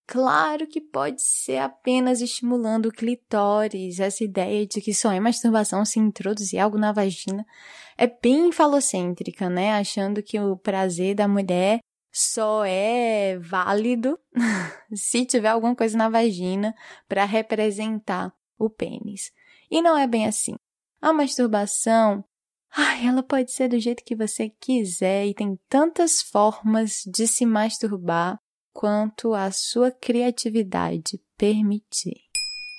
Claro 0.07 0.67
que 0.67 0.79
pode 0.79 1.21
ser 1.21 1.57
apenas 1.57 2.21
estimulando 2.21 2.85
o 2.85 2.91
clitóris. 2.91 3.99
Essa 3.99 4.23
ideia 4.23 4.67
de 4.67 4.79
que 4.79 4.93
só 4.93 5.11
é 5.11 5.19
masturbação 5.19 5.83
se 5.83 5.99
introduzir 5.99 6.59
algo 6.59 6.77
na 6.77 6.91
vagina 6.91 7.43
é 7.97 8.05
bem 8.07 8.51
falocêntrica, 8.51 9.49
né? 9.49 9.73
Achando 9.73 10.21
que 10.21 10.39
o 10.39 10.55
prazer 10.55 11.15
da 11.15 11.27
mulher 11.27 11.79
só 12.17 12.63
é 12.63 13.37
válido 13.37 14.17
se 14.95 15.25
tiver 15.25 15.49
alguma 15.49 15.75
coisa 15.75 15.97
na 15.97 16.07
vagina 16.07 16.73
para 17.09 17.25
representar 17.25 18.33
o 18.57 18.69
pênis. 18.69 19.33
E 19.69 19.81
não 19.81 19.97
é 19.97 20.07
bem 20.07 20.25
assim. 20.25 20.55
A 21.01 21.11
masturbação, 21.11 22.23
ai, 22.71 23.05
ela 23.05 23.21
pode 23.21 23.51
ser 23.51 23.67
do 23.67 23.77
jeito 23.77 24.01
que 24.01 24.15
você 24.15 24.49
quiser 24.49 25.25
e 25.27 25.33
tem 25.33 25.59
tantas 25.67 26.21
formas 26.21 27.01
de 27.05 27.27
se 27.27 27.45
masturbar 27.45 28.39
quanto 28.73 29.33
a 29.33 29.51
sua 29.51 29.91
criatividade 29.91 31.21
permitir. 31.37 32.21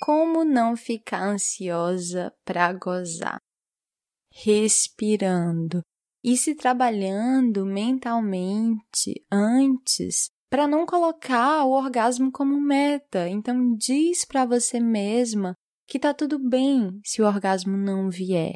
Como 0.01 0.43
não 0.43 0.75
ficar 0.75 1.21
ansiosa 1.21 2.33
para 2.43 2.73
gozar? 2.73 3.37
Respirando, 4.31 5.83
e 6.27 6.35
se 6.35 6.53
trabalhando 6.53 7.65
mentalmente 7.65 9.25
antes 9.31 10.27
para 10.49 10.67
não 10.67 10.85
colocar 10.85 11.63
o 11.63 11.71
orgasmo 11.71 12.29
como 12.33 12.59
meta. 12.59 13.29
Então 13.29 13.73
diz 13.77 14.25
para 14.25 14.45
você 14.45 14.77
mesma 14.77 15.53
que 15.87 15.97
tá 15.97 16.13
tudo 16.13 16.37
bem 16.37 16.99
se 17.01 17.21
o 17.21 17.25
orgasmo 17.25 17.77
não 17.77 18.09
vier. 18.09 18.55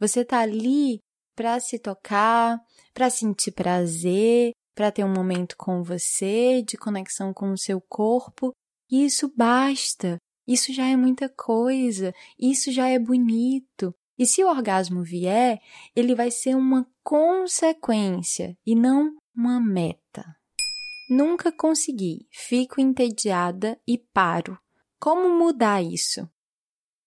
Você 0.00 0.24
tá 0.24 0.40
ali 0.40 0.98
para 1.36 1.60
se 1.60 1.78
tocar, 1.78 2.58
para 2.92 3.08
sentir 3.08 3.52
prazer, 3.52 4.50
para 4.74 4.90
ter 4.90 5.04
um 5.04 5.14
momento 5.14 5.54
com 5.56 5.84
você, 5.84 6.64
de 6.66 6.76
conexão 6.76 7.32
com 7.32 7.52
o 7.52 7.58
seu 7.58 7.80
corpo, 7.80 8.50
e 8.90 9.04
isso 9.04 9.32
basta. 9.36 10.16
Isso 10.48 10.72
já 10.72 10.86
é 10.86 10.96
muita 10.96 11.28
coisa, 11.28 12.12
isso 12.36 12.72
já 12.72 12.88
é 12.88 12.98
bonito. 12.98 13.94
E 14.18 14.26
se 14.26 14.44
o 14.44 14.48
orgasmo 14.48 15.02
vier, 15.02 15.60
ele 15.94 16.14
vai 16.14 16.30
ser 16.30 16.54
uma 16.54 16.86
consequência 17.02 18.56
e 18.64 18.74
não 18.74 19.16
uma 19.34 19.60
meta. 19.60 20.24
Nunca 21.10 21.52
consegui, 21.52 22.26
fico 22.30 22.80
entediada 22.80 23.78
e 23.86 23.98
paro. 23.98 24.58
Como 25.00 25.28
mudar 25.28 25.82
isso? 25.82 26.28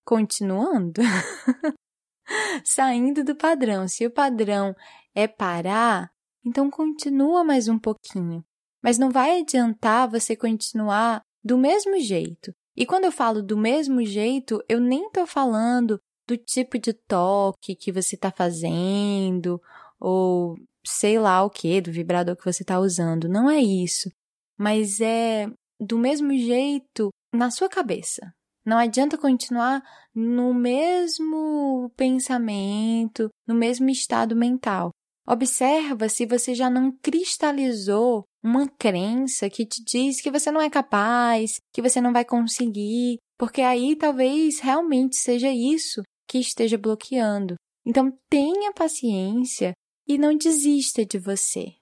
Continuando. 0.06 1.02
Saindo 2.64 3.24
do 3.24 3.36
padrão. 3.36 3.88
Se 3.88 4.06
o 4.06 4.12
padrão 4.12 4.76
é 5.16 5.28
parar, 5.28 6.12
então 6.46 6.70
continua 6.70 7.44
mais 7.44 7.68
um 7.68 7.80
pouquinho. 7.80 8.46
Mas 8.84 8.98
não 8.98 9.10
vai 9.10 9.40
adiantar 9.40 10.10
você 10.10 10.36
continuar 10.36 11.22
do 11.44 11.58
mesmo 11.58 12.00
jeito. 12.00 12.54
E 12.76 12.86
quando 12.86 13.06
eu 13.06 13.12
falo 13.12 13.42
do 13.42 13.58
mesmo 13.58 14.06
jeito, 14.06 14.64
eu 14.70 14.80
nem 14.80 15.08
estou 15.08 15.26
falando 15.26 16.00
do 16.28 16.38
tipo 16.38 16.78
de 16.78 16.94
toque 16.94 17.76
que 17.76 17.92
você 17.92 18.16
está 18.16 18.32
fazendo, 18.32 19.62
ou 20.00 20.56
sei 20.86 21.18
lá 21.20 21.44
o 21.44 21.50
que, 21.50 21.82
do 21.82 21.92
vibrador 21.92 22.36
que 22.36 22.46
você 22.46 22.64
está 22.64 22.80
usando. 22.80 23.30
Não 23.30 23.50
é 23.50 23.60
isso. 23.60 24.10
Mas 24.58 25.00
é 25.00 25.48
do 25.80 25.98
mesmo 25.98 26.36
jeito 26.38 27.10
na 27.34 27.50
sua 27.50 27.70
cabeça. 27.70 28.34
Não 28.66 28.78
adianta 28.78 29.18
continuar 29.18 29.82
no 30.14 30.54
mesmo 30.54 31.90
pensamento, 31.96 33.30
no 33.48 33.56
mesmo 33.56 33.90
estado 33.90 34.36
mental. 34.36 34.90
Observa 35.26 36.10
se 36.10 36.26
você 36.26 36.54
já 36.54 36.70
não 36.70 36.92
cristalizou 37.02 38.24
uma 38.44 38.68
crença 38.68 39.50
que 39.50 39.66
te 39.66 39.84
diz 39.84 40.22
que 40.22 40.32
você 40.32 40.52
não 40.52 40.62
é 40.62 40.70
capaz, 40.70 41.60
que 41.74 41.82
você 41.82 42.00
não 42.00 42.14
vai 42.14 42.26
conseguir, 42.26 43.18
porque 43.38 43.62
aí 43.62 43.96
talvez 43.96 44.60
realmente 44.60 45.18
seja 45.18 45.50
isso 45.50 46.02
que 46.28 46.40
esteja 46.40 46.78
bloqueando. 46.78 47.56
Então 47.86 48.12
tenha 48.30 48.74
paciência 48.74 49.74
e 50.08 50.18
não 50.18 50.36
desista 50.36 51.06
de 51.06 51.18
você. 51.18 51.74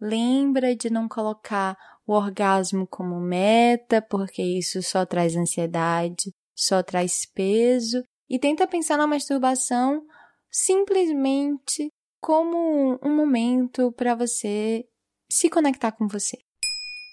Lembra 0.00 0.76
de 0.76 0.90
não 0.90 1.08
colocar 1.08 1.76
o 2.06 2.12
orgasmo 2.12 2.86
como 2.86 3.18
meta, 3.20 4.02
porque 4.02 4.42
isso 4.42 4.82
só 4.82 5.06
traz 5.06 5.36
ansiedade, 5.36 6.30
só 6.54 6.82
traz 6.82 7.24
peso, 7.34 8.02
e 8.28 8.38
tenta 8.38 8.66
pensar 8.66 8.96
na 8.96 9.06
masturbação 9.06 10.04
simplesmente 10.50 11.88
como 12.20 12.98
um 13.02 13.14
momento 13.14 13.92
para 13.92 14.14
você 14.14 14.84
se 15.30 15.48
conectar 15.48 15.92
com 15.92 16.06
você. 16.06 16.38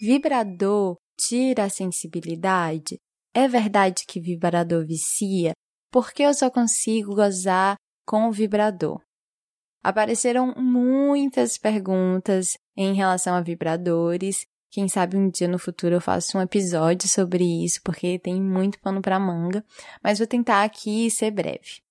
Vibrador 0.02 0.96
tira 1.18 1.66
a 1.66 1.70
sensibilidade? 1.70 2.98
É 3.34 3.48
verdade 3.48 4.06
que 4.08 4.20
vibrador 4.20 4.86
vicia? 4.86 5.54
Por 5.92 6.14
que 6.14 6.24
eu 6.24 6.34
só 6.34 6.50
consigo 6.50 7.14
gozar 7.14 7.76
com 8.06 8.30
o 8.30 8.32
vibrador? 8.32 9.02
Apareceram 9.84 10.54
muitas 10.56 11.58
perguntas 11.58 12.58
em 12.78 12.94
relação 12.94 13.36
a 13.36 13.42
vibradores. 13.42 14.46
Quem 14.70 14.88
sabe 14.88 15.18
um 15.18 15.30
dia 15.30 15.50
no 15.50 15.60
futuro 15.60 15.96
eu 15.96 16.02
faço 16.02 16.38
um 16.38 16.42
episódio 16.42 17.10
sobre 17.10 17.44
isso, 17.44 17.82
porque 17.84 18.18
tem 18.18 18.42
muito 18.42 18.80
pano 18.80 19.02
para 19.02 19.20
manga, 19.20 19.66
mas 20.02 20.20
vou 20.20 20.28
tentar 20.28 20.64
aqui 20.64 21.12
ser 21.12 21.32
breve. 21.32 21.82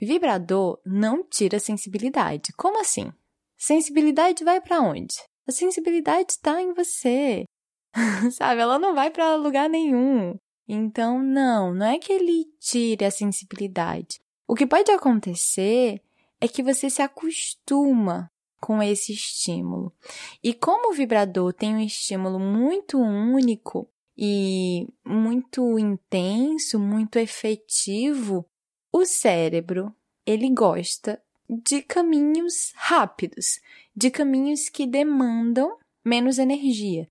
Vibrador 0.00 0.80
não 0.84 1.22
tira 1.22 1.60
sensibilidade. 1.60 2.52
Como 2.54 2.80
assim? 2.80 3.12
Sensibilidade 3.56 4.42
vai 4.42 4.60
para 4.60 4.80
onde? 4.80 5.14
A 5.46 5.52
sensibilidade 5.52 6.32
está 6.32 6.60
em 6.60 6.74
você. 6.74 7.44
Sabe? 8.32 8.60
Ela 8.60 8.78
não 8.78 8.94
vai 8.94 9.10
para 9.10 9.36
lugar 9.36 9.70
nenhum. 9.70 10.36
Então, 10.68 11.22
não, 11.22 11.72
não 11.72 11.86
é 11.86 11.98
que 11.98 12.12
ele 12.12 12.46
tire 12.58 13.04
a 13.04 13.10
sensibilidade. 13.10 14.20
O 14.48 14.54
que 14.54 14.66
pode 14.66 14.90
acontecer 14.90 16.00
é 16.40 16.48
que 16.48 16.62
você 16.62 16.90
se 16.90 17.02
acostuma 17.02 18.30
com 18.60 18.82
esse 18.82 19.12
estímulo. 19.12 19.92
E 20.42 20.52
como 20.52 20.90
o 20.90 20.94
vibrador 20.94 21.52
tem 21.52 21.74
um 21.74 21.80
estímulo 21.80 22.38
muito 22.38 22.98
único 22.98 23.88
e 24.16 24.88
muito 25.04 25.78
intenso, 25.78 26.78
muito 26.78 27.18
efetivo, 27.18 28.46
o 28.92 29.04
cérebro, 29.04 29.94
ele 30.24 30.50
gosta 30.50 31.22
de 31.48 31.82
caminhos 31.82 32.72
rápidos, 32.74 33.60
de 33.94 34.10
caminhos 34.10 34.68
que 34.68 34.86
demandam 34.86 35.76
menos 36.04 36.38
energia. 36.38 37.08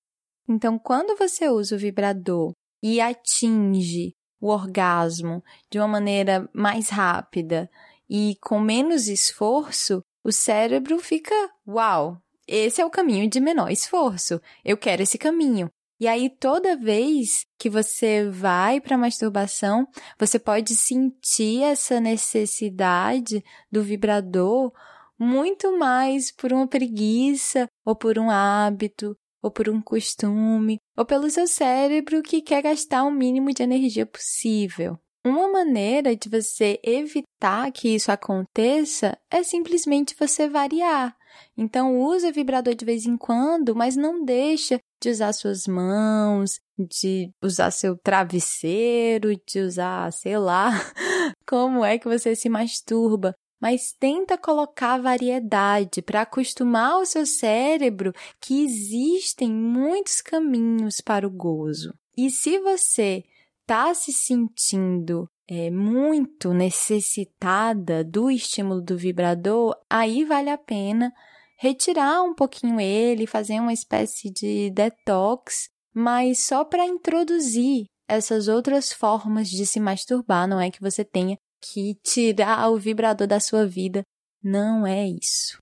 Então, 0.48 0.78
quando 0.78 1.18
você 1.18 1.48
usa 1.48 1.76
o 1.76 1.80
vibrador 1.80 2.54
e 2.88 3.02
atinge 3.02 4.16
o 4.40 4.50
orgasmo 4.50 5.44
de 5.72 5.80
uma 5.80 5.88
maneira 5.88 6.48
mais 6.54 6.90
rápida 6.90 7.68
e 8.08 8.38
com 8.40 8.60
menos 8.60 9.08
esforço, 9.08 10.04
o 10.24 10.32
cérebro 10.32 11.00
fica: 11.00 11.34
uau, 11.68 12.22
esse 12.48 12.80
é 12.80 12.86
o 12.86 12.92
caminho 12.92 13.28
de 13.28 13.40
menor 13.40 13.72
esforço, 13.72 14.40
eu 14.64 14.78
quero 14.78 15.02
esse 15.02 15.18
caminho. 15.18 15.68
E 16.00 16.08
aí, 16.08 16.30
toda 16.30 16.78
vez 16.78 17.46
que 17.58 17.72
você 17.72 18.30
vai 18.30 18.80
para 18.80 18.94
a 18.96 19.00
masturbação, 19.00 19.88
você 20.20 20.38
pode 20.38 20.76
sentir 20.76 21.64
essa 21.64 22.00
necessidade 22.00 23.44
do 23.72 23.82
vibrador 23.82 24.72
muito 25.18 25.76
mais 25.76 26.32
por 26.32 26.54
uma 26.54 26.68
preguiça, 26.68 27.68
ou 27.84 27.96
por 27.96 28.20
um 28.20 28.30
hábito, 28.30 29.18
ou 29.46 29.52
por 29.52 29.70
um 29.70 29.80
costume, 29.80 30.80
ou 30.98 31.06
pelo 31.06 31.30
seu 31.30 31.46
cérebro 31.46 32.24
que 32.24 32.42
quer 32.42 32.64
gastar 32.64 33.04
o 33.04 33.12
mínimo 33.12 33.54
de 33.54 33.62
energia 33.62 34.04
possível. 34.04 34.98
Uma 35.24 35.48
maneira 35.48 36.16
de 36.16 36.28
você 36.28 36.80
evitar 36.84 37.72
que 37.72 37.90
isso 37.90 38.12
aconteça 38.12 39.16
é 39.30 39.44
simplesmente 39.44 40.16
você 40.20 40.50
variar. 40.50 41.16
Então, 41.56 42.00
use 42.00 42.28
o 42.28 42.34
vibrador 42.34 42.74
de 42.74 42.86
vez 42.86 43.06
em 43.06 43.16
quando, 43.16 43.76
mas 43.76 43.96
não 43.96 44.26
deixa 44.26 44.80
de 45.00 45.12
usar 45.12 45.32
suas 45.32 45.68
mãos, 45.68 46.60
de 46.80 47.30
usar 47.44 47.70
seu 47.70 47.96
travesseiro, 47.98 49.36
de 49.48 49.60
usar, 49.60 50.12
sei 50.12 50.40
lá, 50.40 50.72
como 51.48 51.86
é 51.86 52.00
que 52.00 52.08
você 52.08 52.36
se 52.36 52.50
masturba. 52.50 53.36
Mas 53.66 53.96
tenta 54.00 54.38
colocar 54.38 55.02
variedade 55.02 56.00
para 56.00 56.22
acostumar 56.22 57.00
o 57.00 57.06
seu 57.06 57.26
cérebro 57.26 58.14
que 58.40 58.64
existem 58.64 59.52
muitos 59.52 60.22
caminhos 60.22 61.02
para 61.02 61.26
o 61.26 61.32
gozo. 61.32 61.92
E 62.16 62.30
se 62.30 62.60
você 62.60 63.24
está 63.62 63.92
se 63.96 64.14
sentindo 64.14 65.28
é, 65.50 65.72
muito 65.72 66.54
necessitada 66.54 68.04
do 68.04 68.30
estímulo 68.30 68.84
do 68.84 68.96
vibrador, 68.96 69.76
aí 69.90 70.24
vale 70.24 70.52
a 70.52 70.60
pena 70.60 71.12
retirar 71.58 72.22
um 72.22 72.36
pouquinho 72.36 72.80
ele, 72.80 73.26
fazer 73.26 73.60
uma 73.60 73.74
espécie 73.74 74.30
de 74.30 74.70
detox, 74.70 75.70
mas 75.92 76.46
só 76.46 76.64
para 76.64 76.86
introduzir 76.86 77.86
essas 78.08 78.48
outras 78.48 78.94
formas 78.94 79.50
de 79.50 79.66
se 79.66 79.80
masturbar, 79.80 80.48
não 80.48 80.62
é 80.62 80.70
que 80.70 80.80
você 80.80 81.04
tenha 81.04 81.36
que 81.74 81.96
tirar 82.04 82.70
o 82.70 82.78
vibrador 82.78 83.28
da 83.28 83.40
sua 83.40 83.66
vida, 83.66 84.04
não 84.44 84.86
é 84.86 85.08
isso. 85.08 85.58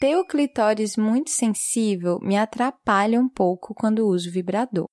Ter 0.00 0.16
o 0.16 0.26
clitóris 0.26 0.96
muito 0.96 1.30
sensível 1.30 2.18
me 2.20 2.36
atrapalha 2.36 3.20
um 3.20 3.28
pouco 3.28 3.74
quando 3.74 4.06
uso 4.06 4.30
vibrador. 4.30 4.86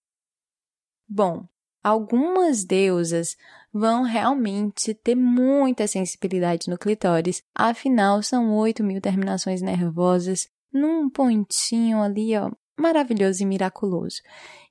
Bom, 1.08 1.48
algumas 1.82 2.66
deusas 2.66 3.36
vão 3.72 4.04
realmente 4.04 4.94
ter 4.94 5.16
muita 5.16 5.88
sensibilidade 5.88 6.70
no 6.70 6.78
clitóris, 6.78 7.42
afinal 7.56 8.22
são 8.22 8.54
8 8.56 8.84
mil 8.84 9.00
terminações 9.00 9.62
nervosas 9.62 10.48
num 10.72 11.10
pontinho 11.10 12.02
ali, 12.02 12.36
ó, 12.38 12.52
maravilhoso 12.78 13.42
e 13.42 13.46
miraculoso. 13.46 14.18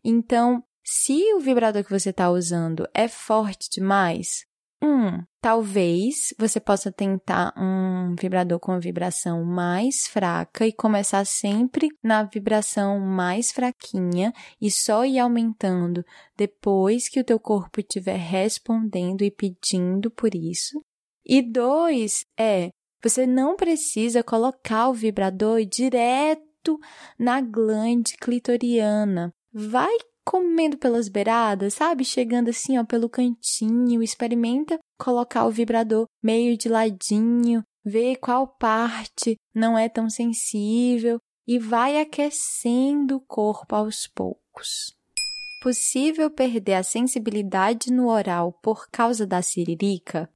Então, 0.05 0.62
se 0.85 1.35
o 1.35 1.40
vibrador 1.40 1.83
que 1.83 1.90
você 1.90 2.11
está 2.11 2.31
usando 2.31 2.87
é 2.94 3.09
forte 3.09 3.68
demais, 3.70 4.45
um, 4.82 5.22
talvez 5.40 6.34
você 6.38 6.60
possa 6.60 6.92
tentar 6.92 7.54
um 7.56 8.14
vibrador 8.14 8.60
com 8.60 8.72
a 8.72 8.78
vibração 8.78 9.44
mais 9.44 10.06
fraca 10.06 10.66
e 10.66 10.72
começar 10.72 11.24
sempre 11.24 11.88
na 12.02 12.24
vibração 12.24 13.00
mais 13.00 13.50
fraquinha 13.52 14.32
e 14.60 14.70
só 14.70 15.04
ir 15.04 15.18
aumentando 15.18 16.04
depois 16.36 17.08
que 17.08 17.20
o 17.20 17.24
teu 17.24 17.40
corpo 17.40 17.80
estiver 17.80 18.18
respondendo 18.18 19.22
e 19.22 19.30
pedindo 19.30 20.10
por 20.10 20.34
isso. 20.34 20.80
E 21.24 21.42
dois 21.42 22.24
é, 22.38 22.70
você 23.02 23.26
não 23.26 23.56
precisa 23.56 24.22
colocar 24.22 24.88
o 24.88 24.94
vibrador 24.94 25.64
direto 25.64 26.78
na 27.18 27.40
glande 27.40 28.16
clitoriana. 28.16 29.32
Vai 29.52 29.96
comendo 30.26 30.76
pelas 30.76 31.08
beiradas, 31.08 31.74
sabe? 31.74 32.04
Chegando 32.04 32.50
assim, 32.50 32.76
ó, 32.76 32.84
pelo 32.84 33.08
cantinho, 33.08 34.02
experimenta 34.02 34.76
colocar 34.98 35.46
o 35.46 35.50
vibrador 35.50 36.06
meio 36.20 36.58
de 36.58 36.68
ladinho, 36.68 37.62
ver 37.84 38.16
qual 38.16 38.48
parte 38.48 39.36
não 39.54 39.78
é 39.78 39.88
tão 39.88 40.10
sensível 40.10 41.20
e 41.46 41.60
vai 41.60 42.00
aquecendo 42.00 43.16
o 43.16 43.20
corpo 43.20 43.76
aos 43.76 44.08
poucos. 44.08 44.96
Possível 45.62 46.28
perder 46.28 46.74
a 46.74 46.82
sensibilidade 46.82 47.92
no 47.92 48.08
oral 48.08 48.52
por 48.60 48.88
causa 48.90 49.24
da 49.24 49.40
siririca? 49.40 50.28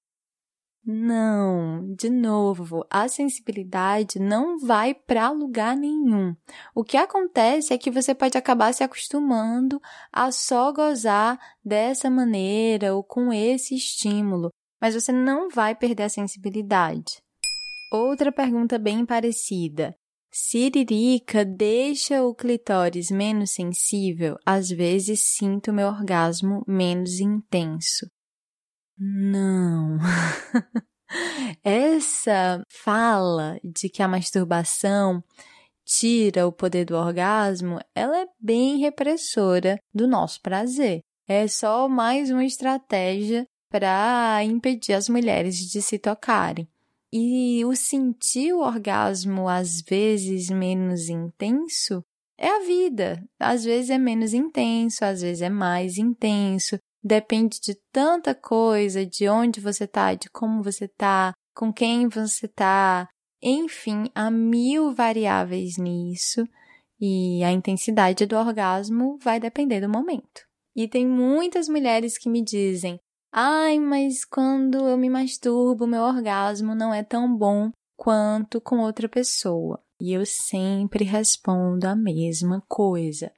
Não, 0.85 1.95
de 1.95 2.09
novo, 2.09 2.87
a 2.89 3.07
sensibilidade 3.07 4.19
não 4.19 4.59
vai 4.59 4.95
para 4.95 5.31
lugar 5.31 5.77
nenhum. 5.77 6.35
O 6.75 6.83
que 6.83 6.97
acontece 6.97 7.75
é 7.75 7.79
que 7.79 7.91
você 7.91 8.15
pode 8.15 8.39
acabar 8.39 8.73
se 8.73 8.83
acostumando 8.83 9.81
a 10.11 10.33
só 10.33 10.73
gozar 10.73 11.39
dessa 11.63 12.09
maneira 12.09 12.95
ou 12.95 13.05
com 13.05 13.31
esse 13.31 13.75
estímulo, 13.75 14.51
mas 14.81 14.95
você 14.95 15.13
não 15.13 15.51
vai 15.51 15.75
perder 15.75 16.05
a 16.05 16.09
sensibilidade. 16.09 17.21
Outra 17.93 18.33
pergunta 18.33 18.79
bem 18.79 19.05
parecida. 19.05 19.95
Siririca 20.33 21.45
deixa 21.45 22.23
o 22.23 22.35
clitóris 22.35 23.11
menos 23.11 23.51
sensível? 23.51 24.37
Às 24.47 24.71
vezes 24.71 25.21
sinto 25.21 25.73
meu 25.73 25.89
orgasmo 25.89 26.63
menos 26.67 27.19
intenso. 27.19 28.07
Não. 29.03 29.97
Essa 31.65 32.63
fala 32.69 33.59
de 33.65 33.89
que 33.89 34.03
a 34.03 34.09
masturbação 34.09 35.25
tira 35.87 36.47
o 36.47 36.53
poder 36.53 36.85
do 36.85 36.95
orgasmo, 36.95 37.81
ela 37.95 38.21
é 38.21 38.27
bem 38.39 38.77
repressora 38.77 39.81
do 39.93 40.07
nosso 40.07 40.43
prazer. 40.43 41.01
É 41.27 41.49
só 41.49 41.89
mais 41.89 42.31
uma 42.31 42.45
estratégia 42.45 43.47
para 43.71 44.45
impedir 44.45 44.93
as 44.93 45.09
mulheres 45.09 45.57
de 45.57 45.81
se 45.81 45.99
tocarem. 45.99 46.69
E 47.11 47.65
o 47.65 47.75
sentir 47.75 48.53
o 48.53 48.61
orgasmo 48.61 49.49
às 49.49 49.81
vezes 49.81 50.51
menos 50.51 51.09
intenso 51.09 52.05
é 52.37 52.49
a 52.49 52.61
vida. 52.61 53.25
Às 53.39 53.65
vezes 53.65 53.91
é 53.91 53.99
menos 53.99 54.35
intenso, 54.35 55.05
às 55.05 55.23
vezes 55.23 55.41
é 55.41 55.49
mais 55.49 55.97
intenso 55.97 56.79
depende 57.03 57.61
de 57.61 57.75
tanta 57.93 58.35
coisa, 58.35 59.05
de 59.05 59.29
onde 59.29 59.61
você 59.61 59.87
tá, 59.87 60.15
de 60.15 60.29
como 60.31 60.63
você 60.63 60.89
tá, 60.89 61.33
com 61.55 61.73
quem 61.73 62.09
você 62.09 62.47
tá, 62.49 63.09
enfim, 63.43 64.11
há 64.15 64.31
mil 64.31 64.95
variáveis 64.95 65.79
nisso 65.79 66.47
e 67.01 67.43
a 67.43 67.51
intensidade 67.51 68.27
do 68.27 68.37
orgasmo 68.37 69.19
vai 69.23 69.41
depender 69.41 69.81
do 69.81 69.89
momento. 69.89 70.43
E 70.77 70.87
tem 70.87 71.07
muitas 71.07 71.69
mulheres 71.69 72.19
que 72.19 72.29
me 72.29 72.45
dizem: 72.45 73.01
"Ai, 73.33 73.79
mas 73.79 74.25
quando 74.25 74.87
eu 74.87 74.97
me 74.99 75.09
masturbo, 75.09 75.87
meu 75.87 76.03
orgasmo 76.03 76.75
não 76.75 76.93
é 76.93 77.03
tão 77.03 77.35
bom 77.35 77.71
quanto 77.97 78.61
com 78.61 78.81
outra 78.81 79.09
pessoa". 79.09 79.83
E 80.01 80.13
eu 80.13 80.25
sempre 80.27 81.05
respondo 81.05 81.87
a 81.87 81.97
mesma 81.97 82.63
coisa. 82.69 83.33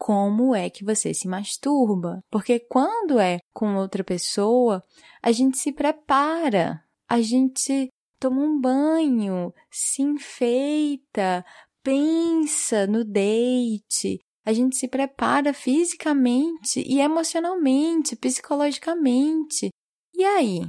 Como 0.00 0.54
é 0.54 0.70
que 0.70 0.82
você 0.82 1.12
se 1.12 1.28
masturba. 1.28 2.24
Porque 2.30 2.58
quando 2.58 3.20
é 3.20 3.38
com 3.52 3.76
outra 3.76 4.02
pessoa, 4.02 4.82
a 5.22 5.30
gente 5.30 5.58
se 5.58 5.72
prepara, 5.72 6.82
a 7.06 7.20
gente 7.20 7.90
toma 8.18 8.40
um 8.40 8.58
banho, 8.58 9.52
se 9.70 10.00
enfeita, 10.00 11.44
pensa 11.82 12.86
no 12.86 13.04
date, 13.04 14.18
a 14.42 14.54
gente 14.54 14.76
se 14.76 14.88
prepara 14.88 15.52
fisicamente 15.52 16.82
e 16.86 16.98
emocionalmente, 16.98 18.16
psicologicamente. 18.16 19.68
E 20.14 20.24
aí? 20.24 20.62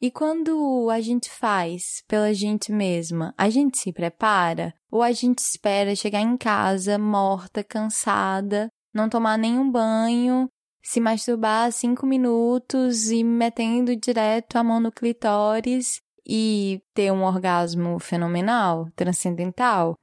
E 0.00 0.12
quando 0.12 0.88
a 0.90 1.00
gente 1.00 1.28
faz 1.28 2.04
pela 2.06 2.32
gente 2.32 2.70
mesma, 2.70 3.34
a 3.36 3.50
gente 3.50 3.78
se 3.78 3.92
prepara? 3.92 4.72
Ou 4.90 5.02
a 5.02 5.10
gente 5.10 5.38
espera 5.38 5.96
chegar 5.96 6.20
em 6.20 6.36
casa 6.36 6.98
morta, 6.98 7.64
cansada, 7.64 8.70
não 8.96 9.08
tomar 9.08 9.38
nenhum 9.38 9.70
banho, 9.70 10.48
se 10.82 11.00
masturbar 11.00 11.70
cinco 11.72 12.06
minutos 12.06 13.10
e 13.10 13.22
metendo 13.22 13.94
direto 13.96 14.56
a 14.56 14.64
mão 14.64 14.80
no 14.80 14.92
clitóris 14.92 16.00
e 16.26 16.80
ter 16.94 17.12
um 17.12 17.22
orgasmo 17.22 17.98
fenomenal, 17.98 18.86
transcendental? 18.96 19.94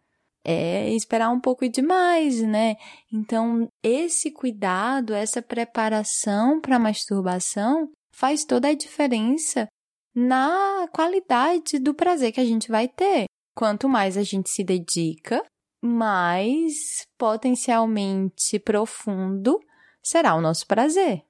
É 0.46 0.90
esperar 0.94 1.30
um 1.30 1.40
pouco 1.40 1.68
demais, 1.70 2.42
né? 2.42 2.76
Então, 3.12 3.68
esse 3.82 4.30
cuidado, 4.32 5.14
essa 5.14 5.42
preparação 5.42 6.60
para 6.60 6.76
a 6.76 6.80
masturbação 6.80 7.90
faz 8.14 8.44
toda 8.44 8.68
a 8.68 8.76
diferença 8.76 9.68
na 10.14 10.88
qualidade 10.94 11.80
do 11.80 11.94
prazer 11.94 12.32
que 12.32 12.42
a 12.42 12.46
gente 12.46 12.70
vai 12.70 12.88
ter. 12.88 13.26
Quanto 13.56 13.88
mais 13.88 14.18
a 14.18 14.24
gente 14.24 14.50
se 14.50 14.64
dedica, 14.64 15.42
mais 15.84 17.06
potencialmente 17.18 18.58
profundo 18.58 19.60
será 20.02 20.34
o 20.34 20.40
nosso 20.40 20.66
prazer. 20.66 21.24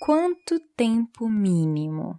Quanto 0.00 0.60
tempo 0.76 1.28
mínimo? 1.28 2.18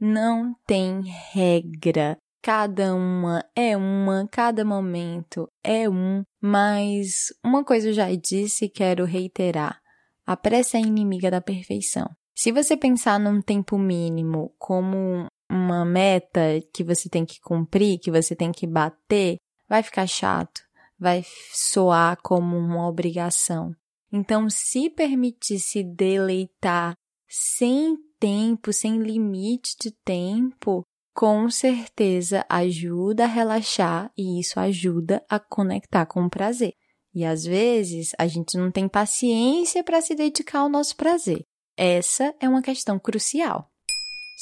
Não 0.00 0.52
tem 0.66 1.00
regra. 1.32 2.16
Cada 2.42 2.92
uma 2.96 3.44
é 3.54 3.76
uma, 3.76 4.26
cada 4.28 4.64
momento 4.64 5.48
é 5.62 5.88
um, 5.88 6.24
mas 6.40 7.32
uma 7.44 7.62
coisa 7.64 7.90
eu 7.90 7.92
já 7.92 8.12
disse 8.16 8.64
e 8.64 8.68
quero 8.68 9.04
reiterar: 9.04 9.80
a 10.26 10.36
pressa 10.36 10.76
é 10.76 10.80
inimiga 10.80 11.30
da 11.30 11.40
perfeição. 11.40 12.10
Se 12.34 12.50
você 12.50 12.76
pensar 12.76 13.20
num 13.20 13.40
tempo 13.40 13.78
mínimo 13.78 14.52
como 14.58 15.26
uma 15.48 15.84
meta 15.84 16.40
que 16.74 16.82
você 16.82 17.08
tem 17.08 17.24
que 17.24 17.40
cumprir, 17.40 18.00
que 18.00 18.10
você 18.10 18.34
tem 18.34 18.50
que 18.50 18.66
bater, 18.66 19.36
vai 19.68 19.82
ficar 19.82 20.06
chato, 20.08 20.60
vai 21.02 21.24
soar 21.52 22.16
como 22.22 22.56
uma 22.56 22.88
obrigação. 22.88 23.74
Então, 24.10 24.48
se 24.48 24.88
permitir 24.88 25.58
se 25.58 25.82
deleitar 25.82 26.94
sem 27.28 27.96
tempo, 28.20 28.72
sem 28.72 28.98
limite 28.98 29.74
de 29.80 29.90
tempo, 29.90 30.84
com 31.14 31.50
certeza 31.50 32.46
ajuda 32.48 33.24
a 33.24 33.26
relaxar 33.26 34.12
e 34.16 34.38
isso 34.40 34.60
ajuda 34.60 35.24
a 35.28 35.40
conectar 35.40 36.06
com 36.06 36.24
o 36.24 36.30
prazer. 36.30 36.72
E 37.14 37.24
às 37.24 37.44
vezes 37.44 38.12
a 38.18 38.26
gente 38.26 38.56
não 38.56 38.70
tem 38.70 38.88
paciência 38.88 39.82
para 39.82 40.00
se 40.00 40.14
dedicar 40.14 40.60
ao 40.60 40.68
nosso 40.68 40.96
prazer. 40.96 41.44
Essa 41.76 42.34
é 42.40 42.48
uma 42.48 42.62
questão 42.62 42.98
crucial. 42.98 43.70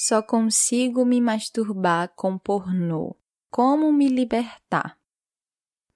Só 0.06 0.22
consigo 0.22 1.04
me 1.04 1.20
masturbar 1.20 2.12
com 2.14 2.38
pornô. 2.38 3.16
Como 3.50 3.92
me 3.92 4.08
libertar? 4.08 4.99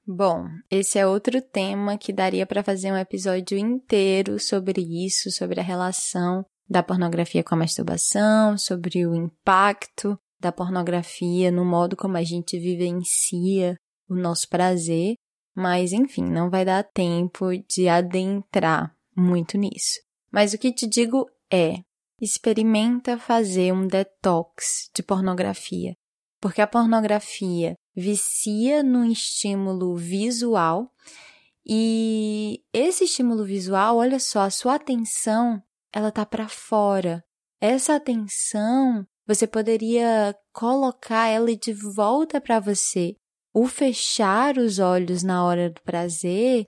Bom, 0.07 0.47
esse 0.71 0.99
é 0.99 1.07
outro 1.07 1.41
tema 1.41 1.97
que 1.97 2.13
daria 2.13 2.47
para 2.47 2.63
fazer 2.63 2.93
um 2.93 2.97
episódio 2.97 3.57
inteiro 3.57 4.39
sobre 4.39 4.83
isso, 4.83 5.31
sobre 5.31 5.61
a 5.61 5.63
relação 5.63 6.45
da 6.69 6.83
pornografia 6.83 7.43
com 7.43 7.55
a 7.55 7.59
masturbação, 7.59 8.59
sobre 8.59 9.07
o 9.07 9.15
impacto 9.15 10.19
da 10.39 10.53
pornografia 10.53 11.51
no 11.51 11.65
modo 11.65 11.97
como 11.97 12.19
a 12.19 12.23
gente 12.23 12.59
vivencia 12.59 13.77
o 14.07 14.15
nosso 14.15 14.47
prazer, 14.51 15.15
mas 15.57 15.93
enfim, 15.93 16.25
não 16.25 16.51
vai 16.51 16.67
dar 16.67 16.85
tempo 16.85 17.47
de 17.67 17.89
adentrar 17.89 18.95
muito 19.17 19.57
nisso. 19.57 20.01
Mas 20.31 20.53
o 20.53 20.59
que 20.59 20.71
te 20.71 20.87
digo 20.87 21.27
é: 21.51 21.77
experimenta 22.21 23.17
fazer 23.17 23.73
um 23.73 23.87
detox 23.87 24.91
de 24.95 25.03
pornografia, 25.03 25.95
porque 26.41 26.61
a 26.61 26.67
pornografia 26.67 27.75
vicia 27.95 28.83
no 28.83 29.05
estímulo 29.05 29.97
visual 29.97 30.91
e 31.67 32.63
esse 32.73 33.05
estímulo 33.05 33.45
visual, 33.45 33.97
olha 33.97 34.21
só, 34.21 34.41
a 34.43 34.51
sua 34.51 34.75
atenção, 34.75 35.63
ela 35.93 36.13
tá 36.13 36.27
para 36.27 36.47
fora. 36.47 37.25
Essa 37.59 37.95
atenção, 37.95 39.07
você 39.27 39.47
poderia 39.47 40.37
colocar 40.53 41.29
ela 41.29 41.57
de 41.57 41.73
volta 41.73 42.41
para 42.41 42.61
você. 42.61 43.17
O 43.55 43.67
fechar 43.67 44.59
os 44.59 44.79
olhos 44.79 45.23
na 45.23 45.45
hora 45.45 45.71
do 45.71 45.81
prazer 45.83 46.67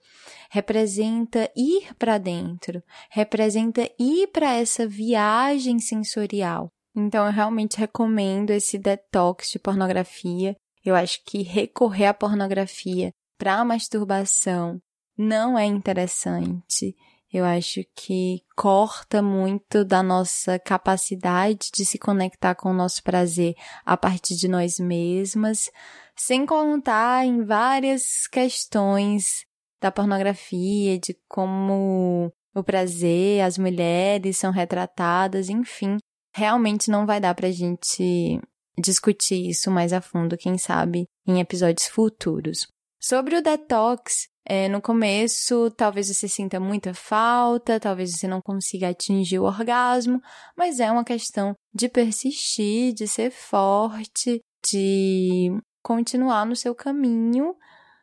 representa 0.50 1.50
ir 1.54 1.92
para 1.98 2.16
dentro, 2.16 2.82
representa 3.10 3.90
ir 3.98 4.28
para 4.28 4.54
essa 4.54 4.86
viagem 4.86 5.78
sensorial. 5.80 6.70
Então, 6.94 7.26
eu 7.26 7.32
realmente 7.32 7.76
recomendo 7.76 8.50
esse 8.50 8.78
detox 8.78 9.50
de 9.50 9.58
pornografia. 9.58 10.56
Eu 10.86 10.94
acho 10.94 11.20
que 11.24 11.42
recorrer 11.42 12.06
à 12.06 12.14
pornografia 12.14 13.12
para 13.36 13.64
masturbação 13.64 14.80
não 15.18 15.58
é 15.58 15.64
interessante. 15.64 16.94
Eu 17.32 17.44
acho 17.44 17.80
que 17.92 18.44
corta 18.56 19.20
muito 19.20 19.84
da 19.84 20.00
nossa 20.00 20.60
capacidade 20.60 21.70
de 21.74 21.84
se 21.84 21.98
conectar 21.98 22.54
com 22.54 22.70
o 22.70 22.74
nosso 22.74 23.02
prazer 23.02 23.56
a 23.84 23.96
partir 23.96 24.36
de 24.36 24.46
nós 24.46 24.78
mesmas, 24.78 25.72
sem 26.14 26.46
contar 26.46 27.26
em 27.26 27.44
várias 27.44 28.28
questões 28.28 29.44
da 29.82 29.90
pornografia, 29.90 31.00
de 31.00 31.18
como 31.28 32.32
o 32.54 32.62
prazer, 32.62 33.42
as 33.42 33.58
mulheres 33.58 34.38
são 34.38 34.52
retratadas, 34.52 35.48
enfim, 35.48 35.98
realmente 36.32 36.92
não 36.92 37.04
vai 37.04 37.20
dar 37.20 37.34
pra 37.34 37.50
gente 37.50 38.40
discutir 38.78 39.48
isso 39.48 39.70
mais 39.70 39.92
a 39.92 40.00
fundo, 40.00 40.36
quem 40.36 40.58
sabe, 40.58 41.04
em 41.26 41.40
episódios 41.40 41.86
futuros. 41.88 42.66
Sobre 43.00 43.36
o 43.36 43.42
detox, 43.42 44.26
é, 44.44 44.68
no 44.68 44.80
começo, 44.80 45.70
talvez 45.72 46.08
você 46.08 46.28
sinta 46.28 46.60
muita 46.60 46.94
falta, 46.94 47.80
talvez 47.80 48.12
você 48.12 48.28
não 48.28 48.40
consiga 48.40 48.88
atingir 48.88 49.38
o 49.38 49.44
orgasmo, 49.44 50.20
mas 50.56 50.78
é 50.78 50.90
uma 50.90 51.04
questão 51.04 51.54
de 51.74 51.88
persistir, 51.88 52.92
de 52.94 53.08
ser 53.08 53.30
forte, 53.30 54.40
de 54.70 55.50
continuar 55.82 56.46
no 56.46 56.54
seu 56.56 56.74
caminho 56.74 57.54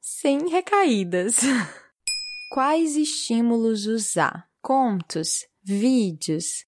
sem 0.02 0.50
recaídas. 0.50 1.38
Quais 2.52 2.96
estímulos 2.98 3.88
usar? 3.88 4.46
Contos? 4.62 5.46
Vídeos? 5.64 6.66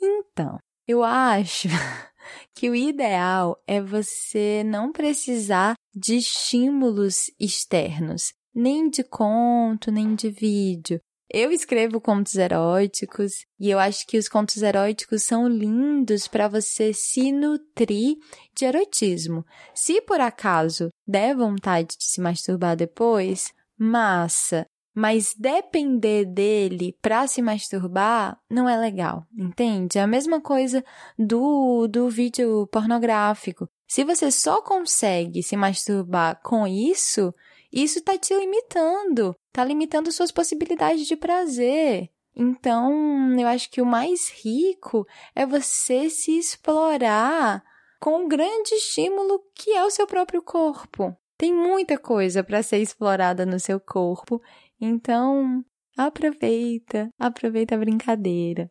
Então, 0.00 0.58
eu 0.86 1.02
acho 1.02 1.68
que 2.54 2.70
o 2.70 2.74
ideal 2.74 3.56
é 3.66 3.80
você 3.80 4.62
não 4.64 4.92
precisar 4.92 5.74
de 5.94 6.16
estímulos 6.16 7.30
externos 7.38 8.32
nem 8.54 8.88
de 8.88 9.02
conto, 9.02 9.90
nem 9.90 10.14
de 10.14 10.30
vídeo. 10.30 11.00
Eu 11.28 11.50
escrevo 11.50 12.00
contos 12.00 12.36
eróticos 12.36 13.44
e 13.58 13.68
eu 13.68 13.78
acho 13.78 14.06
que 14.06 14.16
os 14.16 14.28
contos 14.28 14.62
eróticos 14.62 15.24
são 15.24 15.48
lindos 15.48 16.28
para 16.28 16.46
você 16.46 16.92
se 16.92 17.32
nutrir 17.32 18.16
de 18.54 18.64
erotismo. 18.64 19.44
Se 19.74 20.00
por 20.02 20.20
acaso 20.20 20.90
der 21.06 21.34
vontade 21.34 21.96
de 21.98 22.04
se 22.04 22.20
masturbar 22.20 22.76
depois, 22.76 23.52
massa. 23.76 24.64
Mas 24.94 25.34
depender 25.36 26.24
dele 26.24 26.96
para 27.02 27.26
se 27.26 27.42
masturbar 27.42 28.38
não 28.48 28.68
é 28.68 28.76
legal, 28.76 29.26
entende? 29.36 29.98
É 29.98 30.02
a 30.02 30.06
mesma 30.06 30.40
coisa 30.40 30.84
do, 31.18 31.88
do 31.88 32.08
vídeo 32.08 32.68
pornográfico. 32.68 33.68
Se 33.88 34.04
você 34.04 34.30
só 34.30 34.62
consegue 34.62 35.42
se 35.42 35.56
masturbar 35.56 36.40
com 36.42 36.66
isso, 36.66 37.34
isso 37.72 37.98
está 37.98 38.16
te 38.16 38.32
limitando, 38.34 39.34
está 39.48 39.64
limitando 39.64 40.12
suas 40.12 40.30
possibilidades 40.30 41.06
de 41.06 41.16
prazer. 41.16 42.08
Então, 42.36 43.38
eu 43.38 43.46
acho 43.46 43.70
que 43.70 43.82
o 43.82 43.86
mais 43.86 44.30
rico 44.30 45.06
é 45.34 45.44
você 45.44 46.08
se 46.08 46.36
explorar 46.38 47.62
com 48.00 48.24
um 48.24 48.28
grande 48.28 48.74
estímulo 48.74 49.40
que 49.54 49.70
é 49.70 49.84
o 49.84 49.90
seu 49.90 50.06
próprio 50.06 50.42
corpo. 50.42 51.16
Tem 51.36 51.52
muita 51.52 51.98
coisa 51.98 52.44
para 52.44 52.62
ser 52.62 52.78
explorada 52.78 53.44
no 53.44 53.58
seu 53.58 53.80
corpo, 53.80 54.40
então 54.84 55.64
aproveita, 55.96 57.08
aproveita 57.18 57.74
a 57.74 57.78
brincadeira. 57.78 58.70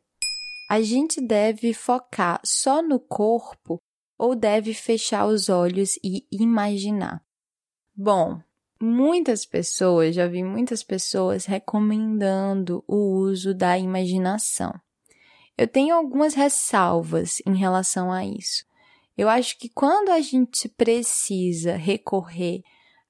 A 0.69 0.81
gente 0.81 1.19
deve 1.19 1.73
focar 1.73 2.39
só 2.43 2.81
no 2.81 2.99
corpo 2.99 3.79
ou 4.17 4.35
deve 4.35 4.73
fechar 4.73 5.25
os 5.25 5.49
olhos 5.49 5.97
e 6.03 6.25
imaginar? 6.31 7.21
Bom, 7.95 8.39
muitas 8.81 9.45
pessoas, 9.45 10.15
já 10.15 10.27
vi 10.27 10.43
muitas 10.43 10.83
pessoas 10.83 11.45
recomendando 11.45 12.83
o 12.87 13.17
uso 13.17 13.53
da 13.53 13.77
imaginação. 13.77 14.73
Eu 15.57 15.67
tenho 15.67 15.95
algumas 15.95 16.33
ressalvas 16.33 17.41
em 17.45 17.55
relação 17.55 18.11
a 18.11 18.25
isso. 18.25 18.65
Eu 19.15 19.29
acho 19.29 19.57
que 19.59 19.69
quando 19.69 20.09
a 20.09 20.19
gente 20.19 20.67
precisa 20.67 21.75
recorrer 21.75 22.61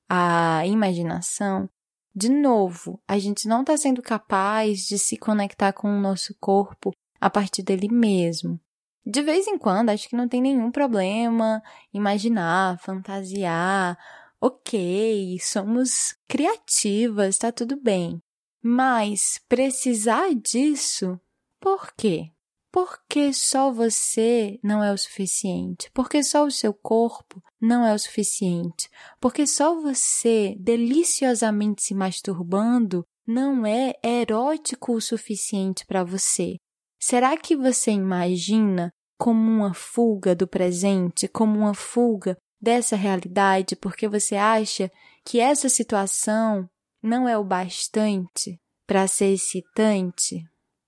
à 0.10 0.66
imaginação, 0.68 1.70
de 2.16 2.30
novo, 2.30 3.02
a 3.08 3.18
gente 3.18 3.48
não 3.48 3.62
está 3.62 3.76
sendo 3.76 4.02
capaz 4.02 4.86
de 4.86 5.00
se 5.00 5.18
conectar 5.18 5.74
com 5.74 5.88
o 5.88 6.00
nosso 6.00 6.36
corpo 6.40 6.92
a 7.20 7.30
partir 7.30 7.64
dele 7.64 7.88
mesmo. 7.90 8.60
De 9.06 9.22
vez 9.22 9.48
em 9.48 9.58
quando, 9.58 9.90
acho 9.90 10.08
que 10.08 10.16
não 10.16 10.28
tem 10.28 10.42
nenhum 10.42 10.72
problema 10.72 11.62
imaginar, 11.94 12.80
fantasiar. 12.80 13.98
Ok, 14.40 15.38
somos 15.42 16.16
criativas, 16.28 17.38
tá 17.38 17.52
tudo 17.52 17.82
bem. 17.82 18.22
Mas 18.62 19.42
precisar 19.50 20.34
disso, 20.36 21.20
por 21.60 21.94
quê? 21.98 22.33
Porque 22.74 23.32
só 23.32 23.72
você 23.72 24.60
não 24.64 24.84
é 24.84 24.92
o 24.92 24.98
suficiente? 24.98 25.92
Porque 25.94 26.24
só 26.24 26.44
o 26.44 26.50
seu 26.50 26.74
corpo 26.74 27.40
não 27.62 27.86
é 27.86 27.94
o 27.94 28.00
suficiente? 28.00 28.90
Porque 29.22 29.46
só 29.46 29.80
você 29.80 30.56
deliciosamente 30.60 31.84
se 31.84 31.94
masturbando 31.94 33.06
não 33.28 33.64
é 33.64 33.94
erótico 34.04 34.94
o 34.94 35.02
suficiente 35.02 35.86
para 35.86 36.04
você? 36.04 36.56
Será 37.00 37.38
que 37.38 37.56
você 37.56 37.92
imagina 37.92 38.90
como 39.20 39.40
uma 39.40 39.76
fuga 39.76 40.36
do 40.36 40.48
presente, 40.48 41.28
como 41.28 41.60
uma 41.60 41.76
fuga 41.76 42.36
dessa 42.60 42.96
realidade, 42.96 43.76
porque 43.76 44.08
você 44.08 44.36
acha 44.36 44.92
que 45.24 45.40
essa 45.40 45.70
situação 45.70 46.68
não 47.04 47.30
é 47.30 47.38
o 47.38 47.44
bastante 47.44 48.60
para 48.88 49.08
ser 49.08 49.28
excitante? 49.28 50.44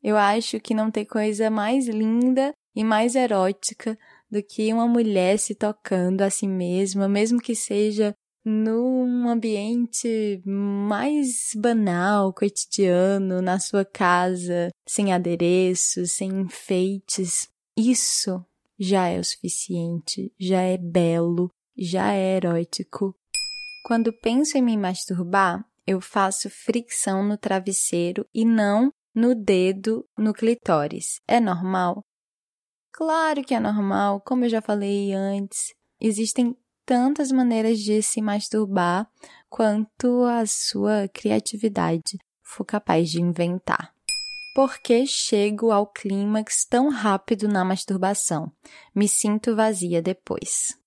Eu 0.06 0.18
acho 0.18 0.60
que 0.60 0.76
não 0.76 0.91
tem 0.91 1.03
coisa 1.03 1.49
mais 1.49 1.88
linda 1.88 2.53
e 2.76 2.84
mais 2.84 3.16
erótica 3.16 3.97
do 4.30 4.43
que 4.43 4.72
uma 4.72 4.88
mulher 4.88 5.39
se 5.39 5.56
tocando 5.56 6.22
a 6.22 6.30
si 6.30 6.47
mesma, 6.47 7.10
mesmo 7.10 7.41
que 7.41 7.56
seja 7.56 8.14
num 8.45 9.28
ambiente 9.28 10.43
mais 10.45 11.49
banal, 11.56 12.32
cotidiano, 12.32 13.41
na 13.41 13.58
sua 13.58 13.84
casa, 13.84 14.70
sem 14.88 15.12
adereços, 15.12 16.12
sem 16.12 16.30
enfeites. 16.41 17.47
Isso 17.76 18.45
já 18.78 19.08
é 19.08 19.20
o 19.20 19.24
suficiente, 19.24 20.32
já 20.39 20.62
é 20.62 20.78
belo, 20.78 21.49
já 21.76 22.14
é 22.14 22.36
erótico. 22.36 23.16
Quando 23.88 24.14
penso 24.14 24.56
em 24.56 24.62
me 24.62 24.78
masturbar, 24.78 25.66
eu 25.88 25.99
faço 25.99 26.47
fricção 26.47 27.28
no 27.28 27.39
travesseiro 27.39 28.24
e 28.32 28.45
não 28.45 28.91
no 29.16 29.34
dedo 29.34 30.05
no 30.18 30.34
clitóris. 30.34 31.22
É 31.26 31.39
normal? 31.39 32.03
Claro 32.91 33.43
que 33.43 33.55
é 33.55 33.59
normal, 33.59 34.22
como 34.22 34.45
eu 34.45 34.49
já 34.49 34.61
falei 34.61 35.13
antes. 35.13 35.74
Existem 35.99 36.55
tantas 36.86 37.32
maneiras 37.32 37.80
de 37.80 38.01
se 38.01 38.22
masturbar 38.22 39.09
quanto 39.49 40.24
a 40.26 40.45
sua 40.45 41.07
criatividade 41.07 42.18
for 42.43 42.66
capaz 42.66 43.09
de 43.09 43.22
inventar. 43.22 43.93
Por 44.53 44.78
que 44.80 45.05
chego 45.05 45.72
ao 45.72 45.88
clímax 45.88 46.66
tão 46.66 46.89
rápido 46.89 47.47
na 47.47 47.66
masturbação? 47.66 48.51
Me 48.93 49.07
sinto 49.07 49.55
vazia 49.55 50.01
depois. 50.01 50.78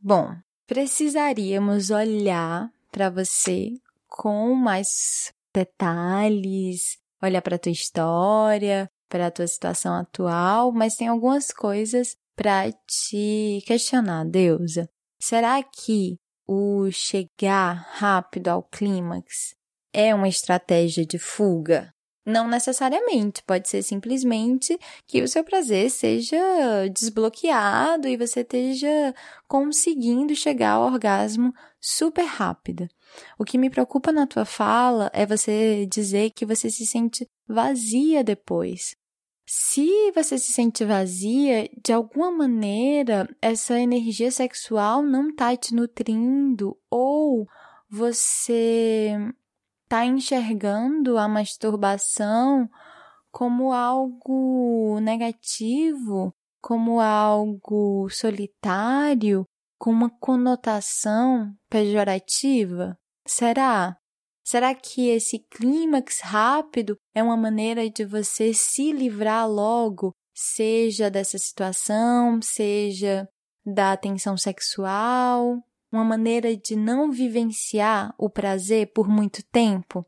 Bom, 0.00 0.34
precisaríamos 0.66 1.90
olhar 1.90 2.70
para 2.90 3.10
você 3.10 3.74
com 4.06 4.54
mais 4.54 5.34
detalhes, 5.52 6.98
olhar 7.22 7.42
para 7.42 7.56
a 7.56 7.58
tua 7.58 7.72
história, 7.72 8.88
para 9.08 9.26
a 9.26 9.30
tua 9.30 9.46
situação 9.46 9.94
atual, 9.94 10.72
mas 10.72 10.94
tem 10.96 11.08
algumas 11.08 11.50
coisas 11.50 12.16
para 12.36 12.70
te 12.86 13.62
questionar, 13.66 14.24
Deusa. 14.24 14.88
Será 15.20 15.62
que 15.62 16.16
o 16.46 16.90
chegar 16.90 17.86
rápido 17.92 18.48
ao 18.48 18.62
clímax 18.62 19.54
é 19.92 20.14
uma 20.14 20.28
estratégia 20.28 21.04
de 21.04 21.18
fuga? 21.18 21.92
Não 22.24 22.46
necessariamente, 22.46 23.42
pode 23.42 23.70
ser 23.70 23.82
simplesmente 23.82 24.78
que 25.06 25.22
o 25.22 25.28
seu 25.28 25.42
prazer 25.42 25.90
seja 25.90 26.38
desbloqueado 26.92 28.06
e 28.06 28.18
você 28.18 28.40
esteja 28.40 29.14
conseguindo 29.48 30.34
chegar 30.36 30.72
ao 30.72 30.84
orgasmo 30.84 31.54
super 31.80 32.26
rápido. 32.26 32.86
O 33.38 33.44
que 33.44 33.58
me 33.58 33.70
preocupa 33.70 34.12
na 34.12 34.26
tua 34.26 34.44
fala 34.44 35.10
é 35.12 35.24
você 35.24 35.86
dizer 35.86 36.30
que 36.30 36.46
você 36.46 36.70
se 36.70 36.86
sente 36.86 37.26
vazia 37.46 38.22
depois. 38.22 38.94
Se 39.46 40.12
você 40.12 40.36
se 40.36 40.52
sente 40.52 40.84
vazia, 40.84 41.70
de 41.82 41.92
alguma 41.92 42.30
maneira 42.30 43.26
essa 43.40 43.80
energia 43.80 44.30
sexual 44.30 45.02
não 45.02 45.30
está 45.30 45.56
te 45.56 45.74
nutrindo 45.74 46.76
ou 46.90 47.46
você 47.88 49.16
está 49.84 50.04
enxergando 50.04 51.16
a 51.16 51.26
masturbação 51.26 52.68
como 53.30 53.72
algo 53.72 55.00
negativo, 55.00 56.34
como 56.60 57.00
algo 57.00 58.06
solitário, 58.10 59.46
com 59.78 59.90
uma 59.90 60.10
conotação 60.10 61.54
pejorativa? 61.70 62.98
Será? 63.26 63.96
Será 64.44 64.74
que 64.74 65.08
esse 65.08 65.38
clímax 65.38 66.20
rápido 66.20 66.96
é 67.14 67.22
uma 67.22 67.36
maneira 67.36 67.88
de 67.88 68.04
você 68.04 68.54
se 68.54 68.92
livrar 68.92 69.48
logo, 69.48 70.14
seja 70.34 71.10
dessa 71.10 71.36
situação, 71.36 72.40
seja 72.40 73.28
da 73.64 73.96
tensão 73.96 74.36
sexual, 74.36 75.62
uma 75.92 76.04
maneira 76.04 76.56
de 76.56 76.74
não 76.74 77.10
vivenciar 77.10 78.14
o 78.18 78.30
prazer 78.30 78.92
por 78.94 79.06
muito 79.06 79.42
tempo? 79.44 80.06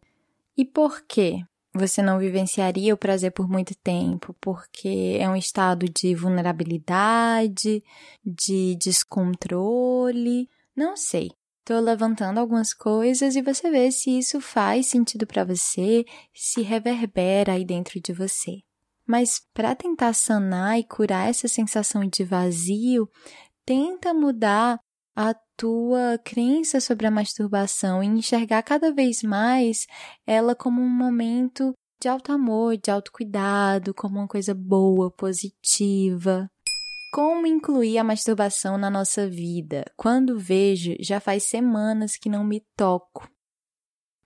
E 0.57 0.65
por 0.65 1.03
quê? 1.03 1.45
Você 1.73 2.03
não 2.03 2.19
vivenciaria 2.19 2.93
o 2.93 2.97
prazer 2.97 3.31
por 3.31 3.49
muito 3.49 3.77
tempo, 3.77 4.35
porque 4.41 5.17
é 5.21 5.29
um 5.29 5.37
estado 5.37 5.87
de 5.89 6.15
vulnerabilidade, 6.17 7.83
de 8.25 8.75
descontrole, 8.75 10.49
não 10.75 10.97
sei. 10.97 11.31
Estou 11.61 11.79
levantando 11.79 12.41
algumas 12.41 12.75
coisas 12.75 13.37
e 13.37 13.43
você 13.43 13.71
vê 13.71 13.93
se 13.93 14.19
isso 14.19 14.41
faz 14.41 14.89
sentido 14.89 15.27
para 15.27 15.45
você, 15.45 16.05
se 16.35 16.63
reverbera 16.63 17.53
aí 17.53 17.65
dentro 17.65 18.01
de 18.01 18.13
você. 18.13 18.63
Mas 19.07 19.41
para 19.55 19.77
tentar 19.77 20.13
sanar 20.13 20.79
e 20.81 20.85
curar 20.85 21.29
essa 21.29 21.47
sensação 21.47 22.05
de 22.05 22.25
vazio, 22.25 23.09
tenta 23.65 24.13
mudar 24.13 24.81
a 25.15 25.35
tua 25.57 26.19
crença 26.25 26.81
sobre 26.81 27.07
a 27.07 27.11
masturbação 27.11 28.03
e 28.03 28.07
enxergar 28.07 28.63
cada 28.63 28.93
vez 28.93 29.23
mais 29.23 29.87
ela 30.27 30.55
como 30.55 30.81
um 30.81 30.89
momento 30.89 31.75
de 32.01 32.09
alto 32.09 32.33
amor, 32.33 32.79
de 32.79 32.91
autocuidado, 32.91 33.93
como 33.93 34.19
uma 34.19 34.29
coisa 34.29 34.55
boa, 34.55 35.11
positiva. 35.11 36.51
Como 37.13 37.47
incluir 37.47 37.99
a 37.99 38.05
masturbação 38.05 38.79
na 38.79 38.89
nossa 38.89 39.29
vida? 39.29 39.85
Quando 39.97 40.39
vejo, 40.39 40.95
já 41.01 41.21
faz 41.21 41.45
semanas 41.45 42.17
que 42.17 42.29
não 42.29 42.45
me 42.45 42.65
toco. 42.77 43.29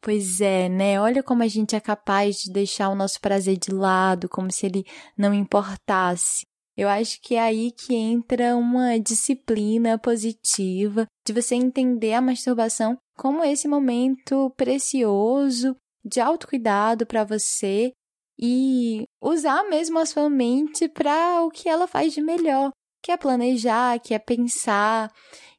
Pois 0.00 0.40
é, 0.42 0.68
né? 0.68 1.00
Olha 1.00 1.22
como 1.22 1.42
a 1.42 1.48
gente 1.48 1.74
é 1.74 1.80
capaz 1.80 2.36
de 2.36 2.52
deixar 2.52 2.90
o 2.90 2.94
nosso 2.94 3.18
prazer 3.20 3.56
de 3.56 3.72
lado, 3.72 4.28
como 4.28 4.52
se 4.52 4.66
ele 4.66 4.84
não 5.16 5.32
importasse. 5.32 6.46
Eu 6.76 6.88
acho 6.88 7.20
que 7.20 7.36
é 7.36 7.40
aí 7.40 7.70
que 7.70 7.94
entra 7.94 8.56
uma 8.56 8.98
disciplina 8.98 9.96
positiva 9.98 11.06
de 11.24 11.32
você 11.32 11.54
entender 11.54 12.14
a 12.14 12.20
masturbação 12.20 12.98
como 13.16 13.44
esse 13.44 13.68
momento 13.68 14.50
precioso 14.56 15.76
de 16.04 16.20
autocuidado 16.20 17.06
para 17.06 17.24
você 17.24 17.92
e 18.38 19.04
usar 19.22 19.62
mesmo 19.64 19.98
a 19.98 20.06
sua 20.06 20.28
mente 20.28 20.88
para 20.88 21.42
o 21.42 21.50
que 21.50 21.68
ela 21.68 21.86
faz 21.86 22.12
de 22.12 22.20
melhor, 22.20 22.72
que 23.02 23.12
é 23.12 23.16
planejar, 23.16 24.00
que 24.00 24.12
é 24.12 24.18
pensar 24.18 25.12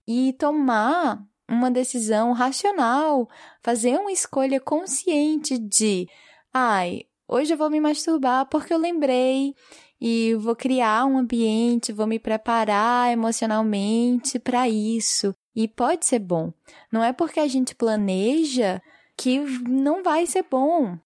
e 0.06 0.34
tomar 0.34 1.24
uma 1.50 1.72
decisão 1.72 2.34
racional, 2.34 3.30
fazer 3.64 3.98
uma 3.98 4.12
escolha 4.12 4.60
consciente 4.60 5.58
de, 5.58 6.08
ai, 6.54 7.04
hoje 7.28 7.54
eu 7.54 7.58
vou 7.58 7.70
me 7.70 7.80
masturbar 7.80 8.48
porque 8.50 8.74
eu 8.74 8.78
lembrei 8.78 9.54
e 10.00 10.36
vou 10.36 10.56
criar 10.56 11.06
um 11.06 11.18
ambiente, 11.18 11.94
vou 11.94 12.08
me 12.08 12.20
preparar 12.20 13.12
emocionalmente 13.12 14.40
para 14.40 14.68
isso. 14.70 15.34
E 15.56 15.68
pode 15.68 16.06
ser 16.06 16.20
bom. 16.20 16.52
Não 16.92 17.04
é 17.04 17.14
porque 17.14 17.40
a 17.40 17.48
gente 17.48 17.74
planeja 17.74 18.82
que 19.18 19.40
não 19.40 20.04
vai 20.04 20.26
ser 20.26 20.46
bom. 20.50 20.98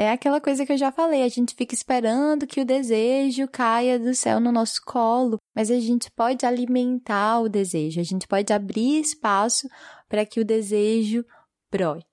É 0.00 0.12
aquela 0.12 0.40
coisa 0.40 0.64
que 0.64 0.72
eu 0.72 0.78
já 0.78 0.92
falei, 0.92 1.24
a 1.24 1.28
gente 1.28 1.56
fica 1.56 1.74
esperando 1.74 2.46
que 2.46 2.60
o 2.60 2.64
desejo 2.64 3.48
caia 3.48 3.98
do 3.98 4.14
céu 4.14 4.38
no 4.38 4.52
nosso 4.52 4.80
colo, 4.86 5.38
mas 5.54 5.72
a 5.72 5.80
gente 5.80 6.08
pode 6.12 6.46
alimentar 6.46 7.40
o 7.40 7.48
desejo, 7.48 8.00
a 8.00 8.04
gente 8.04 8.26
pode 8.28 8.52
abrir 8.52 9.00
espaço 9.00 9.68
para 10.08 10.24
que 10.24 10.38
o 10.38 10.44
desejo 10.44 11.24
brote. 11.68 12.06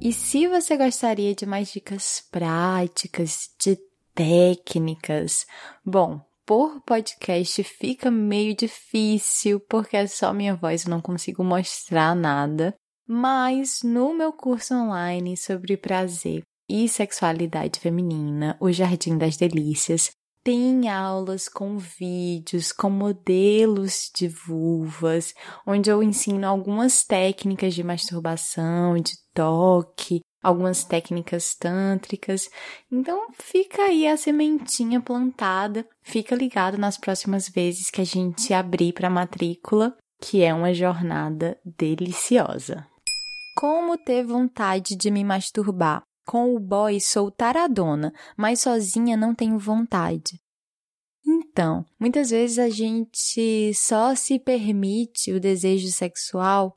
E 0.00 0.12
se 0.12 0.46
você 0.46 0.76
gostaria 0.76 1.34
de 1.34 1.46
mais 1.46 1.72
dicas 1.72 2.24
práticas, 2.30 3.50
de 3.58 3.78
técnicas, 4.14 5.46
bom, 5.84 6.20
por 6.44 6.80
podcast 6.82 7.62
fica 7.64 8.10
meio 8.10 8.54
difícil 8.54 9.58
porque 9.60 9.96
é 9.96 10.06
só 10.06 10.32
minha 10.32 10.54
voz, 10.54 10.84
eu 10.84 10.90
não 10.90 11.00
consigo 11.00 11.42
mostrar 11.42 12.14
nada. 12.14 12.74
Mas 13.08 13.82
no 13.82 14.14
meu 14.14 14.32
curso 14.32 14.74
online 14.74 15.36
sobre 15.36 15.76
prazer 15.76 16.42
e 16.68 16.88
sexualidade 16.88 17.80
feminina, 17.80 18.56
o 18.60 18.70
Jardim 18.70 19.16
das 19.16 19.36
Delícias, 19.36 20.10
tem 20.46 20.88
aulas 20.88 21.48
com 21.48 21.76
vídeos, 21.76 22.70
com 22.70 22.88
modelos 22.88 24.08
de 24.14 24.28
vulvas, 24.28 25.34
onde 25.66 25.90
eu 25.90 26.00
ensino 26.04 26.46
algumas 26.46 27.04
técnicas 27.04 27.74
de 27.74 27.82
masturbação, 27.82 28.94
de 28.94 29.14
toque, 29.34 30.20
algumas 30.40 30.84
técnicas 30.84 31.56
tântricas. 31.56 32.48
Então 32.88 33.26
fica 33.32 33.82
aí 33.82 34.06
a 34.06 34.16
sementinha 34.16 35.00
plantada, 35.00 35.84
fica 36.00 36.36
ligado 36.36 36.78
nas 36.78 36.96
próximas 36.96 37.48
vezes 37.48 37.90
que 37.90 38.00
a 38.00 38.06
gente 38.06 38.54
abrir 38.54 38.92
para 38.92 39.10
matrícula, 39.10 39.96
que 40.22 40.44
é 40.44 40.54
uma 40.54 40.72
jornada 40.72 41.58
deliciosa. 41.64 42.86
Como 43.58 43.98
ter 43.98 44.24
vontade 44.24 44.94
de 44.94 45.10
me 45.10 45.24
masturbar? 45.24 46.04
Com 46.26 46.56
o 46.56 46.58
boy 46.58 47.00
sou 47.00 47.30
taradona, 47.30 48.12
mas 48.36 48.60
sozinha 48.60 49.16
não 49.16 49.32
tenho 49.32 49.58
vontade. 49.58 50.40
Então, 51.24 51.84
muitas 51.98 52.30
vezes 52.30 52.58
a 52.58 52.68
gente 52.68 53.72
só 53.74 54.14
se 54.14 54.38
permite 54.38 55.32
o 55.32 55.40
desejo 55.40 55.88
sexual 55.88 56.76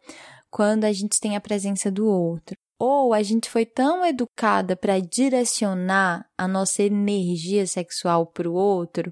quando 0.52 0.86
a 0.86 0.93
gente 0.93 1.20
tem 1.20 1.36
a 1.36 1.41
presença 1.41 1.91
do 1.91 2.08
outro. 2.08 2.56
Ou 2.80 3.14
a 3.14 3.24
gente 3.24 3.50
foi 3.50 3.66
tão 3.66 4.06
educada 4.06 4.76
para 4.76 5.00
direcionar 5.00 6.26
a 6.38 6.47
nossa 6.47 6.84
energia 6.84 7.66
sexual 7.66 8.28
para 8.28 8.50
o 8.50 8.54
outro 8.54 9.12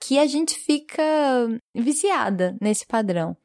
que 0.00 0.18
a 0.18 0.26
gente 0.26 0.54
fica 0.54 1.02
viciada 1.74 2.56
nesse 2.60 2.86
padrão. 2.86 3.36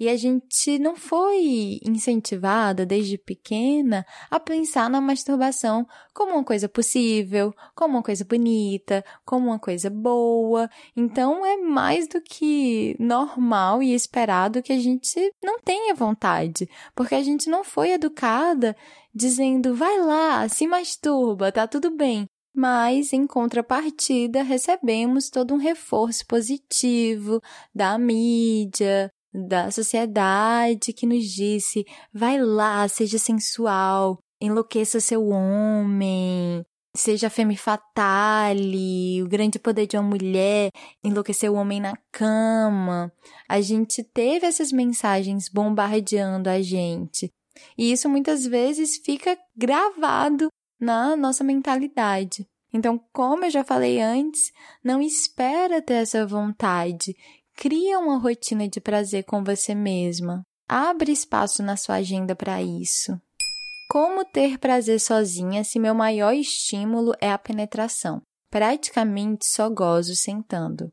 E 0.00 0.08
a 0.08 0.16
gente 0.16 0.78
não 0.78 0.96
foi 0.96 1.78
incentivada 1.84 2.86
desde 2.86 3.18
pequena 3.18 4.06
a 4.30 4.40
pensar 4.40 4.88
na 4.88 4.98
masturbação 4.98 5.86
como 6.14 6.32
uma 6.32 6.42
coisa 6.42 6.70
possível, 6.70 7.52
como 7.74 7.98
uma 7.98 8.02
coisa 8.02 8.24
bonita, 8.24 9.04
como 9.26 9.48
uma 9.48 9.58
coisa 9.58 9.90
boa. 9.90 10.70
Então 10.96 11.44
é 11.44 11.58
mais 11.58 12.08
do 12.08 12.18
que 12.18 12.96
normal 12.98 13.82
e 13.82 13.92
esperado 13.92 14.62
que 14.62 14.72
a 14.72 14.78
gente 14.78 15.34
não 15.44 15.60
tenha 15.60 15.94
vontade, 15.94 16.66
porque 16.94 17.14
a 17.14 17.22
gente 17.22 17.50
não 17.50 17.62
foi 17.62 17.90
educada 17.90 18.74
dizendo 19.14 19.74
vai 19.74 20.00
lá, 20.00 20.48
se 20.48 20.66
masturba, 20.66 21.52
tá 21.52 21.66
tudo 21.66 21.90
bem 21.90 22.26
mas 22.52 23.12
em 23.12 23.28
contrapartida 23.28 24.42
recebemos 24.42 25.30
todo 25.30 25.54
um 25.54 25.56
reforço 25.56 26.26
positivo 26.26 27.40
da 27.72 27.96
mídia, 27.96 29.10
da 29.32 29.70
sociedade 29.70 30.92
que 30.92 31.06
nos 31.06 31.24
disse: 31.24 31.84
vai 32.12 32.38
lá, 32.40 32.86
seja 32.88 33.18
sensual, 33.18 34.18
enlouqueça 34.40 35.00
seu 35.00 35.26
homem, 35.28 36.64
seja 36.96 37.30
femme 37.30 37.56
fatale, 37.56 39.22
o 39.22 39.28
grande 39.28 39.58
poder 39.58 39.86
de 39.86 39.96
uma 39.96 40.08
mulher, 40.08 40.70
enlouquecer 41.02 41.50
o 41.50 41.54
homem 41.54 41.80
na 41.80 41.96
cama. 42.10 43.12
A 43.48 43.60
gente 43.60 44.02
teve 44.02 44.46
essas 44.46 44.72
mensagens 44.72 45.48
bombardeando 45.48 46.48
a 46.48 46.60
gente. 46.60 47.30
E 47.76 47.92
isso 47.92 48.08
muitas 48.08 48.46
vezes 48.46 49.00
fica 49.04 49.36
gravado 49.56 50.48
na 50.80 51.16
nossa 51.16 51.44
mentalidade. 51.44 52.46
Então, 52.72 53.00
como 53.12 53.44
eu 53.44 53.50
já 53.50 53.64
falei 53.64 54.00
antes, 54.00 54.52
não 54.82 55.02
espera 55.02 55.82
ter 55.82 55.94
essa 55.94 56.24
vontade. 56.24 57.16
Cria 57.60 57.98
uma 57.98 58.16
rotina 58.16 58.66
de 58.66 58.80
prazer 58.80 59.22
com 59.24 59.44
você 59.44 59.74
mesma. 59.74 60.42
Abre 60.66 61.12
espaço 61.12 61.62
na 61.62 61.76
sua 61.76 61.96
agenda 61.96 62.34
para 62.34 62.62
isso. 62.62 63.20
Como 63.90 64.24
ter 64.24 64.56
prazer 64.56 64.98
sozinha 64.98 65.62
se 65.62 65.78
meu 65.78 65.94
maior 65.94 66.32
estímulo 66.32 67.12
é 67.20 67.30
a 67.30 67.36
penetração? 67.36 68.22
Praticamente 68.48 69.44
só 69.44 69.68
gozo 69.68 70.16
sentando. 70.16 70.90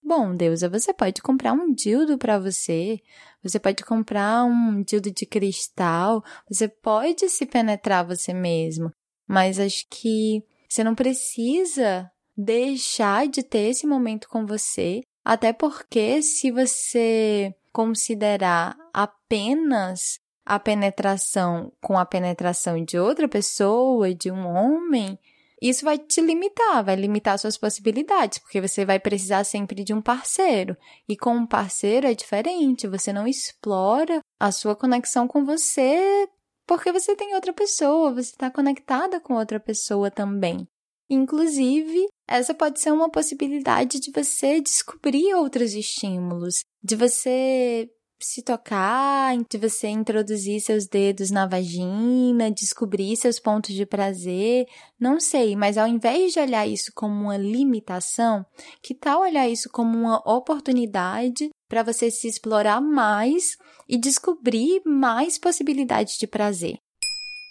Bom, 0.00 0.36
Deusa, 0.36 0.68
você 0.68 0.94
pode 0.94 1.20
comprar 1.20 1.52
um 1.52 1.74
dildo 1.74 2.16
para 2.16 2.38
você, 2.38 3.00
você 3.42 3.58
pode 3.58 3.84
comprar 3.84 4.44
um 4.44 4.84
dildo 4.84 5.10
de 5.10 5.26
cristal, 5.26 6.22
você 6.48 6.68
pode 6.68 7.28
se 7.28 7.44
penetrar 7.44 8.06
você 8.06 8.32
mesmo, 8.32 8.88
mas 9.26 9.58
acho 9.58 9.84
que 9.90 10.44
você 10.68 10.84
não 10.84 10.94
precisa 10.94 12.08
deixar 12.36 13.26
de 13.26 13.42
ter 13.42 13.70
esse 13.70 13.84
momento 13.84 14.28
com 14.28 14.46
você 14.46 15.02
até 15.24 15.52
porque, 15.52 16.22
se 16.22 16.50
você 16.50 17.54
considerar 17.72 18.76
apenas 18.92 20.20
a 20.44 20.58
penetração 20.58 21.72
com 21.80 21.96
a 21.96 22.04
penetração 22.04 22.84
de 22.84 22.98
outra 22.98 23.28
pessoa, 23.28 24.14
de 24.14 24.30
um 24.30 24.46
homem, 24.46 25.18
isso 25.60 25.84
vai 25.84 25.96
te 25.96 26.20
limitar, 26.20 26.84
vai 26.84 26.96
limitar 26.96 27.38
suas 27.38 27.56
possibilidades, 27.56 28.38
porque 28.38 28.60
você 28.60 28.84
vai 28.84 28.98
precisar 28.98 29.44
sempre 29.44 29.84
de 29.84 29.94
um 29.94 30.02
parceiro. 30.02 30.76
E 31.08 31.16
com 31.16 31.36
um 31.36 31.46
parceiro 31.46 32.08
é 32.08 32.14
diferente, 32.14 32.88
você 32.88 33.12
não 33.12 33.28
explora 33.28 34.20
a 34.40 34.50
sua 34.50 34.74
conexão 34.74 35.28
com 35.28 35.44
você 35.44 36.28
porque 36.66 36.90
você 36.90 37.14
tem 37.14 37.34
outra 37.34 37.52
pessoa, 37.52 38.12
você 38.12 38.30
está 38.30 38.50
conectada 38.50 39.20
com 39.20 39.34
outra 39.34 39.60
pessoa 39.60 40.10
também. 40.10 40.66
Inclusive, 41.08 42.08
essa 42.36 42.54
pode 42.54 42.80
ser 42.80 42.92
uma 42.92 43.10
possibilidade 43.10 44.00
de 44.00 44.10
você 44.10 44.60
descobrir 44.60 45.34
outros 45.34 45.74
estímulos, 45.74 46.64
de 46.82 46.96
você 46.96 47.88
se 48.24 48.42
tocar, 48.42 49.36
de 49.50 49.58
você 49.58 49.88
introduzir 49.88 50.60
seus 50.60 50.86
dedos 50.86 51.30
na 51.30 51.46
vagina, 51.46 52.50
descobrir 52.50 53.16
seus 53.16 53.38
pontos 53.38 53.74
de 53.74 53.84
prazer, 53.84 54.66
não 54.98 55.18
sei, 55.18 55.56
mas 55.56 55.76
ao 55.76 55.86
invés 55.86 56.32
de 56.32 56.40
olhar 56.40 56.66
isso 56.66 56.92
como 56.94 57.14
uma 57.14 57.36
limitação, 57.36 58.44
que 58.80 58.94
tal 58.94 59.22
olhar 59.22 59.48
isso 59.48 59.68
como 59.70 59.96
uma 59.98 60.22
oportunidade 60.24 61.50
para 61.68 61.82
você 61.82 62.10
se 62.10 62.28
explorar 62.28 62.80
mais 62.80 63.56
e 63.88 63.98
descobrir 63.98 64.82
mais 64.86 65.38
possibilidades 65.38 66.16
de 66.16 66.26
prazer? 66.26 66.76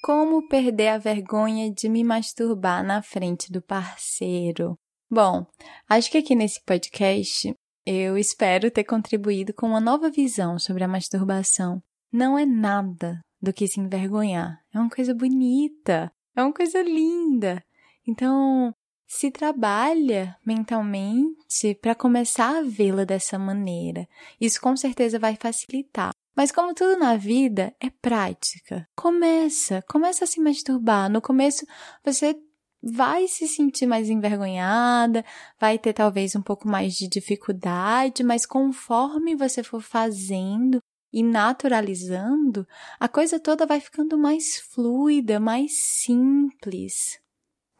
Como 0.02 0.48
perder 0.48 0.88
a 0.88 0.98
vergonha 0.98 1.72
de 1.72 1.88
me 1.88 2.04
masturbar 2.04 2.84
na 2.84 3.04
frente 3.04 3.52
do 3.52 3.62
parceiro? 3.62 4.76
Bom, 5.08 5.46
acho 5.88 6.10
que 6.10 6.18
aqui 6.18 6.34
nesse 6.34 6.60
podcast 6.66 7.54
eu 7.86 8.18
espero 8.18 8.72
ter 8.72 8.84
contribuído 8.84 9.54
com 9.54 9.68
uma 9.68 9.80
nova 9.80 10.10
visão 10.10 10.58
sobre 10.58 10.84
a 10.84 10.88
masturbação. 10.88 11.84
Não 12.12 12.36
é 12.36 12.48
nada 12.48 13.22
do 13.40 13.54
que 13.54 13.68
se 13.68 13.80
envergonhar. 13.80 14.60
É 14.74 14.80
uma 14.80 14.90
coisa 14.90 15.14
bonita, 15.14 16.12
é 16.36 16.42
uma 16.42 16.54
coisa 16.54 16.82
linda. 16.82 17.64
Então, 18.08 18.74
se 19.06 19.30
trabalha 19.30 20.36
mentalmente 20.44 21.76
para 21.80 21.94
começar 21.94 22.58
a 22.58 22.64
vê-la 22.64 23.04
dessa 23.04 23.38
maneira. 23.38 24.08
Isso 24.40 24.60
com 24.60 24.76
certeza 24.76 25.20
vai 25.20 25.36
facilitar 25.36 26.12
mas 26.36 26.52
como 26.52 26.74
tudo 26.74 26.98
na 26.98 27.18
vida, 27.18 27.76
é 27.80 27.90
prática. 27.90 28.88
Começa, 28.96 29.82
começa 29.88 30.24
a 30.24 30.28
se 30.28 30.40
masturbar. 30.40 31.10
No 31.10 31.22
começo 31.22 31.66
você 32.04 32.36
vai 32.82 33.28
se 33.28 33.48
sentir 33.48 33.86
mais 33.86 34.10
envergonhada, 34.10 35.24
vai 35.60 35.78
ter 35.78 35.94
talvez 35.94 36.36
um 36.36 36.42
pouco 36.42 36.68
mais 36.68 36.96
de 36.96 37.08
dificuldade, 37.08 38.24
mas 38.24 38.46
conforme 38.46 39.36
você 39.36 39.62
for 39.62 39.82
fazendo 39.82 40.82
e 41.14 41.22
naturalizando, 41.22 42.66
a 43.00 43.08
coisa 43.08 43.40
toda 43.40 43.66
vai 43.66 43.80
ficando 43.80 44.18
mais 44.18 44.58
fluida, 44.58 45.40
mais 45.40 45.74
simples. 45.74 47.20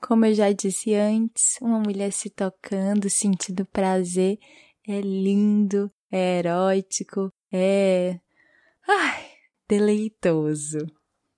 Como 0.02 0.26
eu 0.26 0.34
já 0.34 0.52
disse 0.52 0.94
antes, 0.94 1.58
uma 1.62 1.80
mulher 1.80 2.12
se 2.12 2.30
tocando, 2.30 3.10
sentindo 3.10 3.66
prazer, 3.66 4.38
é 4.88 5.00
lindo, 5.00 5.92
é 6.12 6.40
erótico, 6.40 7.32
é 7.52 8.20
Ai, 8.88 9.30
deleitoso. 9.70 10.80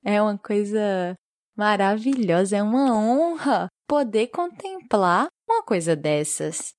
É 0.03 0.21
uma 0.21 0.37
coisa 0.37 1.15
maravilhosa, 1.55 2.57
é 2.57 2.63
uma 2.63 2.95
honra 2.95 3.67
poder 3.87 4.27
contemplar 4.27 5.27
uma 5.47 5.63
coisa 5.63 5.95
dessas. 5.95 6.73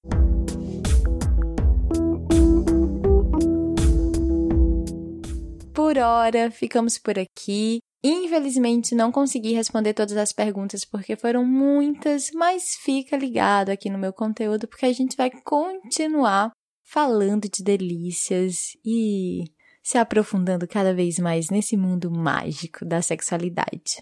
Por 5.75 5.99
hora, 5.99 6.51
ficamos 6.51 6.99
por 6.99 7.19
aqui. 7.19 7.79
Infelizmente, 8.03 8.95
não 8.95 9.11
consegui 9.11 9.53
responder 9.53 9.95
todas 9.95 10.17
as 10.17 10.33
perguntas 10.33 10.85
porque 10.85 11.17
foram 11.17 11.45
muitas, 11.45 12.31
mas 12.33 12.75
fica 12.83 13.17
ligado 13.17 13.71
aqui 13.71 13.89
no 13.89 13.99
meu 13.99 14.13
conteúdo 14.13 14.69
porque 14.69 14.87
a 14.87 14.93
gente 14.93 15.17
vai 15.17 15.31
continuar 15.31 16.51
falando 16.85 17.49
de 17.49 17.63
delícias 17.63 18.77
e 18.85 19.45
se 19.85 19.99
aprofundando 19.99 20.67
cada 20.67 20.95
vez 20.95 21.19
mais 21.19 21.51
nesse 21.51 21.77
mundo 21.77 22.11
mágico 22.11 22.87
da 22.87 23.03
sexualidade. 23.03 24.01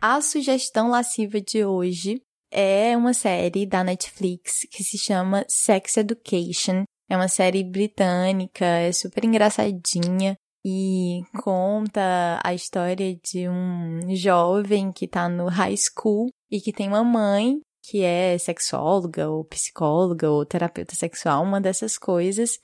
A 0.00 0.20
sugestão 0.20 0.88
lasciva 0.88 1.40
de 1.40 1.64
hoje 1.64 2.20
é 2.50 2.96
uma 2.96 3.12
série 3.12 3.66
da 3.66 3.84
Netflix 3.84 4.66
que 4.70 4.82
se 4.82 4.96
chama 4.96 5.44
Sex 5.48 5.98
Education. 5.98 6.84
É 7.08 7.16
uma 7.16 7.28
série 7.28 7.62
britânica, 7.62 8.64
é 8.64 8.92
super 8.92 9.24
engraçadinha 9.24 10.36
e 10.64 11.22
conta 11.42 12.40
a 12.42 12.54
história 12.54 13.14
de 13.22 13.48
um 13.48 14.14
jovem 14.16 14.90
que 14.90 15.06
tá 15.06 15.28
no 15.28 15.46
high 15.48 15.76
school 15.76 16.28
e 16.50 16.60
que 16.60 16.72
tem 16.72 16.88
uma 16.88 17.04
mãe 17.04 17.60
que 17.86 18.02
é 18.02 18.38
sexóloga 18.38 19.28
ou 19.28 19.44
psicóloga 19.44 20.30
ou 20.30 20.44
terapeuta 20.46 20.94
sexual, 20.94 21.42
uma 21.42 21.60
dessas 21.60 21.98
coisas. 21.98 22.58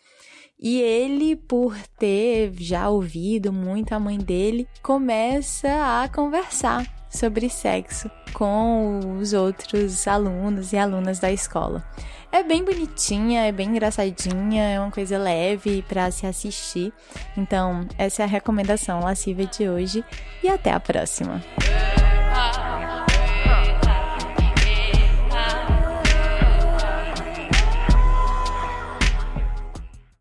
E 0.58 0.80
ele, 0.80 1.36
por 1.36 1.76
ter 1.98 2.52
já 2.54 2.88
ouvido 2.88 3.52
muito 3.52 3.92
a 3.94 4.00
mãe 4.00 4.18
dele, 4.18 4.66
começa 4.82 5.68
a 6.02 6.08
conversar 6.08 6.86
sobre 7.10 7.50
sexo 7.50 8.10
com 8.32 9.18
os 9.18 9.32
outros 9.32 10.06
alunos 10.06 10.72
e 10.72 10.78
alunas 10.78 11.18
da 11.18 11.30
escola. 11.30 11.84
É 12.32 12.42
bem 12.42 12.64
bonitinha, 12.64 13.46
é 13.46 13.52
bem 13.52 13.70
engraçadinha, 13.70 14.62
é 14.62 14.80
uma 14.80 14.90
coisa 14.90 15.18
leve 15.18 15.82
para 15.82 16.10
se 16.10 16.26
assistir. 16.26 16.92
Então, 17.36 17.86
essa 17.98 18.22
é 18.22 18.24
a 18.24 18.28
recomendação 18.28 19.00
lasciva 19.00 19.44
de 19.44 19.68
hoje 19.68 20.04
e 20.42 20.48
até 20.48 20.70
a 20.72 20.80
próxima. 20.80 21.42